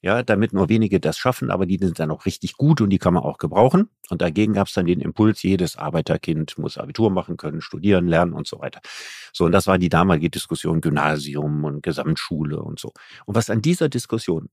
ja, 0.00 0.22
damit 0.22 0.52
nur 0.52 0.68
wenige 0.68 1.00
das 1.00 1.18
schaffen, 1.18 1.50
aber 1.50 1.66
die 1.66 1.78
sind 1.78 1.98
dann 1.98 2.10
auch 2.10 2.26
richtig 2.26 2.56
gut 2.56 2.80
und 2.80 2.90
die 2.90 2.98
kann 2.98 3.14
man 3.14 3.22
auch 3.22 3.38
gebrauchen. 3.38 3.88
Und 4.10 4.22
dagegen 4.22 4.52
gab 4.54 4.68
es 4.68 4.74
dann 4.74 4.86
den 4.86 5.00
Impuls, 5.00 5.42
jedes 5.42 5.76
Arbeiterkind 5.76 6.58
muss 6.58 6.78
Abitur 6.78 7.10
machen 7.10 7.36
können, 7.36 7.60
studieren, 7.60 8.06
lernen 8.06 8.32
und 8.32 8.46
so 8.46 8.60
weiter. 8.60 8.80
So, 9.32 9.44
und 9.44 9.52
das 9.52 9.66
war 9.66 9.78
die 9.78 9.88
damalige 9.88 10.30
Diskussion 10.30 10.80
Gymnasium 10.80 11.64
und 11.64 11.82
Gesamtschule 11.82 12.60
und 12.60 12.78
so. 12.78 12.92
Und 13.26 13.34
was 13.34 13.50
an 13.50 13.62
dieser 13.62 13.88
Diskussion 13.88 14.48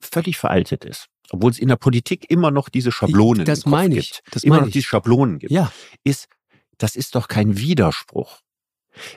völlig 0.00 0.38
veraltet 0.38 0.84
ist, 0.84 1.08
obwohl 1.30 1.50
es 1.50 1.58
in 1.58 1.68
der 1.68 1.76
Politik 1.76 2.30
immer 2.30 2.50
noch 2.50 2.68
diese 2.68 2.92
Schablonen 2.92 3.44
das 3.44 3.66
meine 3.66 3.96
ich, 3.96 4.12
gibt, 4.12 4.34
das 4.34 4.44
immer 4.44 4.60
noch 4.60 4.70
diese 4.70 4.86
Schablonen 4.86 5.38
gibt, 5.38 5.52
ja. 5.52 5.72
ist, 6.04 6.28
das 6.78 6.96
ist 6.96 7.14
doch 7.14 7.28
kein 7.28 7.58
Widerspruch. 7.58 8.40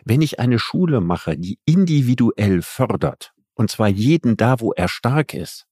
Wenn 0.04 0.22
ich 0.22 0.40
eine 0.40 0.60
Schule 0.60 1.02
mache, 1.02 1.38
die 1.38 1.60
individuell 1.66 2.62
fördert, 2.62 3.34
und 3.62 3.72
zwar 3.72 3.88
jeden 3.88 4.36
da, 4.36 4.60
wo 4.60 4.74
er 4.74 4.88
stark 4.88 5.34
ist, 5.34 5.66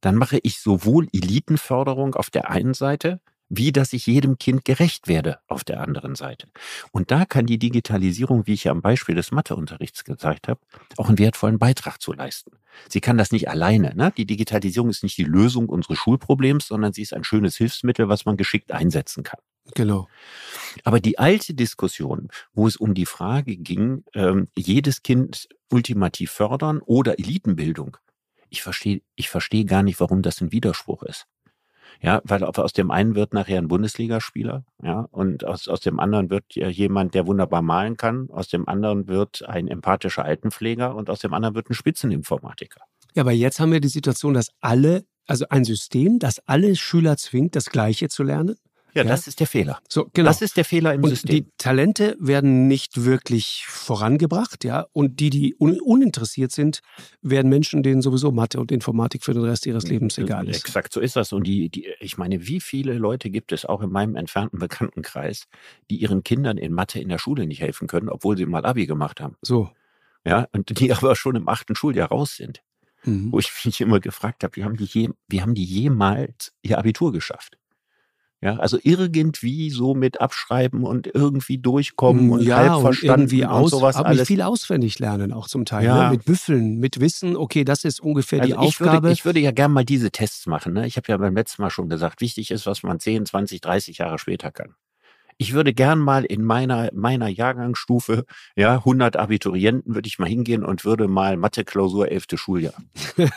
dann 0.00 0.14
mache 0.14 0.38
ich 0.42 0.60
sowohl 0.60 1.08
Elitenförderung 1.12 2.14
auf 2.14 2.30
der 2.30 2.50
einen 2.50 2.74
Seite 2.74 3.20
wie 3.48 3.72
dass 3.72 3.92
ich 3.92 4.06
jedem 4.06 4.38
Kind 4.38 4.64
gerecht 4.64 5.08
werde 5.08 5.38
auf 5.46 5.64
der 5.64 5.80
anderen 5.80 6.14
Seite. 6.14 6.48
Und 6.90 7.10
da 7.10 7.24
kann 7.24 7.46
die 7.46 7.58
Digitalisierung, 7.58 8.46
wie 8.46 8.54
ich 8.54 8.64
ja 8.64 8.72
am 8.72 8.82
Beispiel 8.82 9.14
des 9.14 9.30
Matheunterrichts 9.30 10.04
gezeigt 10.04 10.48
habe, 10.48 10.60
auch 10.96 11.08
einen 11.08 11.18
wertvollen 11.18 11.58
Beitrag 11.58 12.00
zu 12.00 12.12
leisten. 12.12 12.52
Sie 12.88 13.00
kann 13.00 13.18
das 13.18 13.30
nicht 13.30 13.48
alleine. 13.48 13.94
Ne? 13.94 14.12
Die 14.16 14.26
Digitalisierung 14.26 14.90
ist 14.90 15.02
nicht 15.02 15.16
die 15.16 15.24
Lösung 15.24 15.68
unseres 15.68 15.98
Schulproblems, 15.98 16.66
sondern 16.66 16.92
sie 16.92 17.02
ist 17.02 17.14
ein 17.14 17.24
schönes 17.24 17.56
Hilfsmittel, 17.56 18.08
was 18.08 18.24
man 18.24 18.36
geschickt 18.36 18.72
einsetzen 18.72 19.22
kann. 19.22 19.40
Genau. 19.74 20.08
Aber 20.84 21.00
die 21.00 21.18
alte 21.18 21.54
Diskussion, 21.54 22.28
wo 22.52 22.66
es 22.66 22.76
um 22.76 22.94
die 22.94 23.06
Frage 23.06 23.56
ging, 23.56 24.04
ähm, 24.14 24.48
jedes 24.56 25.02
Kind 25.02 25.48
ultimativ 25.70 26.30
fördern 26.30 26.80
oder 26.80 27.18
Elitenbildung, 27.18 27.96
ich 28.48 28.62
verstehe 28.62 29.02
ich 29.16 29.28
verstehe 29.28 29.64
gar 29.64 29.82
nicht, 29.82 30.00
warum 30.00 30.22
das 30.22 30.40
ein 30.40 30.52
Widerspruch 30.52 31.02
ist. 31.02 31.26
Ja, 32.02 32.20
weil 32.24 32.44
aus 32.44 32.72
dem 32.74 32.90
einen 32.90 33.14
wird 33.14 33.32
nachher 33.32 33.58
ein 33.58 33.68
Bundesligaspieler, 33.68 34.64
ja, 34.82 35.06
und 35.12 35.44
aus, 35.44 35.66
aus 35.66 35.80
dem 35.80 35.98
anderen 35.98 36.28
wird 36.28 36.44
jemand, 36.54 37.14
der 37.14 37.26
wunderbar 37.26 37.62
malen 37.62 37.96
kann, 37.96 38.28
aus 38.30 38.48
dem 38.48 38.68
anderen 38.68 39.08
wird 39.08 39.48
ein 39.48 39.66
empathischer 39.68 40.24
Altenpfleger 40.24 40.94
und 40.94 41.08
aus 41.08 41.20
dem 41.20 41.32
anderen 41.32 41.54
wird 41.54 41.70
ein 41.70 41.74
Spitzeninformatiker. 41.74 42.82
Ja, 43.14 43.22
aber 43.22 43.32
jetzt 43.32 43.60
haben 43.60 43.72
wir 43.72 43.80
die 43.80 43.88
Situation, 43.88 44.34
dass 44.34 44.50
alle, 44.60 45.06
also 45.26 45.46
ein 45.48 45.64
System, 45.64 46.18
das 46.18 46.38
alle 46.40 46.76
Schüler 46.76 47.16
zwingt, 47.16 47.56
das 47.56 47.66
Gleiche 47.66 48.08
zu 48.08 48.22
lernen. 48.22 48.56
Ja, 48.96 49.02
ja, 49.02 49.08
das 49.10 49.26
ist 49.26 49.40
der 49.40 49.46
Fehler. 49.46 49.78
So, 49.88 50.08
genau. 50.14 50.28
Das 50.30 50.40
ist 50.40 50.56
der 50.56 50.64
Fehler 50.64 50.94
im 50.94 51.04
und 51.04 51.10
System. 51.10 51.30
Die 51.30 51.46
Talente 51.58 52.16
werden 52.18 52.66
nicht 52.66 53.04
wirklich 53.04 53.64
vorangebracht, 53.68 54.64
ja. 54.64 54.86
Und 54.92 55.20
die, 55.20 55.28
die 55.28 55.54
un 55.58 55.78
uninteressiert 55.80 56.50
sind, 56.50 56.80
werden 57.20 57.48
Menschen, 57.48 57.82
denen 57.82 58.00
sowieso 58.00 58.32
Mathe 58.32 58.58
und 58.58 58.72
Informatik 58.72 59.22
für 59.22 59.34
den 59.34 59.44
Rest 59.44 59.66
ihres 59.66 59.86
Lebens 59.86 60.16
egal 60.16 60.48
ist. 60.48 60.64
Exakt, 60.64 60.94
so 60.94 61.00
ist 61.00 61.14
das. 61.14 61.34
Und 61.34 61.46
die, 61.46 61.68
die, 61.68 61.88
ich 62.00 62.16
meine, 62.16 62.46
wie 62.46 62.58
viele 62.58 62.94
Leute 62.94 63.28
gibt 63.28 63.52
es 63.52 63.66
auch 63.66 63.82
in 63.82 63.90
meinem 63.90 64.16
entfernten 64.16 64.58
Bekanntenkreis, 64.58 65.46
die 65.90 65.96
ihren 65.96 66.24
Kindern 66.24 66.56
in 66.56 66.72
Mathe 66.72 66.98
in 66.98 67.10
der 67.10 67.18
Schule 67.18 67.46
nicht 67.46 67.60
helfen 67.60 67.88
können, 67.88 68.08
obwohl 68.08 68.38
sie 68.38 68.46
mal 68.46 68.64
Abi 68.64 68.86
gemacht 68.86 69.20
haben? 69.20 69.36
So. 69.42 69.70
Ja, 70.24 70.48
und 70.52 70.80
die 70.80 70.92
aber 70.94 71.16
schon 71.16 71.36
im 71.36 71.48
achten 71.48 71.76
Schuljahr 71.76 72.08
raus 72.08 72.36
sind. 72.36 72.62
Mhm. 73.04 73.30
Wo 73.30 73.38
ich 73.38 73.52
mich 73.64 73.80
immer 73.82 74.00
gefragt 74.00 74.42
habe, 74.42 74.56
wie 74.56 74.64
haben 74.64 74.76
die, 74.76 74.84
je, 74.84 75.10
wie 75.28 75.42
haben 75.42 75.54
die 75.54 75.64
jemals 75.64 76.54
ihr 76.62 76.78
Abitur 76.78 77.12
geschafft? 77.12 77.58
Ja, 78.42 78.56
also 78.58 78.78
irgendwie 78.82 79.70
so 79.70 79.94
mit 79.94 80.20
abschreiben 80.20 80.84
und 80.84 81.08
irgendwie 81.14 81.56
durchkommen 81.56 82.30
und 82.30 82.42
ja, 82.42 82.58
halb 82.58 82.82
verstanden 82.82 83.40
und, 83.40 83.46
aus, 83.46 83.72
und 83.72 83.78
sowas 83.78 83.96
aber 83.96 84.08
alles. 84.08 84.28
viel 84.28 84.42
auswendig 84.42 84.98
lernen 84.98 85.32
auch 85.32 85.48
zum 85.48 85.64
Teil. 85.64 85.86
Ja. 85.86 86.04
Ne? 86.04 86.10
Mit 86.16 86.26
Büffeln, 86.26 86.78
mit 86.78 87.00
Wissen, 87.00 87.34
okay, 87.34 87.64
das 87.64 87.84
ist 87.84 87.98
ungefähr 87.98 88.42
Also 88.42 88.54
die 88.54 88.60
ich 88.60 88.68
Aufgabe. 88.68 89.04
würde, 89.04 89.12
ich 89.12 89.24
würde 89.24 89.40
ja 89.40 89.52
gern 89.52 89.72
mal 89.72 89.86
diese 89.86 90.10
Tests 90.10 90.46
machen. 90.46 90.74
Ne? 90.74 90.86
Ich 90.86 90.98
habe 90.98 91.10
ja 91.10 91.16
beim 91.16 91.34
letzten 91.34 91.62
Mal 91.62 91.70
schon 91.70 91.88
gesagt, 91.88 92.20
wichtig 92.20 92.50
ist, 92.50 92.66
was 92.66 92.82
man 92.82 93.00
10, 93.00 93.24
20, 93.24 93.62
30 93.62 93.98
Jahre 93.98 94.18
später 94.18 94.52
kann. 94.52 94.74
Ich 95.38 95.52
würde 95.52 95.74
gern 95.74 95.98
mal 95.98 96.24
in 96.24 96.42
meiner, 96.42 96.90
meiner 96.94 97.28
Jahrgangsstufe, 97.28 98.24
ja, 98.56 98.76
100 98.76 99.16
Abiturienten, 99.16 99.94
würde 99.94 100.08
ich 100.08 100.18
mal 100.18 100.28
hingehen 100.28 100.64
und 100.64 100.84
würde 100.86 101.08
mal 101.08 101.36
Mathe-Klausur 101.36 102.10
11. 102.10 102.26
Schuljahr 102.36 102.74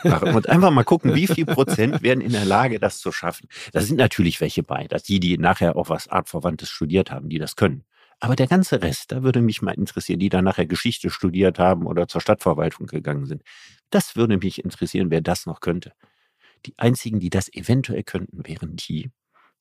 machen. 0.04 0.34
Und 0.34 0.48
einfach 0.48 0.70
mal 0.70 0.84
gucken, 0.84 1.14
wie 1.14 1.26
viel 1.26 1.44
Prozent 1.44 2.02
werden 2.02 2.22
in 2.22 2.32
der 2.32 2.46
Lage, 2.46 2.80
das 2.80 3.00
zu 3.00 3.12
schaffen. 3.12 3.48
Da 3.72 3.82
sind 3.82 3.96
natürlich 3.96 4.40
welche 4.40 4.62
bei, 4.62 4.86
dass 4.86 5.02
die, 5.02 5.20
die 5.20 5.36
nachher 5.36 5.76
auch 5.76 5.90
was 5.90 6.08
Artverwandtes 6.08 6.70
studiert 6.70 7.10
haben, 7.10 7.28
die 7.28 7.38
das 7.38 7.54
können. 7.54 7.84
Aber 8.18 8.36
der 8.36 8.46
ganze 8.46 8.82
Rest, 8.82 9.12
da 9.12 9.22
würde 9.22 9.40
mich 9.40 9.60
mal 9.60 9.72
interessieren, 9.72 10.20
die 10.20 10.28
dann 10.28 10.44
nachher 10.44 10.66
Geschichte 10.66 11.10
studiert 11.10 11.58
haben 11.58 11.86
oder 11.86 12.06
zur 12.06 12.20
Stadtverwaltung 12.20 12.86
gegangen 12.86 13.26
sind. 13.26 13.42
Das 13.90 14.16
würde 14.16 14.38
mich 14.38 14.62
interessieren, 14.62 15.10
wer 15.10 15.22
das 15.22 15.46
noch 15.46 15.60
könnte. 15.60 15.92
Die 16.66 16.74
einzigen, 16.78 17.20
die 17.20 17.30
das 17.30 17.52
eventuell 17.52 18.02
könnten, 18.02 18.46
wären 18.46 18.76
die, 18.76 19.10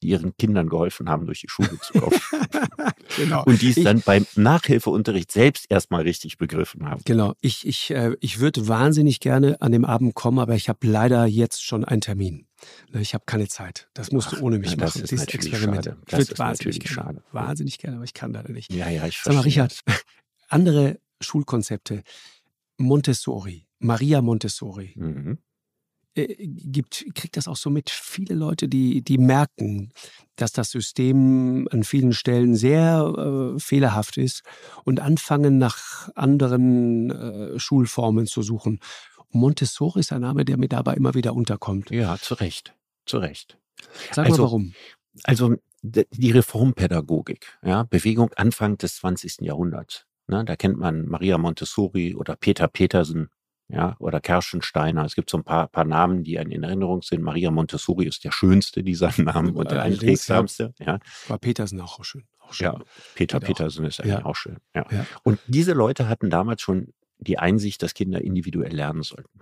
die 0.02 0.08
ihren 0.10 0.36
Kindern 0.38 0.70
geholfen 0.70 1.10
haben, 1.10 1.26
durch 1.26 1.42
die 1.42 1.50
Schule 1.50 1.78
zu 1.82 1.94
kommen. 2.00 2.20
genau. 3.18 3.44
Und 3.46 3.62
die 3.62 3.70
es 3.72 3.78
Ich- 3.78 3.84
dann 3.84 4.02
beim 4.02 4.26
Nachhilfeunterricht 4.36 5.32
selbst 5.32 5.66
erstmal 5.70 6.04
richtig 6.04 6.38
begriffen 6.38 6.88
haben. 6.90 7.02
Genau, 7.06 7.34
ich, 7.42 7.68
ich, 7.68 7.92
äh, 7.92 8.16
ich 8.22 8.40
würde 8.40 8.68
wahnsinnig 8.68 9.20
gerne 9.20 9.62
an 9.62 9.72
dem 9.72 9.86
Abend 9.86 10.16
kommen, 10.16 10.40
aber 10.40 10.56
ich 10.56 10.70
habe 10.70 10.86
leider 10.88 11.26
jetzt 11.26 11.64
schon 11.64 11.84
einen 11.86 12.02
Termin. 12.02 12.48
Ne, 12.92 13.02
Ich 13.02 13.14
habe 13.14 13.24
keine 13.26 13.48
Zeit. 13.48 13.90
Das 13.94 14.12
musst 14.12 14.32
du 14.34 14.40
ohne 14.42 14.60
mich 14.60 14.72
ja, 14.72 14.76
das 14.78 14.96
machen. 14.96 15.04
ist 15.04 15.12
dieses 15.12 15.28
Experiment. 15.28 15.86
schade. 15.86 15.98
Ich 16.02 16.06
Das 16.12 16.20
würde 16.20 16.32
ist 16.34 16.40
wahnsinnig 16.40 16.80
gerne. 16.80 16.94
schade. 16.96 17.24
Wahnsinnig 17.32 17.78
gerne, 17.78 17.96
aber 17.98 18.06
ich 18.06 18.14
kann 18.14 18.34
leider 18.34 18.52
nicht. 18.52 18.74
Ja, 18.74 18.90
ja, 18.90 19.06
ich 19.08 19.18
Sag 19.24 19.34
mal, 19.34 19.42
verstehe. 19.42 19.64
Richard, 19.64 19.80
andere 20.50 21.00
Schulkonzepte. 21.22 22.04
Montessori, 22.78 23.68
Maria 23.80 24.22
Montessori. 24.22 24.94
Mhm. 24.96 25.40
Äh, 26.16 26.36
gibt, 26.48 27.06
kriegt 27.16 27.38
das 27.38 27.48
auch 27.48 27.56
so 27.58 27.70
mit. 27.70 27.90
Viele 27.90 28.36
Leute, 28.36 28.68
die, 28.68 29.02
die 29.02 29.18
merken, 29.18 29.92
dass 30.36 30.52
das 30.52 30.72
System 30.72 31.68
an 31.72 31.84
vielen 31.84 32.14
Stellen 32.14 32.56
sehr 32.56 33.54
äh, 33.56 33.60
fehlerhaft 33.60 34.18
ist 34.18 34.44
und 34.86 35.00
anfangen 35.00 35.58
nach 35.58 36.10
anderen 36.16 37.12
äh, 37.12 37.60
Schulformen 37.60 38.26
zu 38.26 38.42
suchen. 38.42 38.80
Montessori 39.32 40.00
ist 40.00 40.12
ein 40.12 40.22
Name, 40.22 40.46
der 40.46 40.58
mir 40.58 40.70
dabei 40.70 40.96
immer 40.96 41.14
wieder 41.14 41.34
unterkommt. 41.34 41.92
Ja, 41.92 42.18
zu 42.18 42.34
Recht. 42.36 42.74
Zu 43.06 43.18
Recht. 43.20 43.58
Sag 44.12 44.26
Also- 44.26 44.38
mal 44.38 44.44
warum. 44.46 44.74
Also 45.24 45.56
die 45.82 46.32
Reformpädagogik, 46.32 47.58
ja, 47.64 47.84
Bewegung 47.84 48.32
Anfang 48.36 48.78
des 48.78 48.98
20. 48.98 49.38
Jahrhunderts. 49.46 50.06
Ne, 50.28 50.44
da 50.46 50.56
kennt 50.56 50.78
man 50.78 51.06
Maria 51.08 51.38
Montessori 51.38 52.16
oder 52.16 52.36
Peter 52.36 52.68
Petersen, 52.68 53.30
ja, 53.70 53.96
oder 54.00 54.20
Kerschensteiner. 54.20 55.06
Es 55.06 55.16
gibt 55.16 55.30
so 55.30 55.38
ein 55.38 55.44
paar, 55.44 55.68
paar 55.68 55.86
Namen, 55.86 56.24
die 56.24 56.40
einen 56.40 56.52
in 56.52 56.64
Erinnerung 56.64 57.04
sind. 57.04 57.22
Maria 57.22 57.52
Montessori 57.52 58.06
ist 58.08 58.24
der 58.24 58.32
schönste 58.32 58.84
dieser 58.84 59.12
Namen 59.22 59.56
und 59.56 59.70
der 59.70 59.84
Allerdings, 59.84 60.28
ja. 60.28 60.38
einprägsamste. 60.40 60.74
Ja. 60.80 61.00
War 61.28 61.38
Petersen 61.38 61.80
auch 61.80 62.04
schön. 62.04 62.24
Auch 62.40 62.54
schön. 62.54 62.66
Ja, 62.66 62.80
Peter 63.14 63.40
Geht 63.40 63.44
auch. 63.44 63.48
Petersen 63.48 63.86
ist 63.86 64.00
eigentlich 64.02 64.14
Ja. 64.14 64.26
auch 64.26 64.36
schön. 64.36 64.58
Ja. 64.76 64.86
Ja. 64.90 65.06
Und 65.24 65.40
diese 65.48 65.74
Leute 65.74 66.10
hatten 66.10 66.32
damals 66.32 66.62
schon 66.64 66.94
die 67.20 67.38
Einsicht, 67.38 67.84
dass 67.84 67.94
Kinder 67.94 68.22
individuell 68.22 68.74
lernen 68.74 69.04
sollten. 69.04 69.42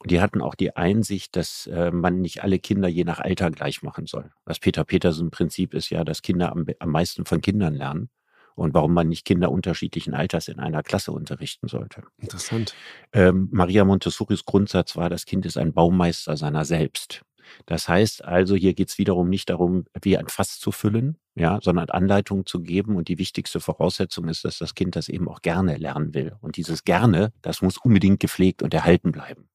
Und 0.00 0.10
die 0.10 0.20
hatten 0.20 0.42
auch 0.42 0.54
die 0.54 0.76
Einsicht, 0.76 1.34
dass 1.36 1.66
äh, 1.68 1.90
man 1.90 2.20
nicht 2.20 2.42
alle 2.44 2.58
Kinder 2.58 2.88
je 2.88 3.04
nach 3.04 3.20
Alter 3.20 3.50
gleich 3.50 3.82
machen 3.82 4.04
soll. 4.06 4.30
Das 4.44 4.58
Peter 4.58 4.84
Petersen 4.84 5.30
Prinzip 5.30 5.72
ist 5.72 5.88
ja, 5.88 6.04
dass 6.04 6.20
Kinder 6.20 6.52
am, 6.52 6.66
am 6.78 6.90
meisten 6.90 7.24
von 7.24 7.40
Kindern 7.40 7.74
lernen 7.74 8.10
und 8.56 8.74
warum 8.74 8.92
man 8.92 9.08
nicht 9.08 9.24
Kinder 9.24 9.52
unterschiedlichen 9.52 10.14
Alters 10.14 10.48
in 10.48 10.58
einer 10.58 10.82
Klasse 10.82 11.12
unterrichten 11.12 11.68
sollte. 11.68 12.02
Interessant. 12.18 12.74
Ähm, 13.12 13.48
Maria 13.52 13.84
Montessoris 13.84 14.44
Grundsatz 14.44 14.96
war, 14.96 15.08
das 15.08 15.26
Kind 15.26 15.46
ist 15.46 15.56
ein 15.56 15.72
Baumeister 15.72 16.36
seiner 16.36 16.64
selbst. 16.64 17.22
Das 17.66 17.88
heißt 17.88 18.24
also, 18.24 18.56
hier 18.56 18.74
geht 18.74 18.88
es 18.88 18.98
wiederum 18.98 19.28
nicht 19.28 19.50
darum, 19.50 19.84
wie 20.02 20.18
ein 20.18 20.26
Fass 20.26 20.58
zu 20.58 20.72
füllen, 20.72 21.16
ja, 21.34 21.60
sondern 21.62 21.90
Anleitungen 21.90 22.46
zu 22.46 22.60
geben. 22.60 22.96
Und 22.96 23.08
die 23.08 23.18
wichtigste 23.18 23.60
Voraussetzung 23.60 24.28
ist, 24.28 24.44
dass 24.44 24.58
das 24.58 24.74
Kind 24.74 24.96
das 24.96 25.08
eben 25.08 25.28
auch 25.28 25.42
gerne 25.42 25.76
lernen 25.76 26.12
will. 26.14 26.34
Und 26.40 26.56
dieses 26.56 26.82
gerne, 26.82 27.32
das 27.42 27.62
muss 27.62 27.78
unbedingt 27.78 28.20
gepflegt 28.20 28.62
und 28.62 28.74
erhalten 28.74 29.12
bleiben. 29.12 29.48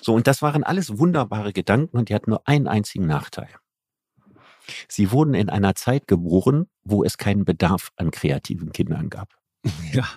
So, 0.00 0.14
und 0.14 0.26
das 0.26 0.42
waren 0.42 0.64
alles 0.64 0.98
wunderbare 0.98 1.52
Gedanken 1.52 1.96
und 1.96 2.08
die 2.08 2.14
hatten 2.14 2.30
nur 2.30 2.48
einen 2.48 2.66
einzigen 2.66 3.06
Nachteil. 3.06 3.48
Sie 4.88 5.10
wurden 5.12 5.34
in 5.34 5.48
einer 5.48 5.74
Zeit 5.74 6.06
geboren, 6.06 6.66
wo 6.84 7.04
es 7.04 7.18
keinen 7.18 7.44
Bedarf 7.44 7.90
an 7.96 8.10
kreativen 8.10 8.72
Kindern 8.72 9.10
gab. 9.10 9.28
Ja. 9.92 10.08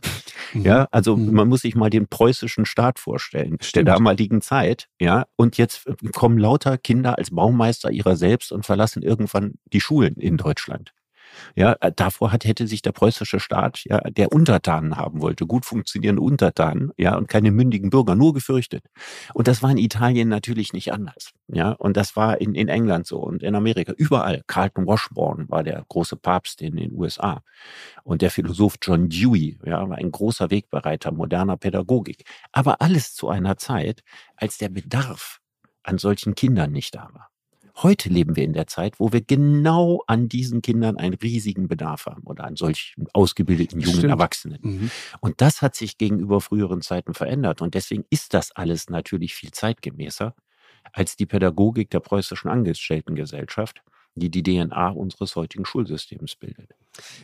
Ja, 0.53 0.88
also 0.91 1.17
Mhm. 1.17 1.34
man 1.34 1.47
muss 1.49 1.62
sich 1.62 1.75
mal 1.75 1.89
den 1.89 2.08
preußischen 2.08 2.65
Staat 2.65 2.97
vorstellen, 2.97 3.58
Stimmt. 3.62 3.88
der 3.88 3.95
damaligen 3.95 4.41
Zeit, 4.41 4.88
ja, 5.01 5.25
und 5.36 5.58
jetzt 5.58 5.86
kommen 6.13 6.38
lauter 6.38 6.77
Kinder 6.77 7.17
als 7.17 7.29
Baumeister 7.31 7.91
ihrer 7.91 8.15
selbst 8.15 8.51
und 8.51 8.65
verlassen 8.65 9.03
irgendwann 9.03 9.55
die 9.73 9.81
Schulen 9.81 10.15
in 10.15 10.38
Deutschland. 10.38 10.93
Ja, 11.55 11.75
äh, 11.81 11.91
davor 11.95 12.31
hat, 12.31 12.45
hätte 12.45 12.67
sich 12.67 12.81
der 12.81 12.91
preußische 12.91 13.39
Staat, 13.39 13.83
ja, 13.85 13.99
der 14.01 14.31
Untertanen 14.31 14.97
haben 14.97 15.21
wollte, 15.21 15.45
gut 15.45 15.65
funktionierende 15.65 16.21
Untertanen, 16.21 16.91
ja, 16.97 17.15
und 17.15 17.27
keine 17.27 17.51
mündigen 17.51 17.89
Bürger, 17.89 18.15
nur 18.15 18.33
gefürchtet. 18.33 18.85
Und 19.33 19.47
das 19.47 19.63
war 19.63 19.71
in 19.71 19.77
Italien 19.77 20.29
natürlich 20.29 20.73
nicht 20.73 20.91
anders, 20.93 21.31
ja, 21.47 21.71
und 21.71 21.97
das 21.97 22.15
war 22.15 22.41
in, 22.41 22.55
in 22.55 22.67
England 22.67 23.07
so 23.07 23.19
und 23.19 23.43
in 23.43 23.55
Amerika, 23.55 23.93
überall. 23.97 24.43
Carlton 24.47 24.85
Washburn 24.85 25.45
war 25.49 25.63
der 25.63 25.85
große 25.89 26.15
Papst 26.15 26.61
in 26.61 26.75
den 26.75 26.93
USA. 26.93 27.41
Und 28.03 28.21
der 28.21 28.31
Philosoph 28.31 28.75
John 28.81 29.09
Dewey, 29.09 29.57
ja, 29.65 29.88
war 29.89 29.97
ein 29.97 30.11
großer 30.11 30.49
Wegbereiter 30.51 31.11
moderner 31.11 31.57
Pädagogik. 31.57 32.23
Aber 32.51 32.81
alles 32.81 33.13
zu 33.15 33.29
einer 33.29 33.57
Zeit, 33.57 34.03
als 34.35 34.57
der 34.57 34.69
Bedarf 34.69 35.39
an 35.83 35.97
solchen 35.97 36.35
Kindern 36.35 36.71
nicht 36.71 36.95
da 36.95 37.09
war. 37.13 37.29
Heute 37.77 38.07
leben 38.09 38.35
wir 38.35 38.43
in 38.43 38.53
der 38.53 38.67
Zeit, 38.67 38.99
wo 38.99 39.11
wir 39.11 39.21
genau 39.21 40.01
an 40.07 40.29
diesen 40.29 40.61
Kindern 40.61 40.97
einen 40.97 41.15
riesigen 41.15 41.67
Bedarf 41.67 42.05
haben 42.05 42.23
oder 42.23 42.45
an 42.45 42.55
solchen 42.55 43.07
ausgebildeten 43.11 43.82
jungen 43.82 43.97
Stimmt. 43.97 44.11
Erwachsenen. 44.11 44.59
Mhm. 44.61 44.91
Und 45.19 45.41
das 45.41 45.61
hat 45.61 45.76
sich 45.76 45.97
gegenüber 45.97 46.39
früheren 46.39 46.82
Zeiten 46.82 47.13
verändert. 47.13 47.61
Und 47.61 47.73
deswegen 47.73 48.05
ist 48.09 48.34
das 48.34 48.51
alles 48.53 48.89
natürlich 48.89 49.36
viel 49.36 49.51
zeitgemäßer 49.51 50.34
als 50.93 51.17
die 51.17 51.26
Pädagogik 51.26 51.89
der 51.89 51.99
preußischen 51.99 52.49
Angestelltengesellschaft, 52.49 53.82
die 54.15 54.30
die 54.30 54.43
DNA 54.43 54.89
unseres 54.91 55.36
heutigen 55.36 55.65
Schulsystems 55.65 56.38
bildet. 56.38 56.71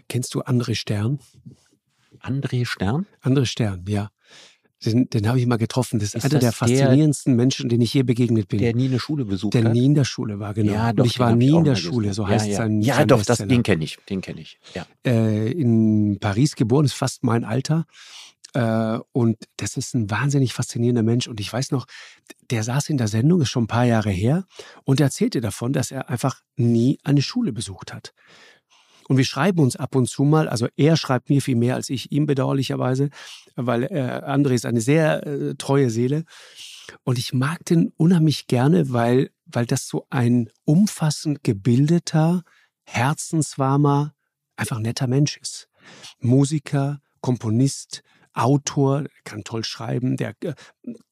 Kennst 0.10 0.34
du 0.34 0.42
André 0.42 0.76
Stern? 0.76 1.20
André 2.20 2.66
Stern? 2.66 3.06
André 3.22 3.46
Stern, 3.46 3.86
ja. 3.88 4.12
Den, 4.84 5.10
den 5.10 5.28
habe 5.28 5.40
ich 5.40 5.46
mal 5.46 5.58
getroffen. 5.58 6.00
Das 6.00 6.10
ist, 6.10 6.26
ist 6.26 6.32
einer 6.32 6.40
der 6.40 6.52
faszinierendsten 6.52 7.34
der, 7.34 7.38
Menschen, 7.38 7.70
denen 7.70 7.82
ich 7.82 7.94
je 7.94 8.02
begegnet 8.02 8.48
bin. 8.48 8.60
Der 8.60 8.76
nie 8.76 8.88
eine 8.88 9.00
Schule 9.00 9.26
besucht 9.26 9.54
der 9.54 9.62
hat. 9.62 9.66
Der 9.68 9.74
nie 9.74 9.86
in 9.86 9.94
der 9.94 10.06
Schule 10.06 10.40
war, 10.40 10.54
genau. 10.54 10.74
Ja, 10.74 10.92
doch, 10.92 11.04
Und 11.04 11.10
ich 11.12 11.20
war 11.20 11.36
nie 11.36 11.56
in 11.56 11.64
der 11.64 11.76
Schule, 11.76 12.08
gesehen. 12.08 12.14
so 12.14 12.28
heißt 12.28 12.48
ja, 12.48 12.52
ja. 12.52 12.58
sein 12.58 12.82
Ja, 12.82 12.96
sein 12.96 13.08
doch, 13.08 13.24
das, 13.24 13.38
den 13.40 13.64
kenne 13.64 13.84
ich. 13.84 13.98
Den 14.10 14.22
kenne 14.22 14.42
ich. 14.42 14.60
Ja. 14.74 14.86
Äh, 15.06 15.52
in 15.52 16.18
Paris 16.20 16.56
geboren, 16.56 16.86
ist 16.86 16.94
fast 16.94 17.24
mein 17.24 17.44
Alter. 17.44 17.86
Äh, 18.54 19.00
und 19.12 19.38
das 19.58 19.78
ist 19.78 19.94
ein 19.94 20.10
wahnsinnig 20.10 20.54
faszinierender 20.54 21.04
Mensch. 21.04 21.28
Und 21.28 21.40
ich 21.40 21.52
weiß 21.52 21.72
noch, 21.72 21.86
der 22.50 22.64
saß 22.64 22.90
in 22.90 22.98
der 22.98 23.08
Sendung, 23.08 23.42
ist 23.42 23.50
schon 23.50 23.66
ein 23.66 23.68
paar 23.68 23.86
Jahre 23.86 24.10
her, 24.10 24.46
und 24.84 25.00
erzählte 25.00 25.42
davon, 25.42 25.74
dass 25.74 25.92
er 25.92 26.10
einfach 26.10 26.42
nie 26.56 27.00
eine 27.04 27.22
Schule 27.22 27.54
besucht 27.54 27.94
hat. 27.94 28.14
Und 29.12 29.18
wir 29.18 29.26
schreiben 29.26 29.60
uns 29.60 29.76
ab 29.76 29.94
und 29.96 30.08
zu 30.08 30.24
mal, 30.24 30.48
also 30.48 30.70
er 30.78 30.96
schreibt 30.96 31.30
mir 31.30 31.42
viel 31.42 31.58
mehr 31.58 31.76
als 31.76 31.90
ich 31.90 32.14
ihm 32.14 32.28
bedauerlicherweise, 32.28 33.10
weil 33.58 33.84
äh, 33.84 34.22
André 34.26 34.54
ist 34.54 34.66
eine 34.66 34.80
sehr 34.80 35.28
äh, 35.28 35.56
treue 35.56 35.90
Seele. 35.90 36.24
Und 37.04 37.18
ich 37.18 37.34
mag 37.34 37.66
den 37.66 37.92
unheimlich 37.98 38.48
gerne, 38.48 38.94
weil, 38.94 39.32
weil 39.44 39.66
das 39.66 39.86
so 39.86 40.08
ein 40.10 40.50
umfassend 40.64 41.44
gebildeter, 41.44 42.44
herzenswarmer, 42.86 44.14
einfach 44.56 44.80
netter 44.80 45.08
Mensch 45.08 45.36
ist. 45.36 45.68
Musiker, 46.20 47.02
Komponist, 47.20 48.04
Autor, 48.34 49.04
kann 49.26 49.44
toll 49.44 49.66
schreiben, 49.66 50.16
der 50.16 50.36
äh, 50.42 50.54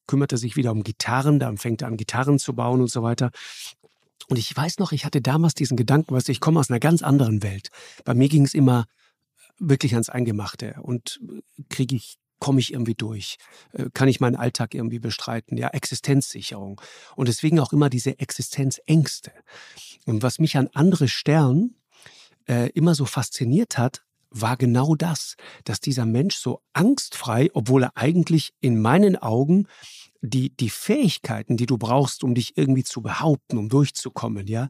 kümmerte 0.06 0.38
sich 0.38 0.56
wieder 0.56 0.72
um 0.72 0.84
Gitarren, 0.84 1.38
da 1.38 1.54
fängt 1.56 1.82
er 1.82 1.88
an, 1.88 1.98
Gitarren 1.98 2.38
zu 2.38 2.54
bauen 2.54 2.80
und 2.80 2.90
so 2.90 3.02
weiter. 3.02 3.30
Und 4.30 4.36
ich 4.36 4.56
weiß 4.56 4.78
noch, 4.78 4.92
ich 4.92 5.04
hatte 5.04 5.20
damals 5.20 5.54
diesen 5.54 5.76
Gedanken, 5.76 6.14
weißt 6.14 6.28
du, 6.28 6.32
ich 6.32 6.40
komme 6.40 6.60
aus 6.60 6.70
einer 6.70 6.78
ganz 6.78 7.02
anderen 7.02 7.42
Welt. 7.42 7.70
Bei 8.04 8.14
mir 8.14 8.28
ging 8.28 8.44
es 8.44 8.54
immer 8.54 8.86
wirklich 9.58 9.92
ans 9.94 10.08
Eingemachte 10.08 10.76
und 10.82 11.20
kriege 11.68 11.96
ich 11.96 12.16
komme 12.38 12.58
ich 12.60 12.72
irgendwie 12.72 12.94
durch? 12.94 13.36
Äh, 13.72 13.90
kann 13.92 14.08
ich 14.08 14.20
meinen 14.20 14.36
Alltag 14.36 14.72
irgendwie 14.72 14.98
bestreiten? 14.98 15.58
Ja, 15.58 15.68
Existenzsicherung. 15.68 16.80
Und 17.14 17.28
deswegen 17.28 17.60
auch 17.60 17.74
immer 17.74 17.90
diese 17.90 18.18
Existenzängste. 18.18 19.32
Und 20.06 20.22
was 20.22 20.38
mich 20.38 20.56
an 20.56 20.70
andere 20.72 21.06
Stern 21.06 21.74
äh, 22.48 22.70
immer 22.70 22.94
so 22.94 23.04
fasziniert 23.04 23.76
hat, 23.76 24.04
war 24.30 24.56
genau 24.56 24.94
das, 24.94 25.36
dass 25.64 25.80
dieser 25.80 26.06
Mensch 26.06 26.36
so 26.36 26.62
angstfrei, 26.72 27.50
obwohl 27.52 27.82
er 27.82 27.96
eigentlich 27.96 28.54
in 28.60 28.80
meinen 28.80 29.16
Augen 29.16 29.66
die, 30.22 30.50
die 30.56 30.70
Fähigkeiten, 30.70 31.56
die 31.56 31.66
du 31.66 31.78
brauchst, 31.78 32.22
um 32.24 32.34
dich 32.34 32.56
irgendwie 32.56 32.84
zu 32.84 33.02
behaupten, 33.02 33.58
um 33.58 33.68
durchzukommen, 33.68 34.46
ja, 34.46 34.68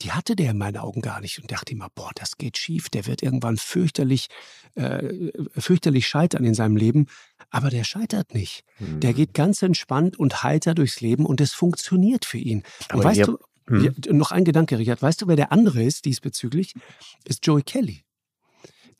die 0.00 0.10
hatte 0.10 0.34
der 0.34 0.50
in 0.50 0.58
meinen 0.58 0.78
Augen 0.78 1.00
gar 1.00 1.20
nicht 1.20 1.38
und 1.40 1.52
dachte 1.52 1.72
immer, 1.72 1.88
boah, 1.94 2.10
das 2.16 2.36
geht 2.36 2.58
schief, 2.58 2.88
der 2.90 3.06
wird 3.06 3.22
irgendwann 3.22 3.56
fürchterlich, 3.56 4.26
äh, 4.74 5.30
fürchterlich 5.56 6.08
scheitern 6.08 6.44
in 6.44 6.54
seinem 6.54 6.76
Leben. 6.76 7.06
Aber 7.50 7.70
der 7.70 7.84
scheitert 7.84 8.34
nicht. 8.34 8.64
Mhm. 8.80 8.98
Der 8.98 9.12
geht 9.14 9.32
ganz 9.34 9.62
entspannt 9.62 10.18
und 10.18 10.42
heiter 10.42 10.74
durchs 10.74 11.00
Leben 11.00 11.24
und 11.24 11.40
es 11.40 11.52
funktioniert 11.52 12.24
für 12.24 12.38
ihn. 12.38 12.58
Und 12.84 12.90
Aber 12.90 13.04
weißt 13.04 13.18
ihr- 13.18 13.26
du, 13.26 13.38
Mhm. 13.68 13.84
ja, 14.04 14.12
noch 14.12 14.32
ein 14.32 14.44
Gedanke, 14.44 14.76
Richard, 14.76 15.00
weißt 15.02 15.22
du, 15.22 15.28
wer 15.28 15.36
der 15.36 15.52
andere 15.52 15.84
ist 15.84 16.04
diesbezüglich? 16.04 16.74
Ist 17.24 17.46
Joey 17.46 17.62
Kelly. 17.62 18.04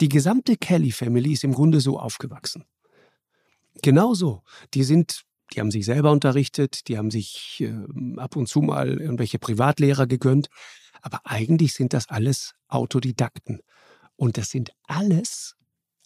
Die 0.00 0.08
gesamte 0.08 0.56
Kelly-Family 0.56 1.32
ist 1.32 1.42
im 1.42 1.52
Grunde 1.52 1.80
so 1.80 1.98
aufgewachsen. 1.98 2.64
Genau 3.82 4.14
so. 4.14 4.42
Die 4.74 4.84
sind, 4.84 5.22
die 5.52 5.60
haben 5.60 5.70
sich 5.70 5.84
selber 5.84 6.10
unterrichtet, 6.10 6.88
die 6.88 6.98
haben 6.98 7.10
sich 7.10 7.60
äh, 7.60 7.74
ab 8.16 8.36
und 8.36 8.48
zu 8.48 8.60
mal 8.60 8.88
irgendwelche 8.88 9.38
Privatlehrer 9.38 10.06
gegönnt. 10.06 10.48
Aber 11.00 11.20
eigentlich 11.24 11.74
sind 11.74 11.92
das 11.92 12.08
alles 12.08 12.54
Autodidakten. 12.68 13.60
Und 14.16 14.36
das 14.36 14.50
sind 14.50 14.72
alles, 14.86 15.56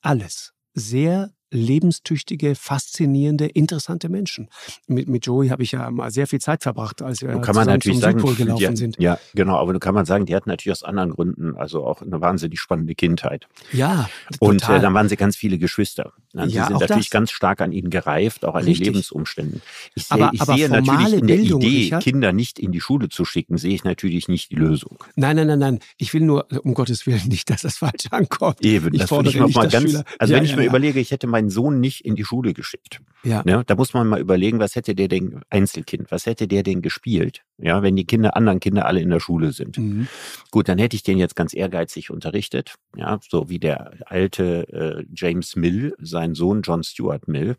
alles 0.01 0.53
sehr 0.73 1.33
lebenstüchtige, 1.51 2.55
faszinierende, 2.55 3.47
interessante 3.47 4.09
Menschen. 4.09 4.49
Mit, 4.87 5.09
mit 5.09 5.27
Joey 5.27 5.49
habe 5.49 5.63
ich 5.63 5.73
ja 5.73 5.91
mal 5.91 6.11
sehr 6.11 6.27
viel 6.27 6.41
Zeit 6.41 6.63
verbracht, 6.63 7.03
als 7.03 7.23
wir 7.23 7.29
kann 7.41 7.55
man 7.55 7.67
natürlich 7.67 7.99
zum 7.99 8.03
sagen, 8.03 8.19
Südpol 8.19 8.35
gelaufen 8.35 8.71
die, 8.71 8.77
sind. 8.77 8.97
ja, 8.99 9.19
genau, 9.35 9.57
aber 9.57 9.73
nun 9.73 9.81
kann 9.81 9.95
man 9.95 10.05
sagen, 10.07 10.27
die 10.27 10.35
hatten 10.35 10.49
natürlich 10.49 10.73
aus 10.77 10.83
anderen 10.83 11.11
Gründen, 11.11 11.55
also 11.57 11.85
auch 11.85 12.03
eine 12.03 12.21
wahnsinnig 12.21 12.61
spannende 12.61 12.95
Kindheit. 12.95 13.47
Ja, 13.73 14.09
Und 14.41 14.61
total. 14.61 14.79
äh, 14.79 14.81
dann 14.83 14.95
waren 14.95 15.09
sie 15.09 15.17
ganz 15.17 15.37
viele 15.37 15.59
Geschwister. 15.59 16.13
Ja, 16.35 16.45
sie 16.47 16.53
sind 16.53 16.81
natürlich 16.81 17.07
das. 17.07 17.11
ganz 17.11 17.31
stark 17.31 17.61
an 17.61 17.73
ihnen 17.73 17.91
gereift, 17.91 18.45
auch 18.45 18.55
an 18.55 18.65
Richtig. 18.65 18.79
den 18.79 18.85
Lebensumständen. 18.95 19.63
Ich 19.95 20.07
Aber- 20.11 20.31
ich 20.33 20.41
aber 20.41 20.55
sehe 20.57 20.69
natürlich 20.69 21.13
in 21.15 21.27
der 21.27 21.37
Bildung, 21.37 21.61
Idee, 21.63 21.79
Richard? 21.79 22.03
Kinder 22.03 22.33
nicht 22.33 22.59
in 22.59 22.73
die 22.73 22.81
Schule 22.81 23.09
zu 23.09 23.25
schicken, 23.25 23.57
sehe 23.57 23.75
ich 23.75 23.85
natürlich 23.85 24.29
nicht 24.29 24.51
die 24.51 24.57
Lösung. 24.57 24.99
Nein, 25.15 25.37
nein, 25.37 25.47
nein, 25.47 25.59
nein. 25.59 25.79
Ich 25.97 26.13
will 26.13 26.21
nur, 26.23 26.47
um 26.65 26.75
Gottes 26.75 27.07
Willen, 27.07 27.27
nicht, 27.29 27.49
dass 27.51 27.63
das 27.63 27.77
falsch 27.79 28.07
ankommt. 28.11 28.63
Eben, 28.65 28.93
Ich 28.93 29.01
das 29.01 29.09
fordere 29.09 29.33
ich 29.33 29.39
noch 29.41 29.47
nicht, 29.47 29.57
mal 29.57 29.69
ganz. 29.69 29.91
Schüler- 29.91 30.05
Also 30.19 30.33
Ja, 30.33 30.39
wenn 30.39 30.45
ich 30.45 30.51
ja, 30.51 30.57
mir 30.57 30.63
ja. 30.65 30.69
überlege, 30.69 31.01
ich 31.01 31.11
hätte 31.11 31.27
meinen 31.37 31.51
Sohn 31.51 31.81
nicht 31.81 32.07
in 32.07 32.17
die 32.17 32.25
Schule 32.25 32.55
geschickt. 32.55 33.03
Ja. 33.23 33.43
Ne, 33.45 33.63
da 33.67 33.75
muss 33.75 33.93
man 33.93 34.07
mal 34.07 34.21
überlegen, 34.21 34.59
was 34.59 34.75
hätte 34.75 34.95
der 34.95 35.09
denn, 35.09 35.43
Einzelkind, 35.51 36.11
was 36.11 36.25
hätte 36.25 36.49
der 36.49 36.63
denn 36.63 36.81
gespielt? 36.81 37.43
Ja, 37.59 37.83
wenn 37.83 37.95
die 37.95 38.07
Kinder, 38.07 38.37
anderen 38.37 38.61
Kinder 38.61 38.87
alle 38.87 39.01
in 39.01 39.11
der 39.11 39.21
Schule 39.21 39.53
sind. 39.53 39.77
Mhm. 39.77 40.09
Gut, 40.51 40.69
dann 40.69 40.79
hätte 40.79 40.97
ich 40.97 41.03
den 41.03 41.19
jetzt 41.19 41.37
ganz 41.37 41.53
ehrgeizig 41.53 42.11
unterrichtet. 42.11 42.77
Ja, 42.97 43.19
so 43.29 43.51
wie 43.51 43.59
der 43.59 43.93
alte 44.07 44.69
äh, 44.73 45.05
James 45.15 45.57
Mill, 45.57 45.95
sein 45.99 46.35
Sohn 46.35 46.63
John 46.63 46.83
Stuart 46.83 47.29
Mill, 47.29 47.57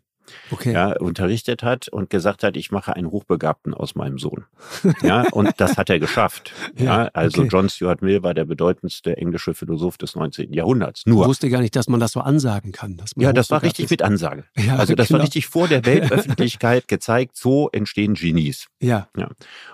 Okay. 0.50 0.72
ja, 0.72 0.92
unterrichtet 0.98 1.62
hat 1.62 1.88
und 1.88 2.10
gesagt 2.10 2.42
hat, 2.42 2.56
ich 2.56 2.70
mache 2.70 2.94
einen 2.96 3.10
Hochbegabten 3.10 3.74
aus 3.74 3.94
meinem 3.94 4.18
Sohn. 4.18 4.44
Ja, 5.02 5.26
und 5.32 5.52
das 5.58 5.76
hat 5.76 5.90
er 5.90 5.98
geschafft. 5.98 6.52
Ja, 6.76 6.84
Ja, 7.04 7.10
also 7.12 7.40
okay. 7.42 7.50
John 7.52 7.68
Stuart 7.68 8.02
Mill 8.02 8.22
war 8.22 8.34
der 8.34 8.44
bedeutendste 8.44 9.16
englische 9.16 9.52
Philosoph 9.54 9.98
des 9.98 10.14
19. 10.14 10.52
Jahrhunderts. 10.52 11.00
Ich 11.00 11.06
Nur. 11.06 11.26
wusste 11.26 11.48
gar 11.50 11.60
nicht, 11.60 11.74
dass 11.76 11.88
man 11.88 11.98
das 12.00 12.12
so 12.12 12.20
ansagen 12.20 12.72
kann. 12.72 13.00
Ja, 13.16 13.32
das 13.32 13.50
war 13.50 13.62
richtig 13.62 13.86
ist. 13.86 13.90
mit 13.90 14.02
Ansage. 14.02 14.44
Ja, 14.58 14.76
Also 14.76 14.94
das 14.94 15.08
genau. 15.08 15.18
war 15.18 15.24
richtig 15.24 15.46
vor 15.46 15.66
der 15.68 15.84
Weltöffentlichkeit 15.86 16.88
gezeigt, 16.88 17.36
so 17.36 17.68
entstehen 17.72 18.14
Genies. 18.14 18.66
Ja, 18.80 19.08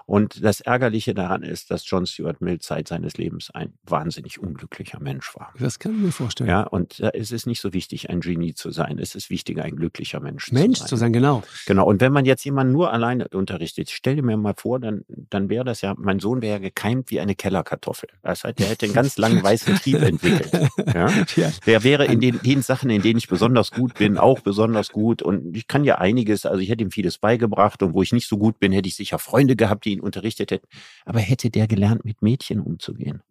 Und 0.06 0.42
das 0.44 0.60
Ärgerliche 0.60 1.14
daran 1.14 1.42
ist, 1.42 1.70
dass 1.70 1.88
John 1.88 2.06
Stuart 2.06 2.40
Mill 2.40 2.58
Zeit 2.60 2.88
seines 2.88 3.16
Lebens 3.16 3.50
ein 3.52 3.74
wahnsinnig 3.84 4.38
unglücklicher 4.38 5.00
Mensch 5.00 5.34
war. 5.34 5.52
das 5.58 5.78
kann 5.78 5.92
ich 5.94 5.98
mir 6.00 6.12
vorstellen. 6.12 6.48
Ja, 6.50 6.62
und 6.62 7.00
ist 7.00 7.32
es 7.32 7.46
nicht 7.46 7.60
so 7.60 7.72
wichtig, 7.72 8.10
ein 8.10 8.20
Genie 8.20 8.54
zu 8.54 8.70
sein. 8.70 8.98
Es 8.98 9.14
ist 9.14 9.30
wichtiger, 9.30 9.64
ein 9.64 9.76
glücklicher 9.76 10.20
Mensch, 10.20 10.43
Mensch 10.52 10.78
zu 10.78 10.82
sein. 10.82 10.88
zu 10.88 10.96
sein, 10.96 11.12
genau. 11.12 11.42
Genau. 11.66 11.86
Und 11.86 12.00
wenn 12.00 12.12
man 12.12 12.24
jetzt 12.24 12.44
jemanden 12.44 12.72
nur 12.72 12.92
alleine 12.92 13.28
unterrichtet, 13.28 13.88
ich 13.88 13.94
stell 13.94 14.16
dir 14.16 14.22
mir 14.22 14.36
mal 14.36 14.54
vor, 14.56 14.80
dann, 14.80 15.04
dann 15.08 15.48
wäre 15.48 15.64
das 15.64 15.80
ja, 15.80 15.94
mein 15.96 16.20
Sohn 16.20 16.42
wäre 16.42 16.54
ja 16.54 16.58
gekeimt 16.58 17.10
wie 17.10 17.20
eine 17.20 17.34
Kellerkartoffel. 17.34 18.08
Das 18.22 18.44
heißt, 18.44 18.58
der 18.58 18.66
hätte 18.66 18.86
einen 18.86 18.94
ganz 18.94 19.16
langen 19.18 19.42
weißen 19.42 19.74
Trieb 19.76 20.02
entwickelt. 20.02 20.50
Ja? 20.94 21.10
Ja. 21.36 21.50
Der 21.66 21.82
wäre 21.82 22.04
in 22.04 22.20
den, 22.20 22.40
den 22.42 22.62
Sachen, 22.62 22.90
in 22.90 23.02
denen 23.02 23.18
ich 23.18 23.28
besonders 23.28 23.70
gut 23.70 23.94
bin, 23.94 24.18
auch 24.18 24.40
besonders 24.40 24.90
gut. 24.90 25.22
Und 25.22 25.56
ich 25.56 25.66
kann 25.66 25.84
ja 25.84 25.98
einiges, 25.98 26.46
also 26.46 26.60
ich 26.60 26.68
hätte 26.68 26.84
ihm 26.84 26.90
vieles 26.90 27.18
beigebracht 27.18 27.82
und 27.82 27.94
wo 27.94 28.02
ich 28.02 28.12
nicht 28.12 28.28
so 28.28 28.36
gut 28.36 28.58
bin, 28.58 28.72
hätte 28.72 28.88
ich 28.88 28.96
sicher 28.96 29.18
Freunde 29.18 29.56
gehabt, 29.56 29.84
die 29.84 29.92
ihn 29.92 30.00
unterrichtet 30.00 30.50
hätten. 30.50 30.66
Aber 31.04 31.20
hätte 31.20 31.50
der 31.50 31.66
gelernt, 31.66 32.04
mit 32.04 32.22
Mädchen 32.22 32.60
umzugehen? 32.60 33.22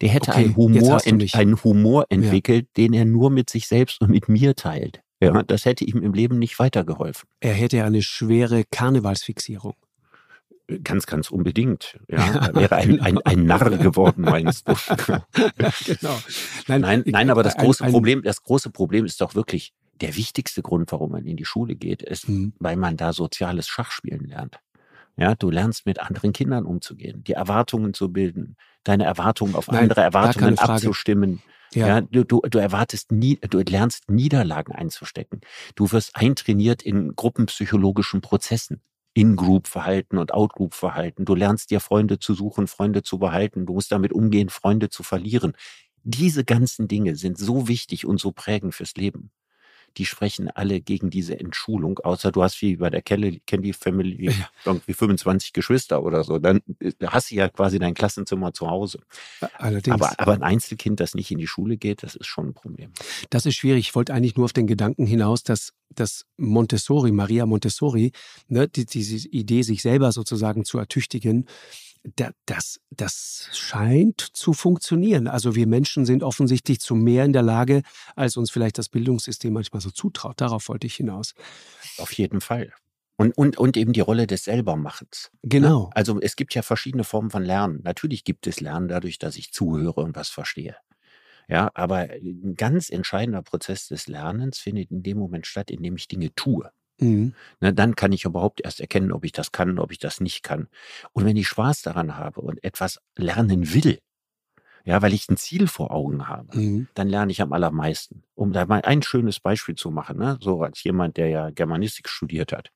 Der 0.00 0.10
hätte 0.10 0.30
Okay, 0.30 0.44
einen, 0.44 0.56
Humor 0.56 1.00
ent, 1.04 1.34
einen 1.34 1.64
Humor 1.64 2.06
entwickelt, 2.08 2.68
den 2.76 2.92
er 2.92 3.04
nur 3.04 3.30
mit 3.30 3.50
sich 3.50 3.66
selbst 3.66 4.00
und 4.00 4.10
mit 4.10 4.28
mir 4.28 4.54
teilt. 4.54 5.02
Ja, 5.22 5.42
das 5.42 5.64
hätte 5.64 5.84
ihm 5.84 6.02
im 6.02 6.12
Leben 6.14 6.38
nicht 6.38 6.58
weitergeholfen. 6.58 7.28
Er 7.40 7.54
hätte 7.54 7.84
eine 7.84 8.02
schwere 8.02 8.64
Karnevalsfixierung. 8.70 9.74
Ganz, 10.84 11.06
ganz 11.06 11.30
unbedingt. 11.30 11.98
Ja, 12.08 12.46
er 12.46 12.54
wäre 12.54 12.76
ein, 12.76 13.00
ein, 13.00 13.18
ein 13.18 13.44
Narr 13.46 13.70
geworden, 13.78 14.22
meinst 14.22 14.68
du? 14.68 14.74
genau. 15.84 16.18
Nein, 16.66 17.02
nein, 17.06 17.30
aber 17.30 17.42
das 17.42 17.56
große 17.56 17.84
ein- 17.84 17.92
Problem, 17.92 18.22
das 18.22 18.42
große 18.42 18.70
Problem 18.70 19.04
ist 19.04 19.20
doch 19.20 19.34
wirklich, 19.34 19.72
der 20.00 20.16
wichtigste 20.16 20.62
Grund, 20.62 20.90
warum 20.92 21.12
man 21.12 21.24
in 21.26 21.36
die 21.36 21.44
Schule 21.44 21.74
geht, 21.76 22.02
ist, 22.02 22.28
Mhm. 22.28 22.54
weil 22.58 22.76
man 22.76 22.96
da 22.96 23.12
soziales 23.12 23.68
Schachspielen 23.68 24.24
lernt. 24.26 24.58
Ja, 25.16 25.34
du 25.34 25.50
lernst 25.50 25.84
mit 25.84 26.00
anderen 26.00 26.32
Kindern 26.32 26.64
umzugehen, 26.64 27.22
die 27.24 27.32
Erwartungen 27.34 27.92
zu 27.92 28.10
bilden, 28.10 28.56
deine 28.82 29.04
Erwartungen 29.04 29.54
auf 29.54 29.68
Nein, 29.68 29.82
andere 29.84 30.00
Erwartungen 30.00 30.58
abzustimmen. 30.58 31.42
Ja, 31.74 31.86
Ja, 31.86 32.00
du, 32.02 32.24
du, 32.24 32.40
du 32.42 32.58
erwartest 32.58 33.12
nie, 33.12 33.38
du 33.40 33.60
lernst 33.60 34.10
Niederlagen 34.10 34.74
einzustecken. 34.74 35.40
Du 35.74 35.90
wirst 35.92 36.16
eintrainiert 36.16 36.82
in 36.82 37.14
gruppenpsychologischen 37.16 38.20
Prozessen. 38.20 38.82
In-Group-Verhalten 39.14 40.16
und 40.18 40.32
Out-Group-Verhalten. 40.32 41.24
Du 41.26 41.34
lernst 41.34 41.70
dir 41.70 41.80
Freunde 41.80 42.18
zu 42.18 42.34
suchen, 42.34 42.66
Freunde 42.66 43.02
zu 43.02 43.18
behalten. 43.18 43.66
Du 43.66 43.74
musst 43.74 43.92
damit 43.92 44.12
umgehen, 44.12 44.48
Freunde 44.48 44.88
zu 44.88 45.02
verlieren. 45.02 45.52
Diese 46.02 46.44
ganzen 46.44 46.88
Dinge 46.88 47.16
sind 47.16 47.38
so 47.38 47.68
wichtig 47.68 48.06
und 48.06 48.18
so 48.20 48.32
prägend 48.32 48.74
fürs 48.74 48.94
Leben. 48.96 49.30
Die 49.96 50.06
sprechen 50.06 50.48
alle 50.48 50.80
gegen 50.80 51.10
diese 51.10 51.38
Entschulung, 51.38 51.98
außer 51.98 52.32
du 52.32 52.42
hast 52.42 52.60
wie 52.62 52.76
bei 52.76 52.90
der 52.90 53.02
Kelly, 53.02 53.42
Candy 53.46 53.72
Family 53.72 54.30
Ja. 54.32 54.48
irgendwie 54.64 54.92
25 54.94 55.52
Geschwister 55.52 56.02
oder 56.02 56.24
so. 56.24 56.38
Dann 56.38 56.60
äh, 56.80 56.92
hast 57.06 57.30
du 57.30 57.34
ja 57.34 57.48
quasi 57.48 57.78
dein 57.78 57.94
Klassenzimmer 57.94 58.52
zu 58.52 58.68
Hause. 58.68 59.00
allerdings. 59.58 59.94
Aber, 59.94 60.18
aber 60.18 60.32
ein 60.32 60.42
Einzelkind, 60.42 61.00
das 61.00 61.14
nicht 61.14 61.30
in 61.30 61.38
die 61.38 61.46
Schule 61.46 61.76
geht, 61.76 62.02
das 62.02 62.14
ist 62.14 62.26
schon 62.26 62.48
ein 62.48 62.54
Problem. 62.54 62.90
Das 63.30 63.46
ist 63.46 63.56
schwierig. 63.56 63.88
Ich 63.88 63.94
wollte 63.94 64.14
eigentlich 64.14 64.36
nur 64.36 64.44
auf 64.46 64.52
den 64.52 64.66
Gedanken 64.66 65.06
hinaus, 65.06 65.42
dass, 65.42 65.72
dass 65.90 66.24
Montessori, 66.36 67.12
Maria 67.12 67.46
Montessori, 67.46 68.12
ne, 68.48 68.68
die, 68.68 68.86
diese 68.86 69.28
Idee, 69.28 69.62
sich 69.62 69.82
selber 69.82 70.12
sozusagen 70.12 70.64
zu 70.64 70.78
ertüchtigen, 70.78 71.46
das, 72.46 72.80
das 72.90 73.48
scheint 73.52 74.20
zu 74.20 74.52
funktionieren. 74.52 75.28
Also 75.28 75.54
wir 75.54 75.66
Menschen 75.66 76.04
sind 76.04 76.22
offensichtlich 76.22 76.80
zu 76.80 76.94
mehr 76.94 77.24
in 77.24 77.32
der 77.32 77.42
Lage, 77.42 77.82
als 78.16 78.36
uns 78.36 78.50
vielleicht 78.50 78.78
das 78.78 78.88
Bildungssystem 78.88 79.52
manchmal 79.52 79.80
so 79.80 79.90
zutraut. 79.90 80.40
Darauf 80.40 80.68
wollte 80.68 80.86
ich 80.86 80.96
hinaus. 80.96 81.34
Auf 81.98 82.12
jeden 82.12 82.40
Fall. 82.40 82.72
Und, 83.16 83.36
und, 83.36 83.56
und 83.56 83.76
eben 83.76 83.92
die 83.92 84.00
Rolle 84.00 84.26
des 84.26 84.44
Selbermachens. 84.44 85.30
Ne? 85.42 85.50
Genau. 85.50 85.90
Also 85.94 86.20
es 86.20 86.34
gibt 86.34 86.54
ja 86.54 86.62
verschiedene 86.62 87.04
Formen 87.04 87.30
von 87.30 87.44
Lernen. 87.44 87.80
Natürlich 87.84 88.24
gibt 88.24 88.46
es 88.46 88.60
Lernen 88.60 88.88
dadurch, 88.88 89.18
dass 89.18 89.36
ich 89.36 89.52
zuhöre 89.52 90.00
und 90.00 90.16
was 90.16 90.28
verstehe. 90.28 90.76
Ja, 91.48 91.70
aber 91.74 92.08
ein 92.10 92.54
ganz 92.56 92.88
entscheidender 92.88 93.42
Prozess 93.42 93.88
des 93.88 94.08
Lernens 94.08 94.58
findet 94.58 94.90
in 94.90 95.02
dem 95.02 95.18
Moment 95.18 95.46
statt, 95.46 95.70
in 95.70 95.82
dem 95.82 95.96
ich 95.96 96.08
Dinge 96.08 96.34
tue. 96.34 96.70
Mhm. 96.98 97.34
Ne, 97.60 97.72
dann 97.72 97.96
kann 97.96 98.12
ich 98.12 98.24
überhaupt 98.24 98.60
erst 98.62 98.80
erkennen, 98.80 99.12
ob 99.12 99.24
ich 99.24 99.32
das 99.32 99.52
kann, 99.52 99.78
ob 99.78 99.92
ich 99.92 99.98
das 99.98 100.20
nicht 100.20 100.42
kann. 100.42 100.68
Und 101.12 101.24
wenn 101.24 101.36
ich 101.36 101.48
Spaß 101.48 101.82
daran 101.82 102.16
habe 102.16 102.40
und 102.40 102.62
etwas 102.62 103.00
lernen 103.16 103.72
will, 103.72 103.98
ja, 104.84 105.00
weil 105.00 105.12
ich 105.12 105.28
ein 105.28 105.36
Ziel 105.36 105.68
vor 105.68 105.92
Augen 105.92 106.28
habe, 106.28 106.58
mhm. 106.58 106.88
dann 106.94 107.08
lerne 107.08 107.30
ich 107.30 107.40
am 107.40 107.52
allermeisten. 107.52 108.24
Um 108.34 108.52
da 108.52 108.66
mal 108.66 108.82
ein 108.82 109.02
schönes 109.02 109.38
Beispiel 109.38 109.76
zu 109.76 109.90
machen, 109.90 110.18
ne? 110.18 110.38
so 110.40 110.62
als 110.62 110.82
jemand, 110.82 111.16
der 111.16 111.28
ja 111.28 111.50
Germanistik 111.50 112.08
studiert 112.08 112.52
hat. 112.52 112.72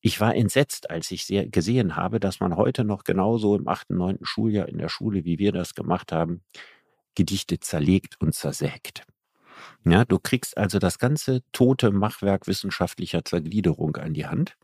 Ich 0.00 0.20
war 0.20 0.34
entsetzt, 0.34 0.90
als 0.90 1.12
ich 1.12 1.28
gesehen 1.52 1.94
habe, 1.94 2.18
dass 2.18 2.40
man 2.40 2.56
heute 2.56 2.82
noch 2.82 3.04
genauso 3.04 3.54
im 3.54 3.68
achten, 3.68 3.96
neunten 3.96 4.26
Schuljahr 4.26 4.68
in 4.68 4.78
der 4.78 4.88
Schule, 4.88 5.24
wie 5.24 5.38
wir 5.38 5.52
das 5.52 5.74
gemacht 5.74 6.10
haben, 6.10 6.42
Gedichte 7.14 7.60
zerlegt 7.60 8.20
und 8.20 8.34
zersägt. 8.34 9.04
Ja, 9.84 10.04
du 10.04 10.18
kriegst 10.18 10.56
also 10.56 10.78
das 10.78 10.98
ganze 10.98 11.42
tote 11.52 11.90
Machwerk 11.90 12.46
wissenschaftlicher 12.46 13.24
Zergliederung 13.24 13.96
an 13.96 14.14
die 14.14 14.26
Hand, 14.26 14.56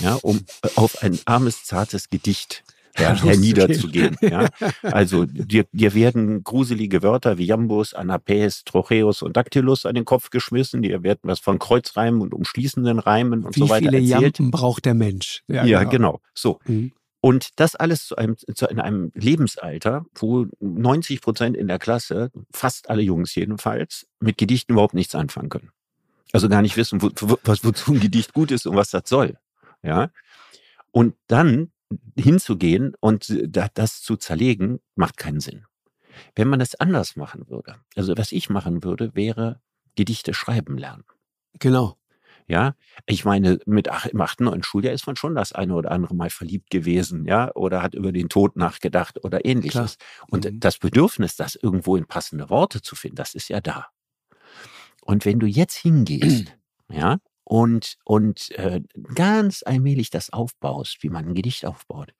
ja, 0.00 0.14
um 0.14 0.44
äh, 0.62 0.68
auf 0.76 1.02
ein 1.02 1.18
armes, 1.24 1.64
zartes 1.64 2.10
Gedicht 2.10 2.64
ja, 2.98 3.14
herniederzugehen. 3.22 4.16
Ja. 4.22 4.48
Also 4.82 5.26
dir, 5.26 5.64
dir 5.72 5.94
werden 5.94 6.42
gruselige 6.44 7.02
Wörter 7.02 7.36
wie 7.36 7.44
Jambus, 7.44 7.92
Anapes, 7.92 8.64
Trocheus 8.64 9.22
und 9.22 9.36
Dactylus 9.36 9.84
an 9.84 9.94
den 9.94 10.06
Kopf 10.06 10.30
geschmissen. 10.30 10.80
Dir 10.80 11.02
werden 11.02 11.20
was 11.24 11.38
von 11.38 11.58
Kreuzreimen 11.58 12.22
und 12.22 12.32
umschließenden 12.32 12.98
Reimen 12.98 13.44
und 13.44 13.54
wie 13.54 13.60
so 13.60 13.68
weiter 13.68 13.86
erzählt. 13.86 14.02
Wie 14.02 14.06
viele 14.06 14.22
Jampen 14.22 14.50
braucht 14.50 14.86
der 14.86 14.94
Mensch? 14.94 15.42
Ja, 15.46 15.64
ja 15.64 15.80
genau. 15.80 15.90
genau. 15.90 16.20
So. 16.34 16.58
Mhm. 16.64 16.92
Und 17.26 17.58
das 17.58 17.74
alles 17.74 18.06
zu 18.06 18.14
einem, 18.14 18.36
zu, 18.36 18.66
in 18.66 18.78
einem 18.78 19.10
Lebensalter, 19.12 20.06
wo 20.14 20.46
90 20.60 21.20
Prozent 21.20 21.56
in 21.56 21.66
der 21.66 21.80
Klasse, 21.80 22.30
fast 22.52 22.88
alle 22.88 23.02
Jungs 23.02 23.34
jedenfalls, 23.34 24.06
mit 24.20 24.38
Gedichten 24.38 24.74
überhaupt 24.74 24.94
nichts 24.94 25.16
anfangen 25.16 25.48
können. 25.48 25.72
Also 26.32 26.48
gar 26.48 26.62
nicht 26.62 26.76
wissen, 26.76 27.02
wo, 27.02 27.10
wo, 27.22 27.36
wozu 27.44 27.94
ein 27.94 27.98
Gedicht 27.98 28.32
gut 28.32 28.52
ist 28.52 28.64
und 28.64 28.76
was 28.76 28.90
das 28.90 29.08
soll. 29.08 29.40
Ja. 29.82 30.12
Und 30.92 31.16
dann 31.26 31.72
hinzugehen 32.16 32.94
und 33.00 33.36
das 33.50 34.02
zu 34.02 34.16
zerlegen, 34.16 34.78
macht 34.94 35.16
keinen 35.16 35.40
Sinn. 35.40 35.64
Wenn 36.36 36.46
man 36.46 36.60
das 36.60 36.76
anders 36.76 37.16
machen 37.16 37.48
würde, 37.48 37.74
also 37.96 38.16
was 38.16 38.30
ich 38.30 38.50
machen 38.50 38.84
würde, 38.84 39.16
wäre 39.16 39.60
Gedichte 39.96 40.32
schreiben 40.32 40.78
lernen. 40.78 41.02
Genau. 41.58 41.96
Ja, 42.48 42.74
ich 43.06 43.24
meine, 43.24 43.58
mit 43.66 43.88
ach, 43.88 44.06
im 44.06 44.20
achten, 44.20 44.44
neunten 44.44 44.62
Schuljahr 44.62 44.94
ist 44.94 45.06
man 45.06 45.16
schon 45.16 45.34
das 45.34 45.52
eine 45.52 45.74
oder 45.74 45.90
andere 45.90 46.14
Mal 46.14 46.30
verliebt 46.30 46.70
gewesen, 46.70 47.24
ja, 47.24 47.52
oder 47.54 47.82
hat 47.82 47.94
über 47.94 48.12
den 48.12 48.28
Tod 48.28 48.56
nachgedacht 48.56 49.24
oder 49.24 49.44
ähnliches. 49.44 49.98
Klar. 49.98 50.26
Und 50.30 50.44
mhm. 50.44 50.60
das 50.60 50.78
Bedürfnis, 50.78 51.34
das 51.34 51.56
irgendwo 51.56 51.96
in 51.96 52.06
passende 52.06 52.48
Worte 52.48 52.82
zu 52.82 52.94
finden, 52.94 53.16
das 53.16 53.34
ist 53.34 53.48
ja 53.48 53.60
da. 53.60 53.88
Und 55.02 55.24
wenn 55.24 55.40
du 55.40 55.46
jetzt 55.46 55.76
hingehst, 55.76 56.56
ja, 56.88 57.18
und, 57.42 57.96
und 58.04 58.50
äh, 58.52 58.80
ganz 59.14 59.62
allmählich 59.64 60.10
das 60.10 60.30
aufbaust, 60.30 61.02
wie 61.02 61.10
man 61.10 61.26
ein 61.26 61.34
Gedicht 61.34 61.64
aufbaut, 61.66 62.12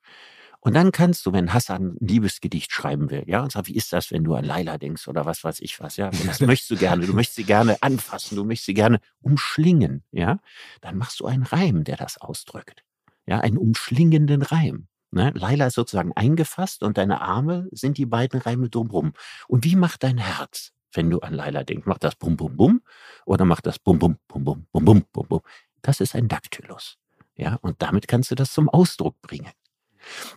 und 0.67 0.73
dann 0.73 0.91
kannst 0.91 1.25
du, 1.25 1.31
wenn 1.31 1.53
Hassan 1.53 1.93
ein 1.93 1.97
Liebesgedicht 2.05 2.73
schreiben 2.73 3.09
will, 3.09 3.23
ja, 3.25 3.41
und 3.41 3.53
sag, 3.53 3.67
wie 3.67 3.75
ist 3.77 3.93
das, 3.93 4.11
wenn 4.11 4.25
du 4.25 4.35
an 4.35 4.43
Laila 4.43 4.77
denkst 4.77 5.07
oder 5.07 5.25
was 5.25 5.45
weiß 5.45 5.61
ich 5.61 5.79
was, 5.79 5.95
ja, 5.95 6.09
das 6.09 6.41
möchtest 6.41 6.69
du 6.69 6.75
gerne, 6.75 7.05
du 7.05 7.13
möchtest 7.13 7.37
sie 7.37 7.45
gerne 7.45 7.81
anfassen, 7.81 8.35
du 8.35 8.43
möchtest 8.43 8.65
sie 8.65 8.73
gerne 8.73 8.99
umschlingen, 9.21 10.03
ja, 10.11 10.41
dann 10.81 10.97
machst 10.97 11.21
du 11.21 11.25
einen 11.25 11.43
Reim, 11.43 11.85
der 11.85 11.95
das 11.95 12.17
ausdrückt, 12.17 12.83
ja, 13.25 13.39
einen 13.39 13.57
umschlingenden 13.57 14.41
Reim. 14.41 14.87
Ne? 15.11 15.31
Laila 15.35 15.67
ist 15.67 15.75
sozusagen 15.75 16.11
eingefasst 16.17 16.83
und 16.83 16.97
deine 16.97 17.21
Arme 17.21 17.69
sind 17.71 17.97
die 17.97 18.05
beiden 18.05 18.41
Reime 18.41 18.67
drumrum. 18.67 19.13
Und 19.47 19.63
wie 19.63 19.77
macht 19.77 20.03
dein 20.03 20.17
Herz, 20.17 20.73
wenn 20.91 21.09
du 21.09 21.21
an 21.21 21.33
Laila 21.33 21.63
denkst? 21.63 21.85
Macht 21.85 22.03
das 22.03 22.15
bum 22.15 22.35
bum 22.35 22.57
bum 22.57 22.81
oder 23.25 23.45
macht 23.45 23.67
das 23.67 23.79
bum 23.79 23.99
bum 23.99 24.17
bum 24.27 24.43
bum 24.43 24.67
bum 24.73 25.05
bum 25.13 25.27
bum? 25.29 25.39
Das 25.81 26.01
ist 26.01 26.13
ein 26.13 26.27
Daktylus. 26.27 26.97
Ja, 27.37 27.57
und 27.61 27.81
damit 27.81 28.09
kannst 28.09 28.31
du 28.31 28.35
das 28.35 28.51
zum 28.51 28.67
Ausdruck 28.67 29.21
bringen. 29.21 29.47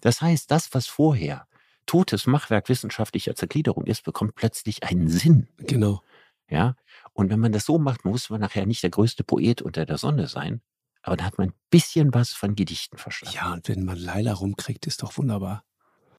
Das 0.01 0.21
heißt, 0.21 0.51
das, 0.51 0.73
was 0.75 0.87
vorher 0.87 1.47
totes 1.87 2.27
Machwerk 2.27 2.69
wissenschaftlicher 2.69 3.35
Zergliederung 3.35 3.85
ist, 3.87 4.05
bekommt 4.05 4.35
plötzlich 4.35 4.85
einen 4.85 5.09
Sinn. 5.09 5.49
Genau. 5.59 6.03
Ja. 6.49 6.77
Und 7.13 7.31
wenn 7.31 7.41
man 7.41 7.53
das 7.53 7.65
so 7.65 7.79
macht, 7.79 8.05
muss 8.05 8.31
man 8.31 8.41
nachher 8.41 8.67
nicht 8.67 8.83
der 8.83 8.91
größte 8.91 9.25
Poet 9.25 9.63
unter 9.63 9.87
der 9.87 9.99
Sonne 9.99 10.27
sein, 10.27 10.63
aber 11.03 11.17
da 11.17 11.25
hat 11.25 11.39
man 11.39 11.49
ein 11.49 11.55
bisschen 11.71 12.13
was 12.13 12.33
von 12.33 12.55
Gedichten 12.55 12.99
verstanden. 12.99 13.37
Ja, 13.37 13.53
und 13.53 13.69
wenn 13.69 13.85
man 13.85 13.97
Leila 13.97 14.35
rumkriegt, 14.35 14.87
ist 14.87 15.03
doch 15.03 15.17
wunderbar 15.17 15.65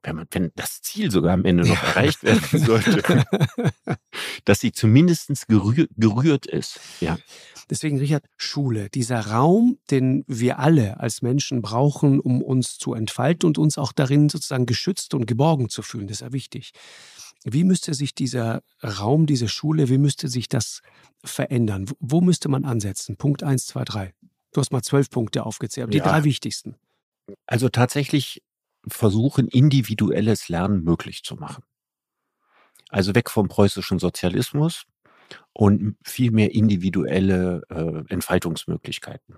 wenn, 0.04 0.16
man, 0.16 0.28
wenn 0.32 0.52
das 0.56 0.82
Ziel 0.82 1.12
sogar 1.12 1.34
am 1.34 1.46
Ende 1.46 1.68
noch 1.68 1.82
erreicht 1.84 2.24
werden 2.24 2.60
sollte, 2.60 3.24
dass 4.46 4.60
sie 4.60 4.72
zumindest 4.72 5.48
gerühr, 5.48 5.88
gerührt 5.96 6.46
ist. 6.46 6.80
Ja. 7.00 7.18
Deswegen, 7.72 8.00
Richard, 8.00 8.26
Schule, 8.36 8.90
dieser 8.90 9.28
Raum, 9.28 9.80
den 9.90 10.26
wir 10.28 10.60
alle 10.60 11.00
als 11.00 11.22
Menschen 11.22 11.62
brauchen, 11.62 12.20
um 12.20 12.42
uns 12.42 12.78
zu 12.78 12.94
entfalten 12.94 13.48
und 13.48 13.58
uns 13.58 13.78
auch 13.78 13.94
darin 13.94 14.28
sozusagen 14.28 14.66
geschützt 14.66 15.14
und 15.14 15.26
geborgen 15.26 15.70
zu 15.70 15.82
fühlen, 15.82 16.08
das 16.08 16.18
ist 16.18 16.22
ja 16.22 16.34
wichtig. 16.34 16.74
Wie 17.46 17.64
müsste 17.64 17.94
sich 17.94 18.14
dieser 18.14 18.62
Raum, 18.84 19.26
diese 19.26 19.48
Schule, 19.48 19.88
wie 19.88 19.98
müsste 19.98 20.28
sich 20.28 20.50
das 20.50 20.82
verändern? 21.24 21.90
Wo 22.02 22.20
müsste 22.20 22.50
man 22.50 22.66
ansetzen? 22.66 23.16
Punkt 23.16 23.42
1, 23.42 23.68
2, 23.68 23.86
3. 23.86 24.14
Du 24.52 24.60
hast 24.60 24.74
mal 24.74 24.84
zwölf 24.84 25.10
Punkte 25.10 25.46
aufgezählt, 25.46 25.94
die 25.94 26.00
ja. 26.00 26.04
drei 26.04 26.26
wichtigsten. 26.26 26.76
Also 27.46 27.70
tatsächlich 27.70 28.44
versuchen, 28.86 29.48
individuelles 29.48 30.50
Lernen 30.50 30.84
möglich 30.84 31.24
zu 31.24 31.36
machen. 31.36 31.64
Also 32.90 33.16
weg 33.16 33.30
vom 33.30 33.48
preußischen 33.48 33.98
Sozialismus 33.98 34.84
und 35.54 35.98
viel 36.04 36.32
mehr 36.32 36.54
individuelle 36.54 37.62
äh, 37.70 38.14
Entfaltungsmöglichkeiten. 38.14 39.38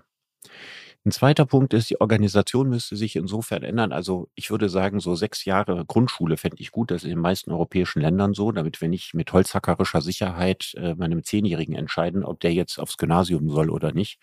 Ein 1.06 1.12
zweiter 1.12 1.44
Punkt 1.44 1.74
ist, 1.74 1.90
die 1.90 2.00
Organisation 2.00 2.70
müsste 2.70 2.96
sich 2.96 3.14
insofern 3.14 3.62
ändern. 3.62 3.92
Also 3.92 4.30
ich 4.34 4.50
würde 4.50 4.70
sagen, 4.70 5.00
so 5.00 5.14
sechs 5.14 5.44
Jahre 5.44 5.84
Grundschule 5.84 6.38
fände 6.38 6.56
ich 6.60 6.70
gut. 6.70 6.90
Das 6.90 7.02
ist 7.02 7.04
in 7.04 7.10
den 7.10 7.18
meisten 7.18 7.52
europäischen 7.52 8.00
Ländern 8.00 8.32
so, 8.32 8.52
damit 8.52 8.80
wir 8.80 8.88
nicht 8.88 9.12
mit 9.12 9.30
holzhackerischer 9.30 10.00
Sicherheit 10.00 10.72
äh, 10.78 10.94
meinem 10.94 11.22
Zehnjährigen 11.22 11.74
entscheiden, 11.74 12.24
ob 12.24 12.40
der 12.40 12.54
jetzt 12.54 12.78
aufs 12.78 12.96
Gymnasium 12.96 13.50
soll 13.50 13.68
oder 13.68 13.92
nicht. 13.92 14.18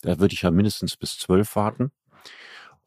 Da 0.00 0.18
würde 0.18 0.32
ich 0.32 0.40
ja 0.40 0.50
mindestens 0.50 0.96
bis 0.96 1.18
zwölf 1.18 1.54
warten. 1.54 1.90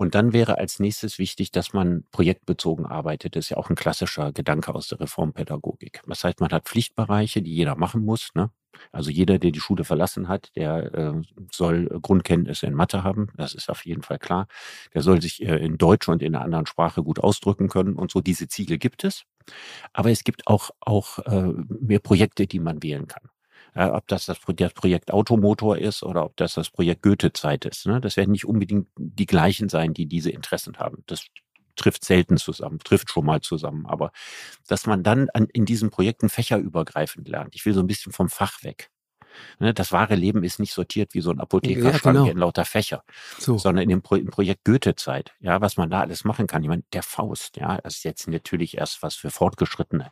Und 0.02 0.16
dann 0.16 0.32
wäre 0.32 0.58
als 0.58 0.80
nächstes 0.80 1.20
wichtig, 1.20 1.52
dass 1.52 1.74
man 1.74 2.06
projektbezogen 2.12 2.86
arbeitet. 2.86 3.36
Das 3.36 3.46
ist 3.46 3.50
ja 3.50 3.58
auch 3.58 3.70
ein 3.70 3.76
klassischer 3.76 4.32
Gedanke 4.32 4.74
aus 4.74 4.88
der 4.88 5.02
Reformpädagogik. 5.02 6.02
Das 6.08 6.24
heißt, 6.24 6.40
man 6.40 6.52
hat 6.52 6.70
Pflichtbereiche, 6.70 7.42
die 7.42 7.54
jeder 7.54 7.76
machen 7.76 8.06
muss. 8.06 8.30
Ne? 8.34 8.50
Also 8.94 9.12
jeder, 9.12 9.40
der 9.40 9.52
die 9.52 9.60
Schule 9.60 9.84
verlassen 9.84 10.30
hat, 10.30 10.56
der 10.56 10.94
äh, 10.94 11.22
soll 11.52 11.90
Grundkenntnisse 12.02 12.66
in 12.66 12.76
Mathe 12.76 13.04
haben. 13.04 13.28
Das 13.36 13.54
ist 13.54 13.70
auf 13.70 13.86
jeden 13.86 14.02
Fall 14.02 14.20
klar. 14.20 14.48
Der 14.94 15.02
soll 15.02 15.22
sich 15.22 15.44
äh, 15.44 15.58
in 15.58 15.78
Deutsch 15.78 16.08
und 16.08 16.22
in 16.22 16.34
einer 16.34 16.46
anderen 16.46 16.66
Sprache 16.66 17.04
gut 17.04 17.20
ausdrücken 17.20 17.68
können 17.68 17.96
und 17.96 18.10
so. 18.10 18.22
Diese 18.22 18.48
Ziele 18.48 18.78
gibt 18.78 19.04
es. 19.04 19.26
Aber 19.92 20.12
es 20.12 20.24
gibt 20.24 20.48
auch, 20.48 20.70
auch 20.80 21.20
äh, 21.20 21.52
mehr 21.68 22.00
Projekte, 22.00 22.48
die 22.48 22.60
man 22.60 22.82
wählen 22.82 23.08
kann. 23.08 23.30
Ja, 23.76 23.94
ob 23.94 24.08
das 24.08 24.26
das, 24.26 24.40
das 24.56 24.74
Projekt 24.74 25.12
Automotor 25.12 25.78
ist 25.78 26.04
oder 26.04 26.26
ob 26.26 26.36
das 26.38 26.56
das 26.56 26.70
Projekt 26.70 27.04
Goethe-Zeit 27.04 27.66
ist. 27.66 27.86
Ne? 27.86 28.02
Das 28.02 28.18
werden 28.18 28.32
nicht 28.32 28.46
unbedingt 28.46 28.88
die 28.98 29.26
gleichen 29.26 29.70
sein, 29.70 29.94
die 29.94 30.06
diese 30.06 30.32
Interessen 30.32 30.78
haben. 30.78 31.04
Das 31.08 31.26
trifft 31.76 32.04
selten 32.04 32.38
zusammen, 32.38 32.80
trifft 32.80 33.10
schon 33.10 33.26
mal 33.26 33.42
zusammen. 33.42 33.86
Aber 33.86 34.12
dass 34.68 34.86
man 34.86 35.04
dann 35.04 35.30
an, 35.34 35.48
in 35.54 35.66
diesen 35.66 35.90
Projekten 35.90 36.30
fächerübergreifend 36.30 37.28
lernt. 37.28 37.56
Ich 37.56 37.66
will 37.66 37.74
so 37.74 37.80
ein 37.80 37.88
bisschen 37.88 38.12
vom 38.12 38.30
Fach 38.30 38.64
weg. 38.64 38.90
Ne, 39.60 39.74
das 39.74 39.92
wahre 39.92 40.16
Leben 40.16 40.44
ist 40.44 40.60
nicht 40.60 40.74
sortiert 40.74 41.14
wie 41.14 41.22
so 41.22 41.32
ein 41.32 41.40
Apothekerschrank 41.40 42.16
ja, 42.16 42.24
genau. 42.24 42.32
in 42.32 42.38
lauter 42.38 42.66
Fächer, 42.66 43.04
so. 43.38 43.58
sondern 43.58 43.84
in 43.84 43.90
dem 43.90 44.02
Pro 44.02 44.18
Projekt 44.30 44.66
Goethe-Zeit, 44.66 45.34
ja, 45.40 45.62
was 45.62 45.78
man 45.78 45.90
da 45.90 46.02
alles 46.02 46.24
machen 46.24 46.48
kann. 46.48 46.64
Ich 46.64 46.70
meine, 46.70 46.84
der 46.94 47.04
Faust, 47.04 47.58
ja, 47.58 47.78
das 47.82 47.98
ist 47.98 48.04
jetzt 48.04 48.28
natürlich 48.28 48.78
erst 48.78 49.02
was 49.04 49.16
für 49.16 49.30
Fortgeschrittene. 49.30 50.12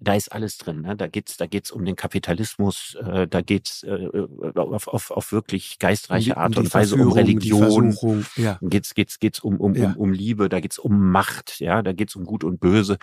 Da 0.00 0.14
ist 0.14 0.30
alles 0.32 0.58
drin. 0.58 0.82
Ne? 0.82 0.96
Da 0.96 1.08
geht's, 1.08 1.36
da 1.36 1.46
geht's 1.46 1.70
um 1.70 1.84
den 1.84 1.96
Kapitalismus, 1.96 2.96
äh, 3.04 3.26
da 3.26 3.40
geht's 3.40 3.82
äh, 3.82 4.08
auf, 4.54 4.88
auf, 4.88 5.10
auf 5.10 5.32
wirklich 5.32 5.78
geistreiche 5.78 6.36
Art 6.36 6.56
und 6.56 6.72
Weise 6.72 6.96
um 6.96 7.12
Religion. 7.12 7.96
Ja. 8.36 8.58
Geht's, 8.62 8.94
geht's, 8.94 9.18
geht's 9.18 9.40
um, 9.40 9.56
um, 9.56 9.74
ja. 9.74 9.90
um, 9.90 9.96
um 9.96 10.12
Liebe, 10.12 10.48
da 10.48 10.60
geht's 10.60 10.78
um 10.78 11.10
Macht, 11.10 11.60
ja, 11.60 11.82
da 11.82 11.92
geht's 11.92 12.16
um 12.16 12.24
Gut 12.24 12.44
und 12.44 12.60
Böse. 12.60 12.98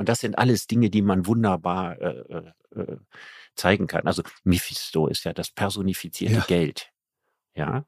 Und 0.00 0.08
das 0.08 0.20
sind 0.20 0.38
alles 0.38 0.66
Dinge, 0.66 0.88
die 0.88 1.02
man 1.02 1.26
wunderbar 1.26 2.00
äh, 2.00 2.08
äh, 2.08 2.52
äh 2.74 2.96
zeigen 3.54 3.86
kann. 3.86 4.06
Also 4.06 4.22
Mephisto 4.44 5.08
ist 5.08 5.24
ja 5.24 5.34
das 5.34 5.50
personifizierte 5.50 6.36
ja. 6.36 6.44
Geld. 6.48 6.90
Ja. 7.54 7.84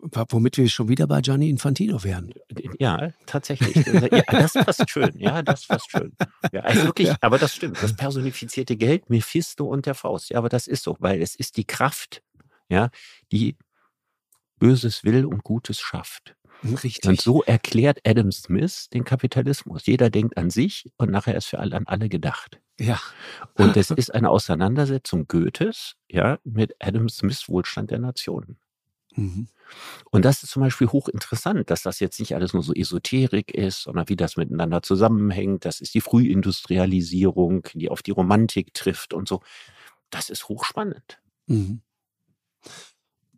Womit 0.00 0.56
wir 0.56 0.70
schon 0.70 0.88
wieder 0.88 1.06
bei 1.06 1.20
Gianni 1.20 1.50
Infantino 1.50 2.02
wären. 2.02 2.32
Ja, 2.78 3.12
tatsächlich. 3.26 3.76
ja, 3.84 4.22
das 4.22 4.54
passt 4.54 4.88
schön. 4.88 5.12
Ja, 5.18 5.42
das 5.42 5.66
passt 5.66 5.90
schön. 5.90 6.16
Ja, 6.50 6.62
also 6.62 6.84
wirklich, 6.86 7.08
ja. 7.08 7.16
aber 7.20 7.36
das 7.36 7.54
stimmt. 7.54 7.82
Das 7.82 7.94
personifizierte 7.94 8.78
Geld, 8.78 9.10
Mephisto 9.10 9.66
und 9.66 9.84
der 9.84 9.94
Faust. 9.94 10.30
Ja, 10.30 10.38
aber 10.38 10.48
das 10.48 10.66
ist 10.66 10.82
so, 10.82 10.96
weil 10.98 11.20
es 11.20 11.34
ist 11.34 11.58
die 11.58 11.64
Kraft, 11.66 12.22
ja, 12.70 12.88
die 13.32 13.58
Böses 14.58 15.04
will 15.04 15.26
und 15.26 15.44
Gutes 15.44 15.78
schafft. 15.78 16.36
Richtig. 16.64 17.06
Und 17.06 17.20
so 17.20 17.42
erklärt 17.42 18.00
Adam 18.04 18.32
Smith 18.32 18.88
den 18.90 19.04
Kapitalismus. 19.04 19.86
Jeder 19.86 20.10
denkt 20.10 20.36
an 20.36 20.50
sich 20.50 20.90
und 20.96 21.10
nachher 21.10 21.36
ist 21.36 21.46
für 21.46 21.58
alle 21.58 21.76
an 21.76 21.86
alle 21.86 22.08
gedacht. 22.08 22.60
Ja. 22.78 23.00
Und 23.54 23.76
es 23.76 23.90
ist 23.90 24.14
eine 24.14 24.30
Auseinandersetzung 24.30 25.26
Goethes, 25.26 25.96
ja, 26.10 26.38
mit 26.44 26.74
Adam 26.78 27.08
Smiths 27.08 27.48
Wohlstand 27.48 27.90
der 27.90 27.98
Nationen. 27.98 28.58
Mhm. 29.16 29.48
Und 30.10 30.24
das 30.24 30.42
ist 30.42 30.50
zum 30.50 30.62
Beispiel 30.62 30.88
hochinteressant, 30.88 31.70
dass 31.70 31.82
das 31.82 32.00
jetzt 32.00 32.18
nicht 32.20 32.34
alles 32.34 32.52
nur 32.52 32.62
so 32.62 32.72
Esoterik 32.74 33.52
ist, 33.52 33.82
sondern 33.82 34.08
wie 34.08 34.16
das 34.16 34.36
miteinander 34.36 34.82
zusammenhängt. 34.82 35.64
Das 35.64 35.80
ist 35.80 35.94
die 35.94 36.00
Frühindustrialisierung, 36.00 37.68
die 37.74 37.88
auf 37.88 38.02
die 38.02 38.10
Romantik 38.10 38.74
trifft 38.74 39.14
und 39.14 39.28
so. 39.28 39.40
Das 40.10 40.30
ist 40.30 40.48
hochspannend. 40.48 41.20
Mhm. 41.46 41.82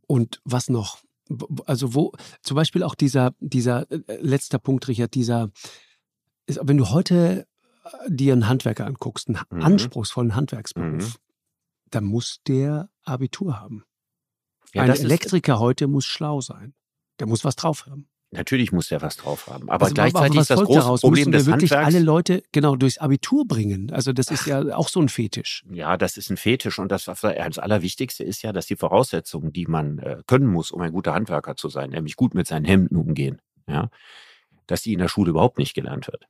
Und 0.07 0.41
was 0.45 0.69
noch? 0.69 0.99
Also 1.67 1.95
wo, 1.95 2.13
zum 2.43 2.55
Beispiel 2.57 2.83
auch 2.83 2.95
dieser, 2.95 3.35
dieser 3.41 3.91
äh, 3.91 4.01
äh, 4.07 4.21
letzter 4.21 4.59
Punkt, 4.59 4.89
Richard, 4.89 5.15
dieser, 5.15 5.51
ist, 6.47 6.61
wenn 6.63 6.77
du 6.77 6.91
heute 6.91 7.47
äh, 7.85 8.11
dir 8.11 8.33
einen 8.33 8.49
Handwerker 8.49 8.87
anguckst, 8.87 9.29
einen 9.29 9.41
mhm. 9.51 9.63
anspruchsvollen 9.63 10.35
Handwerksberuf, 10.35 11.15
mhm. 11.15 11.15
dann 11.91 12.05
muss 12.05 12.41
der 12.47 12.91
Abitur 13.05 13.61
haben. 13.61 13.85
Ja, 14.75 14.83
Ein 14.83 14.91
Elektriker 14.91 15.59
heute 15.59 15.87
muss 15.87 16.05
schlau 16.05 16.41
sein. 16.41 16.75
Der 17.19 17.27
muss 17.27 17.45
was 17.45 17.57
drauf 17.57 17.87
haben. 17.87 18.09
Natürlich 18.35 18.73
muss 18.73 18.91
er 18.91 19.03
was 19.03 19.19
drauf 19.19 19.47
haben. 19.47 19.69
Aber 19.69 19.85
also, 19.85 19.95
gleichzeitig 19.95 20.41
ist 20.41 20.49
das 20.49 20.61
große? 20.63 21.01
Problem 21.01 21.11
Müssen 21.11 21.33
wir 21.33 21.39
des 21.39 21.47
wirklich 21.47 21.73
Handwerks, 21.73 21.95
alle 21.95 22.03
Leute 22.03 22.43
genau 22.51 22.77
durchs 22.77 22.97
Abitur 22.97 23.47
bringen. 23.47 23.93
Also 23.93 24.15
das 24.15 24.31
ist 24.31 24.47
ja 24.47 24.75
auch 24.75 24.89
so 24.89 25.01
ein 25.01 25.11
Fetisch. 25.11 25.65
Ja, 25.71 25.99
das 25.99 26.17
ist 26.17 26.31
ein 26.31 26.39
Fetisch 26.39 26.79
und 26.79 26.91
das, 26.91 27.05
das 27.05 27.59
Allerwichtigste 27.59 28.25
ist 28.25 28.41
ja, 28.41 28.55
dass 28.55 28.65
die 28.65 28.77
Voraussetzungen, 28.77 29.53
die 29.53 29.67
man 29.67 29.99
äh, 29.99 30.23
können 30.27 30.47
muss, 30.47 30.71
um 30.71 30.81
ein 30.81 30.93
guter 30.93 31.13
Handwerker 31.13 31.57
zu 31.57 31.69
sein, 31.69 31.91
nämlich 31.91 32.17
gut 32.17 32.33
mit 32.33 32.47
seinen 32.47 32.65
Hemden 32.65 32.97
umgehen, 32.97 33.43
ja, 33.69 33.91
dass 34.67 34.81
die 34.81 34.95
in 34.95 34.99
der 34.99 35.09
Schule 35.09 35.31
überhaupt 35.31 35.59
nicht 35.59 35.75
gelernt 35.75 36.07
wird. 36.07 36.27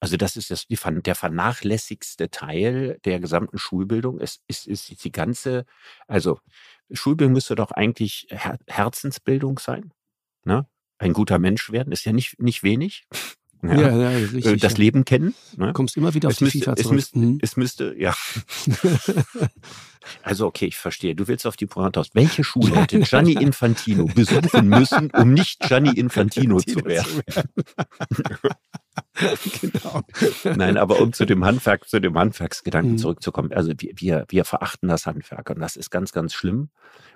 Also 0.00 0.16
das 0.16 0.36
ist 0.36 0.50
das, 0.50 0.66
die, 0.66 0.78
der 1.02 1.14
vernachlässigste 1.14 2.30
Teil 2.30 2.98
der 3.04 3.20
gesamten 3.20 3.58
Schulbildung. 3.58 4.18
Es 4.20 4.40
ist, 4.48 4.66
ist, 4.66 4.90
ist 4.90 5.04
die 5.04 5.12
ganze, 5.12 5.66
also 6.08 6.40
Schulbildung 6.90 7.34
müsste 7.34 7.56
doch 7.56 7.72
eigentlich 7.72 8.26
Her 8.30 8.58
Herzensbildung 8.66 9.58
sein. 9.58 9.92
Ne? 10.44 10.66
Ein 10.98 11.12
guter 11.12 11.38
Mensch 11.38 11.72
werden 11.72 11.92
ist 11.92 12.04
ja 12.04 12.12
nicht, 12.12 12.40
nicht 12.40 12.62
wenig. 12.62 13.06
Ja, 13.64 13.74
ja, 13.74 13.96
ja 13.96 14.10
äh, 14.10 14.24
richtig, 14.24 14.60
das 14.60 14.76
Leben 14.76 15.04
kennen. 15.04 15.36
Ne? 15.56 15.68
Du 15.68 15.72
kommst 15.72 15.96
immer 15.96 16.14
wieder 16.14 16.26
auf 16.26 16.32
es 16.32 16.38
die 16.38 16.44
müsste, 16.44 16.58
FIFA 16.58 16.76
zurück. 16.76 16.84
Es 16.84 16.90
müsste, 16.90 17.18
mhm. 17.18 17.38
es 17.40 17.56
müsste 17.56 17.94
ja. 17.96 18.12
also 20.24 20.46
okay, 20.46 20.66
ich 20.66 20.76
verstehe. 20.76 21.14
Du 21.14 21.28
willst 21.28 21.46
auf 21.46 21.56
die 21.56 21.66
Pointe 21.66 22.00
aus. 22.00 22.08
Welche 22.12 22.42
Schule 22.42 22.74
hätte 22.74 22.98
Gianni 23.02 23.34
Infantino 23.34 24.06
besuchen 24.06 24.68
müssen, 24.68 25.10
um 25.10 25.32
nicht 25.32 25.60
Gianni 25.60 25.96
Infantino 25.96 26.58
zu 26.58 26.84
werden? 26.84 27.22
genau. 29.60 30.02
Nein, 30.56 30.76
aber 30.76 31.00
um 31.00 31.12
zu 31.12 31.24
dem 31.24 31.44
Handwerk, 31.44 31.88
zu 31.88 32.00
dem 32.00 32.18
Handwerksgedanken 32.18 32.92
mhm. 32.92 32.98
zurückzukommen. 32.98 33.52
Also 33.52 33.72
wir, 33.78 33.92
wir, 33.94 34.24
wir 34.28 34.44
verachten 34.44 34.88
das 34.88 35.06
Handwerk 35.06 35.50
und 35.50 35.60
das 35.60 35.76
ist 35.76 35.90
ganz, 35.90 36.10
ganz 36.12 36.34
schlimm, 36.34 36.70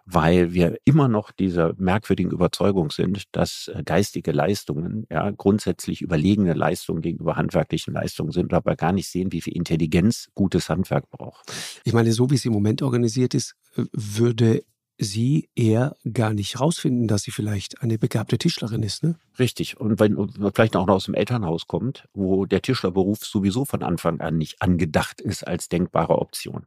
weil 0.06 0.54
wir 0.54 0.78
immer 0.84 1.08
noch 1.08 1.32
dieser 1.32 1.74
merkwürdigen 1.78 2.30
Überzeugung 2.30 2.90
sind, 2.90 3.24
dass 3.32 3.68
äh, 3.74 3.82
geistige 3.84 4.30
Leistungen 4.30 5.06
ja 5.10 5.28
grundsätzlich 5.30 6.00
überlegene 6.00 6.54
Leistungen 6.54 7.02
gegenüber 7.02 7.36
handwerklichen 7.36 7.92
Leistungen 7.92 8.30
sind, 8.30 8.54
aber 8.54 8.76
gar 8.76 8.92
nicht 8.92 9.08
sehen, 9.08 9.32
wie 9.32 9.40
viel 9.40 9.56
Intelligenz 9.56 10.28
gutes 10.34 10.68
Handwerk 10.68 11.10
braucht. 11.10 11.52
Ich 11.84 11.92
meine, 11.92 12.12
so 12.12 12.30
wie 12.30 12.36
es 12.36 12.44
im 12.44 12.52
Moment 12.52 12.82
organisiert 12.82 13.34
ist, 13.34 13.56
würde 13.92 14.62
sie 14.98 15.50
eher 15.54 15.96
gar 16.10 16.32
nicht 16.32 16.60
rausfinden, 16.60 17.08
dass 17.08 17.22
sie 17.22 17.30
vielleicht 17.30 17.82
eine 17.82 17.98
begabte 17.98 18.38
Tischlerin 18.38 18.82
ist. 18.82 19.02
Ne? 19.02 19.18
Richtig. 19.38 19.78
Und 19.78 20.00
wenn 20.00 20.16
vielleicht 20.54 20.76
auch 20.76 20.86
noch 20.86 20.94
aus 20.94 21.04
dem 21.04 21.14
Elternhaus 21.14 21.66
kommt, 21.66 22.08
wo 22.14 22.46
der 22.46 22.62
Tischlerberuf 22.62 23.24
sowieso 23.24 23.64
von 23.64 23.82
Anfang 23.82 24.20
an 24.20 24.38
nicht 24.38 24.62
angedacht 24.62 25.20
ist 25.20 25.46
als 25.46 25.68
denkbare 25.68 26.18
Option. 26.18 26.66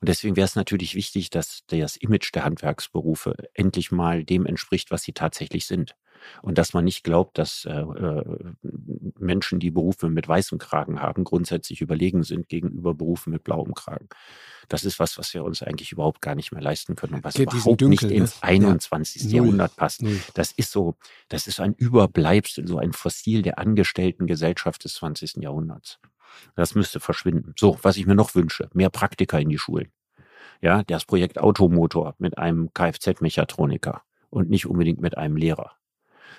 Und 0.00 0.08
deswegen 0.08 0.36
wäre 0.36 0.46
es 0.46 0.56
natürlich 0.56 0.94
wichtig, 0.94 1.30
dass 1.30 1.62
das 1.68 1.96
Image 1.96 2.34
der 2.34 2.44
Handwerksberufe 2.44 3.34
endlich 3.54 3.90
mal 3.90 4.24
dem 4.24 4.46
entspricht, 4.46 4.90
was 4.90 5.02
sie 5.02 5.12
tatsächlich 5.12 5.66
sind. 5.66 5.94
Und 6.42 6.58
dass 6.58 6.72
man 6.72 6.84
nicht 6.84 7.04
glaubt, 7.04 7.38
dass 7.38 7.64
äh, 7.64 7.80
äh, 7.80 8.24
Menschen, 9.18 9.60
die 9.60 9.70
Berufe 9.70 10.08
mit 10.08 10.28
weißem 10.28 10.58
Kragen 10.58 11.00
haben, 11.00 11.24
grundsätzlich 11.24 11.80
überlegen 11.80 12.22
sind 12.22 12.48
gegenüber 12.48 12.94
Berufen 12.94 13.30
mit 13.30 13.44
blauem 13.44 13.74
Kragen. 13.74 14.08
Das 14.68 14.84
ist 14.84 14.98
was, 14.98 15.16
was 15.16 15.32
wir 15.32 15.44
uns 15.44 15.62
eigentlich 15.62 15.92
überhaupt 15.92 16.20
gar 16.20 16.34
nicht 16.34 16.52
mehr 16.52 16.62
leisten 16.62 16.94
können 16.94 17.14
und 17.14 17.24
was 17.24 17.34
Geht 17.34 17.52
überhaupt 17.52 17.80
Dünkel, 17.80 18.08
nicht 18.08 18.16
ins 18.16 18.36
ne? 18.36 18.48
21. 18.48 19.24
Ja. 19.24 19.36
Jahrhundert 19.38 19.76
passt. 19.76 20.02
Null. 20.02 20.20
Das 20.34 20.52
ist 20.52 20.72
so, 20.72 20.96
das 21.28 21.46
ist 21.46 21.60
ein 21.60 21.74
Überbleibsel, 21.74 22.66
so 22.66 22.78
ein 22.78 22.92
Fossil 22.92 23.42
der 23.42 23.58
Angestellten-Gesellschaft 23.58 24.84
des 24.84 24.94
20. 24.94 25.36
Jahrhunderts. 25.36 25.98
Das 26.54 26.74
müsste 26.74 27.00
verschwinden. 27.00 27.54
So, 27.56 27.78
was 27.82 27.96
ich 27.96 28.06
mir 28.06 28.14
noch 28.14 28.34
wünsche, 28.34 28.68
mehr 28.72 28.90
Praktiker 28.90 29.40
in 29.40 29.48
die 29.48 29.58
Schulen. 29.58 29.92
Ja, 30.60 30.82
das 30.82 31.04
Projekt 31.04 31.38
Automotor 31.38 32.14
mit 32.18 32.36
einem 32.38 32.72
Kfz-Mechatroniker 32.74 34.02
und 34.30 34.50
nicht 34.50 34.66
unbedingt 34.66 35.00
mit 35.00 35.16
einem 35.16 35.36
Lehrer. 35.36 35.72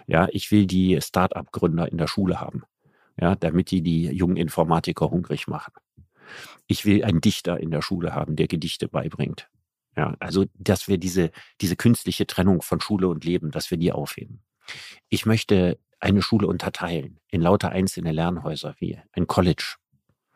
Ja, 0.08 0.28
ich 0.32 0.52
will 0.52 0.66
die 0.66 1.00
Start-up-Gründer 1.02 1.92
in 1.92 1.98
der 1.98 2.08
Schule 2.08 2.42
haben. 2.42 2.64
Ja, 3.20 3.36
damit 3.36 3.72
die 3.72 3.82
die 3.82 4.06
jungen 4.08 4.38
Informatiker 4.38 5.10
hungrig 5.10 5.48
machen. 5.48 5.74
Ich 6.68 6.86
will 6.86 7.04
einen 7.04 7.22
Dichter 7.22 7.60
in 7.60 7.72
der 7.72 7.82
Schule 7.82 8.14
haben, 8.14 8.36
der 8.36 8.48
Gedichte 8.48 8.88
beibringt. 8.88 9.50
Ja, 9.98 10.16
also, 10.20 10.46
dass 10.58 10.88
wir 10.88 10.98
diese, 10.98 11.32
diese 11.62 11.76
künstliche 11.76 12.28
Trennung 12.28 12.62
von 12.62 12.80
Schule 12.80 13.08
und 13.08 13.26
Leben, 13.26 13.52
dass 13.52 13.72
wir 13.72 13.78
die 13.78 13.92
aufheben. 13.92 14.42
Ich 15.10 15.26
möchte 15.26 15.80
eine 16.00 16.22
Schule 16.22 16.48
unterteilen 16.48 17.20
in 17.30 17.42
lauter 17.42 17.70
einzelne 17.70 18.12
Lernhäuser 18.12 18.76
wie 18.80 19.00
ein 19.14 19.28
College 19.28 19.76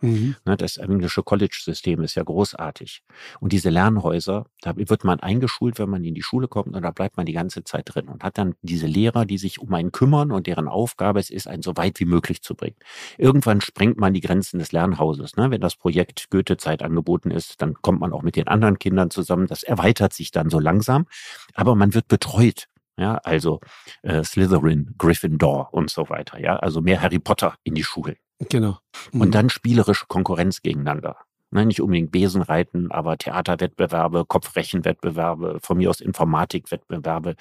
Mhm. 0.03 0.35
Ne, 0.43 0.57
das 0.57 0.75
englische 0.77 1.23
College-System 1.23 2.01
ist 2.01 2.15
ja 2.15 2.23
großartig. 2.23 3.03
Und 3.39 3.53
diese 3.53 3.69
Lernhäuser, 3.69 4.45
da 4.61 4.75
wird 4.75 5.05
man 5.05 5.21
eingeschult, 5.21 5.79
wenn 5.79 5.89
man 5.89 6.03
in 6.03 6.13
die 6.13 6.21
Schule 6.21 6.49
kommt 6.49 6.75
und 6.75 6.81
da 6.81 6.91
bleibt 6.91 7.15
man 7.15 7.25
die 7.25 7.31
ganze 7.31 7.63
Zeit 7.63 7.85
drin 7.85 8.09
und 8.09 8.21
hat 8.21 8.37
dann 8.37 8.55
diese 8.61 8.85
Lehrer, 8.85 9.25
die 9.25 9.37
sich 9.37 9.59
um 9.59 9.73
einen 9.73 9.93
kümmern 9.93 10.31
und 10.31 10.45
deren 10.45 10.67
Aufgabe 10.67 11.21
es 11.21 11.29
ist, 11.29 11.47
einen 11.47 11.63
so 11.63 11.77
weit 11.77 12.01
wie 12.01 12.05
möglich 12.05 12.41
zu 12.41 12.53
bringen. 12.53 12.75
Irgendwann 13.17 13.61
sprengt 13.61 13.97
man 13.97 14.13
die 14.13 14.19
Grenzen 14.19 14.59
des 14.59 14.73
Lernhauses. 14.73 15.37
Ne? 15.37 15.51
Wenn 15.51 15.61
das 15.61 15.77
Projekt 15.77 16.29
Goethe-Zeit 16.29 16.83
angeboten 16.83 17.31
ist, 17.31 17.61
dann 17.61 17.75
kommt 17.75 18.01
man 18.01 18.11
auch 18.11 18.23
mit 18.23 18.35
den 18.35 18.49
anderen 18.49 18.79
Kindern 18.79 19.09
zusammen. 19.09 19.47
Das 19.47 19.63
erweitert 19.63 20.11
sich 20.11 20.31
dann 20.31 20.49
so 20.49 20.59
langsam, 20.59 21.05
aber 21.53 21.75
man 21.75 21.93
wird 21.93 22.09
betreut 22.09 22.67
ja, 22.97 23.15
also 23.23 23.59
äh, 24.03 24.23
Slytherin, 24.23 24.93
Gryffindor 24.97 25.73
und 25.73 25.89
so 25.89 26.09
weiter. 26.09 26.39
Ja, 26.39 26.57
also 26.57 26.81
mehr 26.81 27.01
Harry 27.01 27.19
Potter 27.19 27.55
in 27.63 27.73
die 27.75 27.83
Schulen. 27.83 28.17
Genau. 28.49 28.77
Mhm. 29.11 29.21
Und 29.21 29.35
dann 29.35 29.49
spielerische 29.49 30.05
Konkurrenz 30.07 30.61
gegeneinander. 30.61 31.17
Ne, 31.51 31.65
nicht 31.65 31.81
unbedingt 31.81 32.11
Besenreiten, 32.11 32.91
aber 32.91 33.17
Theaterwettbewerbe, 33.17 34.25
Kopfrechenwettbewerbe, 34.25 35.59
von 35.61 35.77
mir 35.77 35.91
aus 35.91 36.01
Informatikwettbewerbe, 36.01 37.35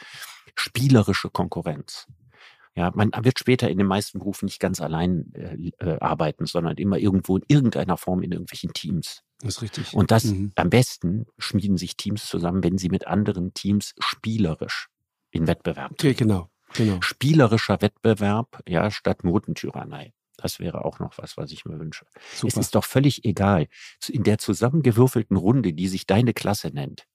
spielerische 0.55 1.31
Konkurrenz. 1.31 2.07
Ja, 2.75 2.91
man 2.95 3.11
wird 3.23 3.39
später 3.39 3.71
in 3.71 3.79
den 3.79 3.87
meisten 3.87 4.19
Berufen 4.19 4.47
nicht 4.47 4.61
ganz 4.61 4.81
allein 4.81 5.33
äh, 5.35 5.71
äh, 5.79 5.99
arbeiten, 6.01 6.47
sondern 6.47 6.77
immer 6.77 6.99
irgendwo 6.99 7.37
in 7.37 7.45
irgendeiner 7.49 7.97
Form 7.97 8.23
in 8.23 8.33
irgendwelchen 8.33 8.73
Teams. 8.73 9.23
Das 9.41 9.57
ist 9.57 9.63
richtig. 9.63 9.95
Und 9.95 10.11
das 10.11 10.25
mhm. 10.25 10.53
am 10.57 10.71
besten 10.71 11.27
schmieden 11.39 11.77
sich 11.77 11.97
Teams 11.97 12.27
zusammen, 12.27 12.63
wenn 12.63 12.79
sie 12.79 12.89
mit 12.89 13.07
anderen 13.07 13.53
Teams 13.55 13.95
spielerisch 13.99 14.89
in 15.33 15.49
Wettbewerb. 15.49 15.93
Okay, 15.93 16.15
genau, 16.15 16.49
genau. 16.75 16.99
Spielerischer 17.01 17.83
Wettbewerb, 17.83 18.63
ja, 18.69 18.91
statt 18.91 19.25
Notentyrannei. 19.25 20.13
Das 20.37 20.61
wäre 20.61 20.85
auch 20.85 20.99
noch 20.99 21.19
was, 21.19 21.37
was 21.37 21.53
ich 21.53 21.65
mir 21.65 21.79
wünsche. 21.79 22.07
Super. 22.35 22.49
Es 22.49 22.57
ist 22.57 22.75
doch 22.75 22.85
völlig 22.85 23.25
egal. 23.25 23.69
In 24.09 24.23
der 24.23 24.39
zusammengewürfelten 24.39 25.37
Runde, 25.37 25.73
die 25.73 25.89
sich 25.89 26.07
deine 26.07 26.33
Klasse 26.33 26.69
nennt, 26.69 27.07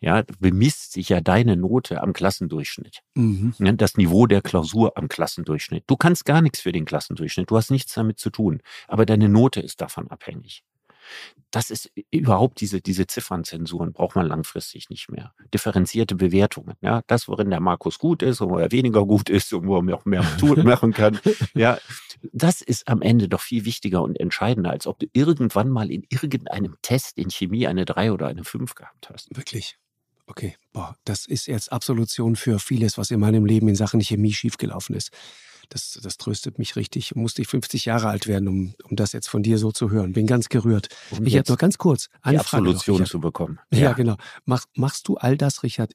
ja, 0.00 0.22
bemisst 0.38 0.92
sich 0.92 1.08
ja 1.08 1.20
deine 1.20 1.56
Note 1.56 2.00
am 2.00 2.12
Klassendurchschnitt. 2.12 3.00
Mhm. 3.14 3.54
Das 3.76 3.96
Niveau 3.96 4.28
der 4.28 4.42
Klausur 4.42 4.96
am 4.96 5.08
Klassendurchschnitt. 5.08 5.84
Du 5.88 5.96
kannst 5.96 6.24
gar 6.24 6.40
nichts 6.40 6.60
für 6.60 6.70
den 6.70 6.84
Klassendurchschnitt. 6.84 7.50
Du 7.50 7.56
hast 7.56 7.72
nichts 7.72 7.94
damit 7.94 8.20
zu 8.20 8.30
tun. 8.30 8.62
Aber 8.86 9.06
deine 9.06 9.28
Note 9.28 9.60
ist 9.60 9.80
davon 9.80 10.08
abhängig. 10.08 10.62
Das 11.50 11.70
ist 11.70 11.90
überhaupt 12.10 12.60
diese, 12.60 12.80
diese 12.80 13.06
Ziffernzensuren 13.06 13.92
braucht 13.92 14.16
man 14.16 14.26
langfristig 14.26 14.90
nicht 14.90 15.10
mehr. 15.10 15.32
Differenzierte 15.54 16.14
Bewertungen. 16.14 16.74
Ja, 16.82 17.02
das, 17.06 17.26
worin 17.26 17.50
der 17.50 17.60
Markus 17.60 17.98
gut 17.98 18.22
ist 18.22 18.40
und 18.40 18.50
wo 18.50 18.58
er 18.58 18.70
weniger 18.70 19.06
gut 19.06 19.30
ist 19.30 19.52
und 19.54 19.66
wo 19.66 19.80
er 19.80 19.96
auch 19.96 20.04
mehr 20.04 20.24
tun, 20.38 20.62
machen 20.64 20.92
kann. 20.92 21.18
Ja, 21.54 21.78
das 22.32 22.60
ist 22.60 22.88
am 22.88 23.00
Ende 23.00 23.28
doch 23.28 23.40
viel 23.40 23.64
wichtiger 23.64 24.02
und 24.02 24.18
entscheidender, 24.20 24.70
als 24.70 24.86
ob 24.86 24.98
du 24.98 25.06
irgendwann 25.12 25.70
mal 25.70 25.90
in 25.90 26.04
irgendeinem 26.10 26.76
Test 26.82 27.18
in 27.18 27.30
Chemie 27.30 27.66
eine 27.66 27.84
3 27.84 28.12
oder 28.12 28.26
eine 28.26 28.44
5 28.44 28.74
gehabt 28.74 29.08
hast. 29.10 29.34
Wirklich. 29.34 29.78
Okay, 30.26 30.56
boah, 30.72 30.94
das 31.04 31.24
ist 31.24 31.46
jetzt 31.46 31.72
Absolution 31.72 32.36
für 32.36 32.58
vieles, 32.58 32.98
was 32.98 33.10
in 33.10 33.18
meinem 33.18 33.46
Leben 33.46 33.66
in 33.68 33.74
Sachen 33.74 34.02
Chemie 34.02 34.34
schiefgelaufen 34.34 34.94
ist. 34.94 35.10
Das, 35.68 35.98
das 36.02 36.16
tröstet 36.16 36.58
mich 36.58 36.76
richtig. 36.76 37.14
Musste 37.14 37.42
ich 37.42 37.48
50 37.48 37.84
Jahre 37.84 38.08
alt 38.08 38.26
werden, 38.26 38.48
um, 38.48 38.74
um 38.84 38.96
das 38.96 39.12
jetzt 39.12 39.28
von 39.28 39.42
dir 39.42 39.58
so 39.58 39.70
zu 39.70 39.90
hören. 39.90 40.12
Bin 40.12 40.26
ganz 40.26 40.48
gerührt. 40.48 40.88
Um 41.10 41.26
ich 41.26 41.34
hätte 41.34 41.52
nur 41.52 41.58
ganz 41.58 41.78
kurz 41.78 42.08
eine 42.22 42.38
die 42.38 42.40
Absolution 42.40 43.00
noch, 43.00 43.08
zu 43.08 43.20
bekommen. 43.20 43.58
Ja, 43.70 43.78
ja 43.78 43.92
genau. 43.92 44.16
Mach, 44.44 44.64
machst 44.74 45.08
du 45.08 45.16
all 45.16 45.36
das, 45.36 45.62
Richard, 45.62 45.92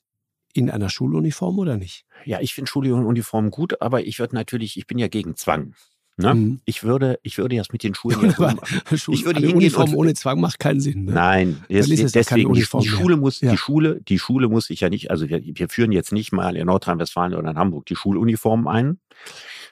in 0.53 0.69
einer 0.69 0.89
Schuluniform 0.89 1.57
oder 1.57 1.77
nicht? 1.77 2.05
Ja, 2.25 2.39
ich 2.39 2.53
finde 2.53 2.69
Schuluniform 2.69 3.49
gut, 3.49 3.81
aber 3.81 4.05
ich 4.05 4.19
würde 4.19 4.35
natürlich, 4.35 4.77
ich 4.77 4.85
bin 4.85 4.99
ja 4.99 5.07
gegen 5.07 5.35
Zwang. 5.35 5.73
Ne? 6.15 6.33
Mhm. 6.35 6.61
Ich 6.65 6.83
würde, 6.83 7.19
ich 7.23 7.39
würde 7.39 7.55
jetzt 7.55 7.73
mit 7.73 7.81
den 7.81 7.95
Schulen 7.95 8.21
jetzt 8.37 8.37
Schul 9.01 9.15
ich 9.15 9.25
würde 9.25 9.39
eine 9.39 9.53
Uniform 9.53 9.95
ohne 9.95 10.13
Zwang 10.13 10.39
macht 10.39 10.59
keinen 10.59 10.79
Sinn. 10.79 11.05
Ne? 11.05 11.13
Nein, 11.13 11.63
es, 11.69 11.87
deswegen 12.11 12.53
die, 12.53 12.61
die 12.61 12.87
Schule 12.87 13.17
muss, 13.17 13.41
ja. 13.41 13.51
die 13.51 13.57
Schule, 13.57 13.99
die 14.01 14.19
Schule 14.19 14.47
muss 14.47 14.67
sich 14.67 14.81
ja 14.81 14.89
nicht, 14.89 15.09
also 15.09 15.27
wir, 15.27 15.41
wir 15.43 15.69
führen 15.69 15.91
jetzt 15.91 16.11
nicht 16.11 16.31
mal 16.31 16.55
in 16.55 16.67
Nordrhein-Westfalen 16.67 17.33
oder 17.33 17.49
in 17.49 17.57
Hamburg 17.57 17.87
die 17.87 17.95
Schuluniformen 17.95 18.67
ein, 18.67 18.99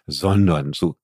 sondern 0.08 0.74
so 0.74 0.96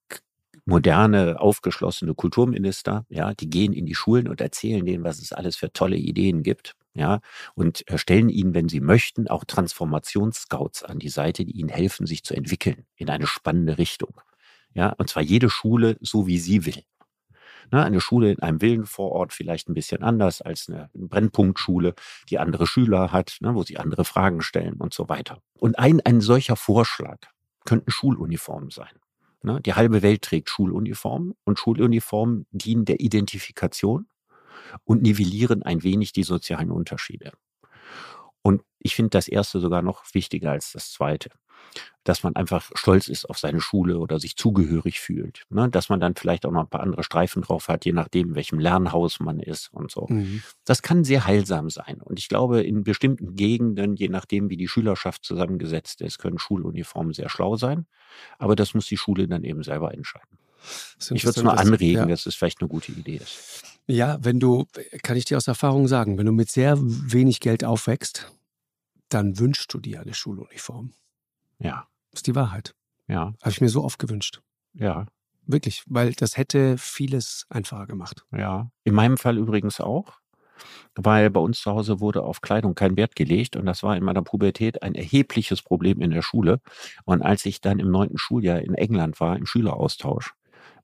moderne, 0.68 1.40
aufgeschlossene 1.40 2.14
Kulturminister, 2.14 3.06
ja, 3.08 3.32
die 3.32 3.48
gehen 3.48 3.72
in 3.72 3.86
die 3.86 3.94
Schulen 3.94 4.28
und 4.28 4.42
erzählen 4.42 4.84
denen, 4.84 5.02
was 5.02 5.18
es 5.18 5.32
alles 5.32 5.56
für 5.56 5.72
tolle 5.72 5.96
Ideen 5.96 6.42
gibt, 6.42 6.74
ja, 6.92 7.20
und 7.54 7.84
stellen 7.94 8.28
ihnen, 8.28 8.54
wenn 8.54 8.68
sie 8.68 8.80
möchten, 8.80 9.28
auch 9.28 9.44
Transformationsscouts 9.44 10.82
an 10.82 10.98
die 10.98 11.08
Seite, 11.08 11.46
die 11.46 11.52
ihnen 11.52 11.70
helfen, 11.70 12.06
sich 12.06 12.22
zu 12.22 12.34
entwickeln 12.34 12.84
in 12.96 13.08
eine 13.08 13.26
spannende 13.26 13.78
Richtung. 13.78 14.20
Ja, 14.74 14.90
und 14.98 15.08
zwar 15.08 15.22
jede 15.22 15.48
Schule 15.48 15.96
so, 16.00 16.26
wie 16.26 16.38
sie 16.38 16.66
will. 16.66 16.82
Ne, 17.70 17.84
eine 17.84 18.00
Schule 18.00 18.32
in 18.32 18.40
einem 18.40 18.60
Villenvorort 18.60 19.32
vielleicht 19.32 19.68
ein 19.68 19.74
bisschen 19.74 20.02
anders 20.02 20.40
als 20.42 20.68
eine 20.68 20.90
Brennpunktschule, 20.94 21.94
die 22.30 22.38
andere 22.38 22.66
Schüler 22.66 23.12
hat, 23.12 23.38
ne, 23.40 23.54
wo 23.54 23.62
sie 23.62 23.78
andere 23.78 24.04
Fragen 24.04 24.42
stellen 24.42 24.74
und 24.74 24.92
so 24.94 25.08
weiter. 25.08 25.38
Und 25.54 25.78
ein, 25.78 26.00
ein 26.04 26.20
solcher 26.20 26.56
Vorschlag 26.56 27.18
könnten 27.68 27.90
Schuluniformen 27.90 28.70
sein. 28.70 28.98
Ne? 29.42 29.60
Die 29.60 29.74
halbe 29.74 30.00
Welt 30.00 30.22
trägt 30.22 30.48
Schuluniformen 30.48 31.34
und 31.44 31.58
Schuluniformen 31.58 32.46
dienen 32.50 32.86
der 32.86 33.00
Identifikation 33.00 34.08
und 34.84 35.02
nivellieren 35.02 35.62
ein 35.62 35.82
wenig 35.82 36.12
die 36.12 36.22
sozialen 36.22 36.70
Unterschiede. 36.70 37.32
Und 38.40 38.62
ich 38.78 38.94
finde 38.94 39.10
das 39.10 39.28
erste 39.28 39.60
sogar 39.60 39.82
noch 39.82 40.02
wichtiger 40.14 40.52
als 40.52 40.72
das 40.72 40.92
zweite 40.92 41.28
dass 42.08 42.22
man 42.22 42.34
einfach 42.36 42.70
stolz 42.74 43.08
ist 43.08 43.28
auf 43.28 43.38
seine 43.38 43.60
Schule 43.60 43.98
oder 43.98 44.18
sich 44.18 44.36
zugehörig 44.36 44.98
fühlt. 44.98 45.42
Ne? 45.50 45.68
Dass 45.68 45.90
man 45.90 46.00
dann 46.00 46.14
vielleicht 46.14 46.46
auch 46.46 46.50
noch 46.50 46.62
ein 46.62 46.68
paar 46.68 46.80
andere 46.80 47.04
Streifen 47.04 47.42
drauf 47.42 47.68
hat, 47.68 47.84
je 47.84 47.92
nachdem, 47.92 48.30
in 48.30 48.34
welchem 48.34 48.58
Lernhaus 48.58 49.20
man 49.20 49.40
ist 49.40 49.72
und 49.72 49.90
so. 49.90 50.06
Mhm. 50.08 50.42
Das 50.64 50.80
kann 50.80 51.04
sehr 51.04 51.26
heilsam 51.26 51.68
sein. 51.68 52.00
Und 52.00 52.18
ich 52.18 52.28
glaube, 52.28 52.62
in 52.62 52.82
bestimmten 52.82 53.36
Gegenden, 53.36 53.94
je 53.94 54.08
nachdem, 54.08 54.48
wie 54.48 54.56
die 54.56 54.68
Schülerschaft 54.68 55.22
zusammengesetzt 55.22 56.00
ist, 56.00 56.18
können 56.18 56.38
Schuluniformen 56.38 57.12
sehr 57.12 57.28
schlau 57.28 57.56
sein. 57.56 57.86
Aber 58.38 58.56
das 58.56 58.72
muss 58.72 58.86
die 58.86 58.96
Schule 58.96 59.28
dann 59.28 59.44
eben 59.44 59.62
selber 59.62 59.92
entscheiden. 59.92 60.38
Ich 61.10 61.24
würde 61.24 61.38
es 61.38 61.44
nur 61.44 61.58
anregen, 61.58 62.00
ja. 62.00 62.06
dass 62.06 62.26
es 62.26 62.34
vielleicht 62.34 62.60
eine 62.60 62.68
gute 62.68 62.92
Idee 62.92 63.16
ist. 63.16 63.62
Ja, 63.86 64.18
wenn 64.22 64.40
du, 64.40 64.66
kann 65.02 65.16
ich 65.16 65.24
dir 65.24 65.36
aus 65.36 65.46
Erfahrung 65.46 65.88
sagen, 65.88 66.18
wenn 66.18 66.26
du 66.26 66.32
mit 66.32 66.50
sehr 66.50 66.76
wenig 66.78 67.40
Geld 67.40 67.64
aufwächst, 67.64 68.32
dann 69.08 69.38
wünschst 69.38 69.72
du 69.72 69.78
dir 69.78 70.00
eine 70.00 70.14
Schuluniform. 70.14 70.92
Ja. 71.58 71.86
Das 72.10 72.20
ist 72.20 72.26
die 72.26 72.34
Wahrheit. 72.34 72.74
Ja. 73.06 73.34
Habe 73.40 73.50
ich 73.50 73.60
mir 73.60 73.68
so 73.68 73.84
oft 73.84 73.98
gewünscht. 73.98 74.40
Ja. 74.74 75.06
Wirklich, 75.46 75.82
weil 75.86 76.12
das 76.12 76.36
hätte 76.36 76.76
vieles 76.76 77.46
einfacher 77.48 77.86
gemacht. 77.86 78.24
Ja. 78.32 78.70
In 78.84 78.94
meinem 78.94 79.16
Fall 79.16 79.38
übrigens 79.38 79.80
auch, 79.80 80.18
weil 80.94 81.30
bei 81.30 81.40
uns 81.40 81.60
zu 81.60 81.70
Hause 81.70 82.00
wurde 82.00 82.22
auf 82.22 82.40
Kleidung 82.40 82.74
kein 82.74 82.96
Wert 82.96 83.16
gelegt 83.16 83.56
und 83.56 83.64
das 83.64 83.82
war 83.82 83.96
in 83.96 84.04
meiner 84.04 84.22
Pubertät 84.22 84.82
ein 84.82 84.94
erhebliches 84.94 85.62
Problem 85.62 86.00
in 86.00 86.10
der 86.10 86.22
Schule. 86.22 86.60
Und 87.04 87.22
als 87.22 87.46
ich 87.46 87.60
dann 87.60 87.78
im 87.78 87.90
neunten 87.90 88.18
Schuljahr 88.18 88.60
in 88.60 88.74
England 88.74 89.20
war, 89.20 89.36
im 89.36 89.46
Schüleraustausch, 89.46 90.34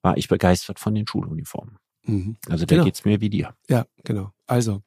war 0.02 0.16
ich 0.16 0.28
begeistert 0.28 0.78
von 0.78 0.94
den 0.94 1.06
Schuluniformen. 1.06 1.76
Mhm. 2.04 2.36
Also 2.48 2.64
da 2.66 2.76
genau. 2.76 2.84
geht 2.84 2.94
es 2.94 3.04
mir 3.04 3.20
wie 3.20 3.30
dir. 3.30 3.54
Ja, 3.68 3.86
genau. 4.02 4.30
Also, 4.46 4.82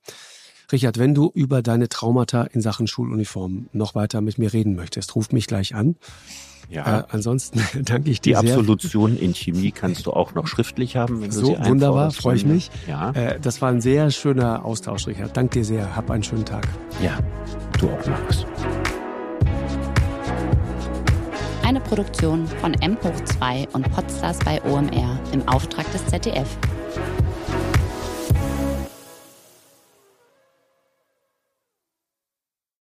Richard, 0.71 0.99
wenn 0.99 1.13
du 1.13 1.31
über 1.33 1.61
deine 1.61 1.87
Traumata 1.87 2.43
in 2.43 2.61
Sachen 2.61 2.87
Schuluniform 2.87 3.67
noch 3.71 3.95
weiter 3.95 4.19
mit 4.21 4.37
mir 4.37 4.51
reden 4.51 4.75
möchtest, 4.75 5.15
ruf 5.15 5.31
mich 5.31 5.47
gleich 5.47 5.75
an. 5.75 5.95
Ja. 6.69 6.99
Äh, 6.99 7.03
ansonsten 7.09 7.61
danke 7.85 8.09
ich 8.09 8.19
dir 8.19 8.41
Die 8.41 8.49
Absolution 8.49 9.15
in 9.15 9.33
Chemie 9.33 9.71
kannst 9.71 10.05
du 10.05 10.11
auch 10.11 10.33
noch 10.33 10.47
schriftlich 10.47 10.97
haben. 10.97 11.21
Wenn 11.21 11.31
so, 11.31 11.55
du 11.55 11.63
sie 11.63 11.69
wunderbar, 11.69 12.11
freue 12.11 12.35
ich 12.35 12.45
mich. 12.45 12.69
Ja. 12.87 13.11
Äh, 13.11 13.39
das 13.39 13.61
war 13.61 13.69
ein 13.69 13.79
sehr 13.79 14.11
schöner 14.11 14.65
Austausch, 14.65 15.07
Richard. 15.07 15.37
Danke 15.37 15.59
dir 15.59 15.65
sehr. 15.65 15.95
Hab 15.95 16.11
einen 16.11 16.23
schönen 16.23 16.43
Tag. 16.43 16.67
Ja, 17.01 17.17
du 17.79 17.89
auch, 17.89 18.05
Markus. 18.05 18.45
Eine 21.63 21.79
Produktion 21.79 22.45
von 22.47 22.73
M 22.75 22.97
hoch 23.01 23.23
2 23.23 23.69
und 23.71 23.89
Podstars 23.91 24.39
bei 24.39 24.61
OMR 24.63 25.19
im 25.31 25.47
Auftrag 25.47 25.89
des 25.93 26.05
ZDF. 26.07 26.57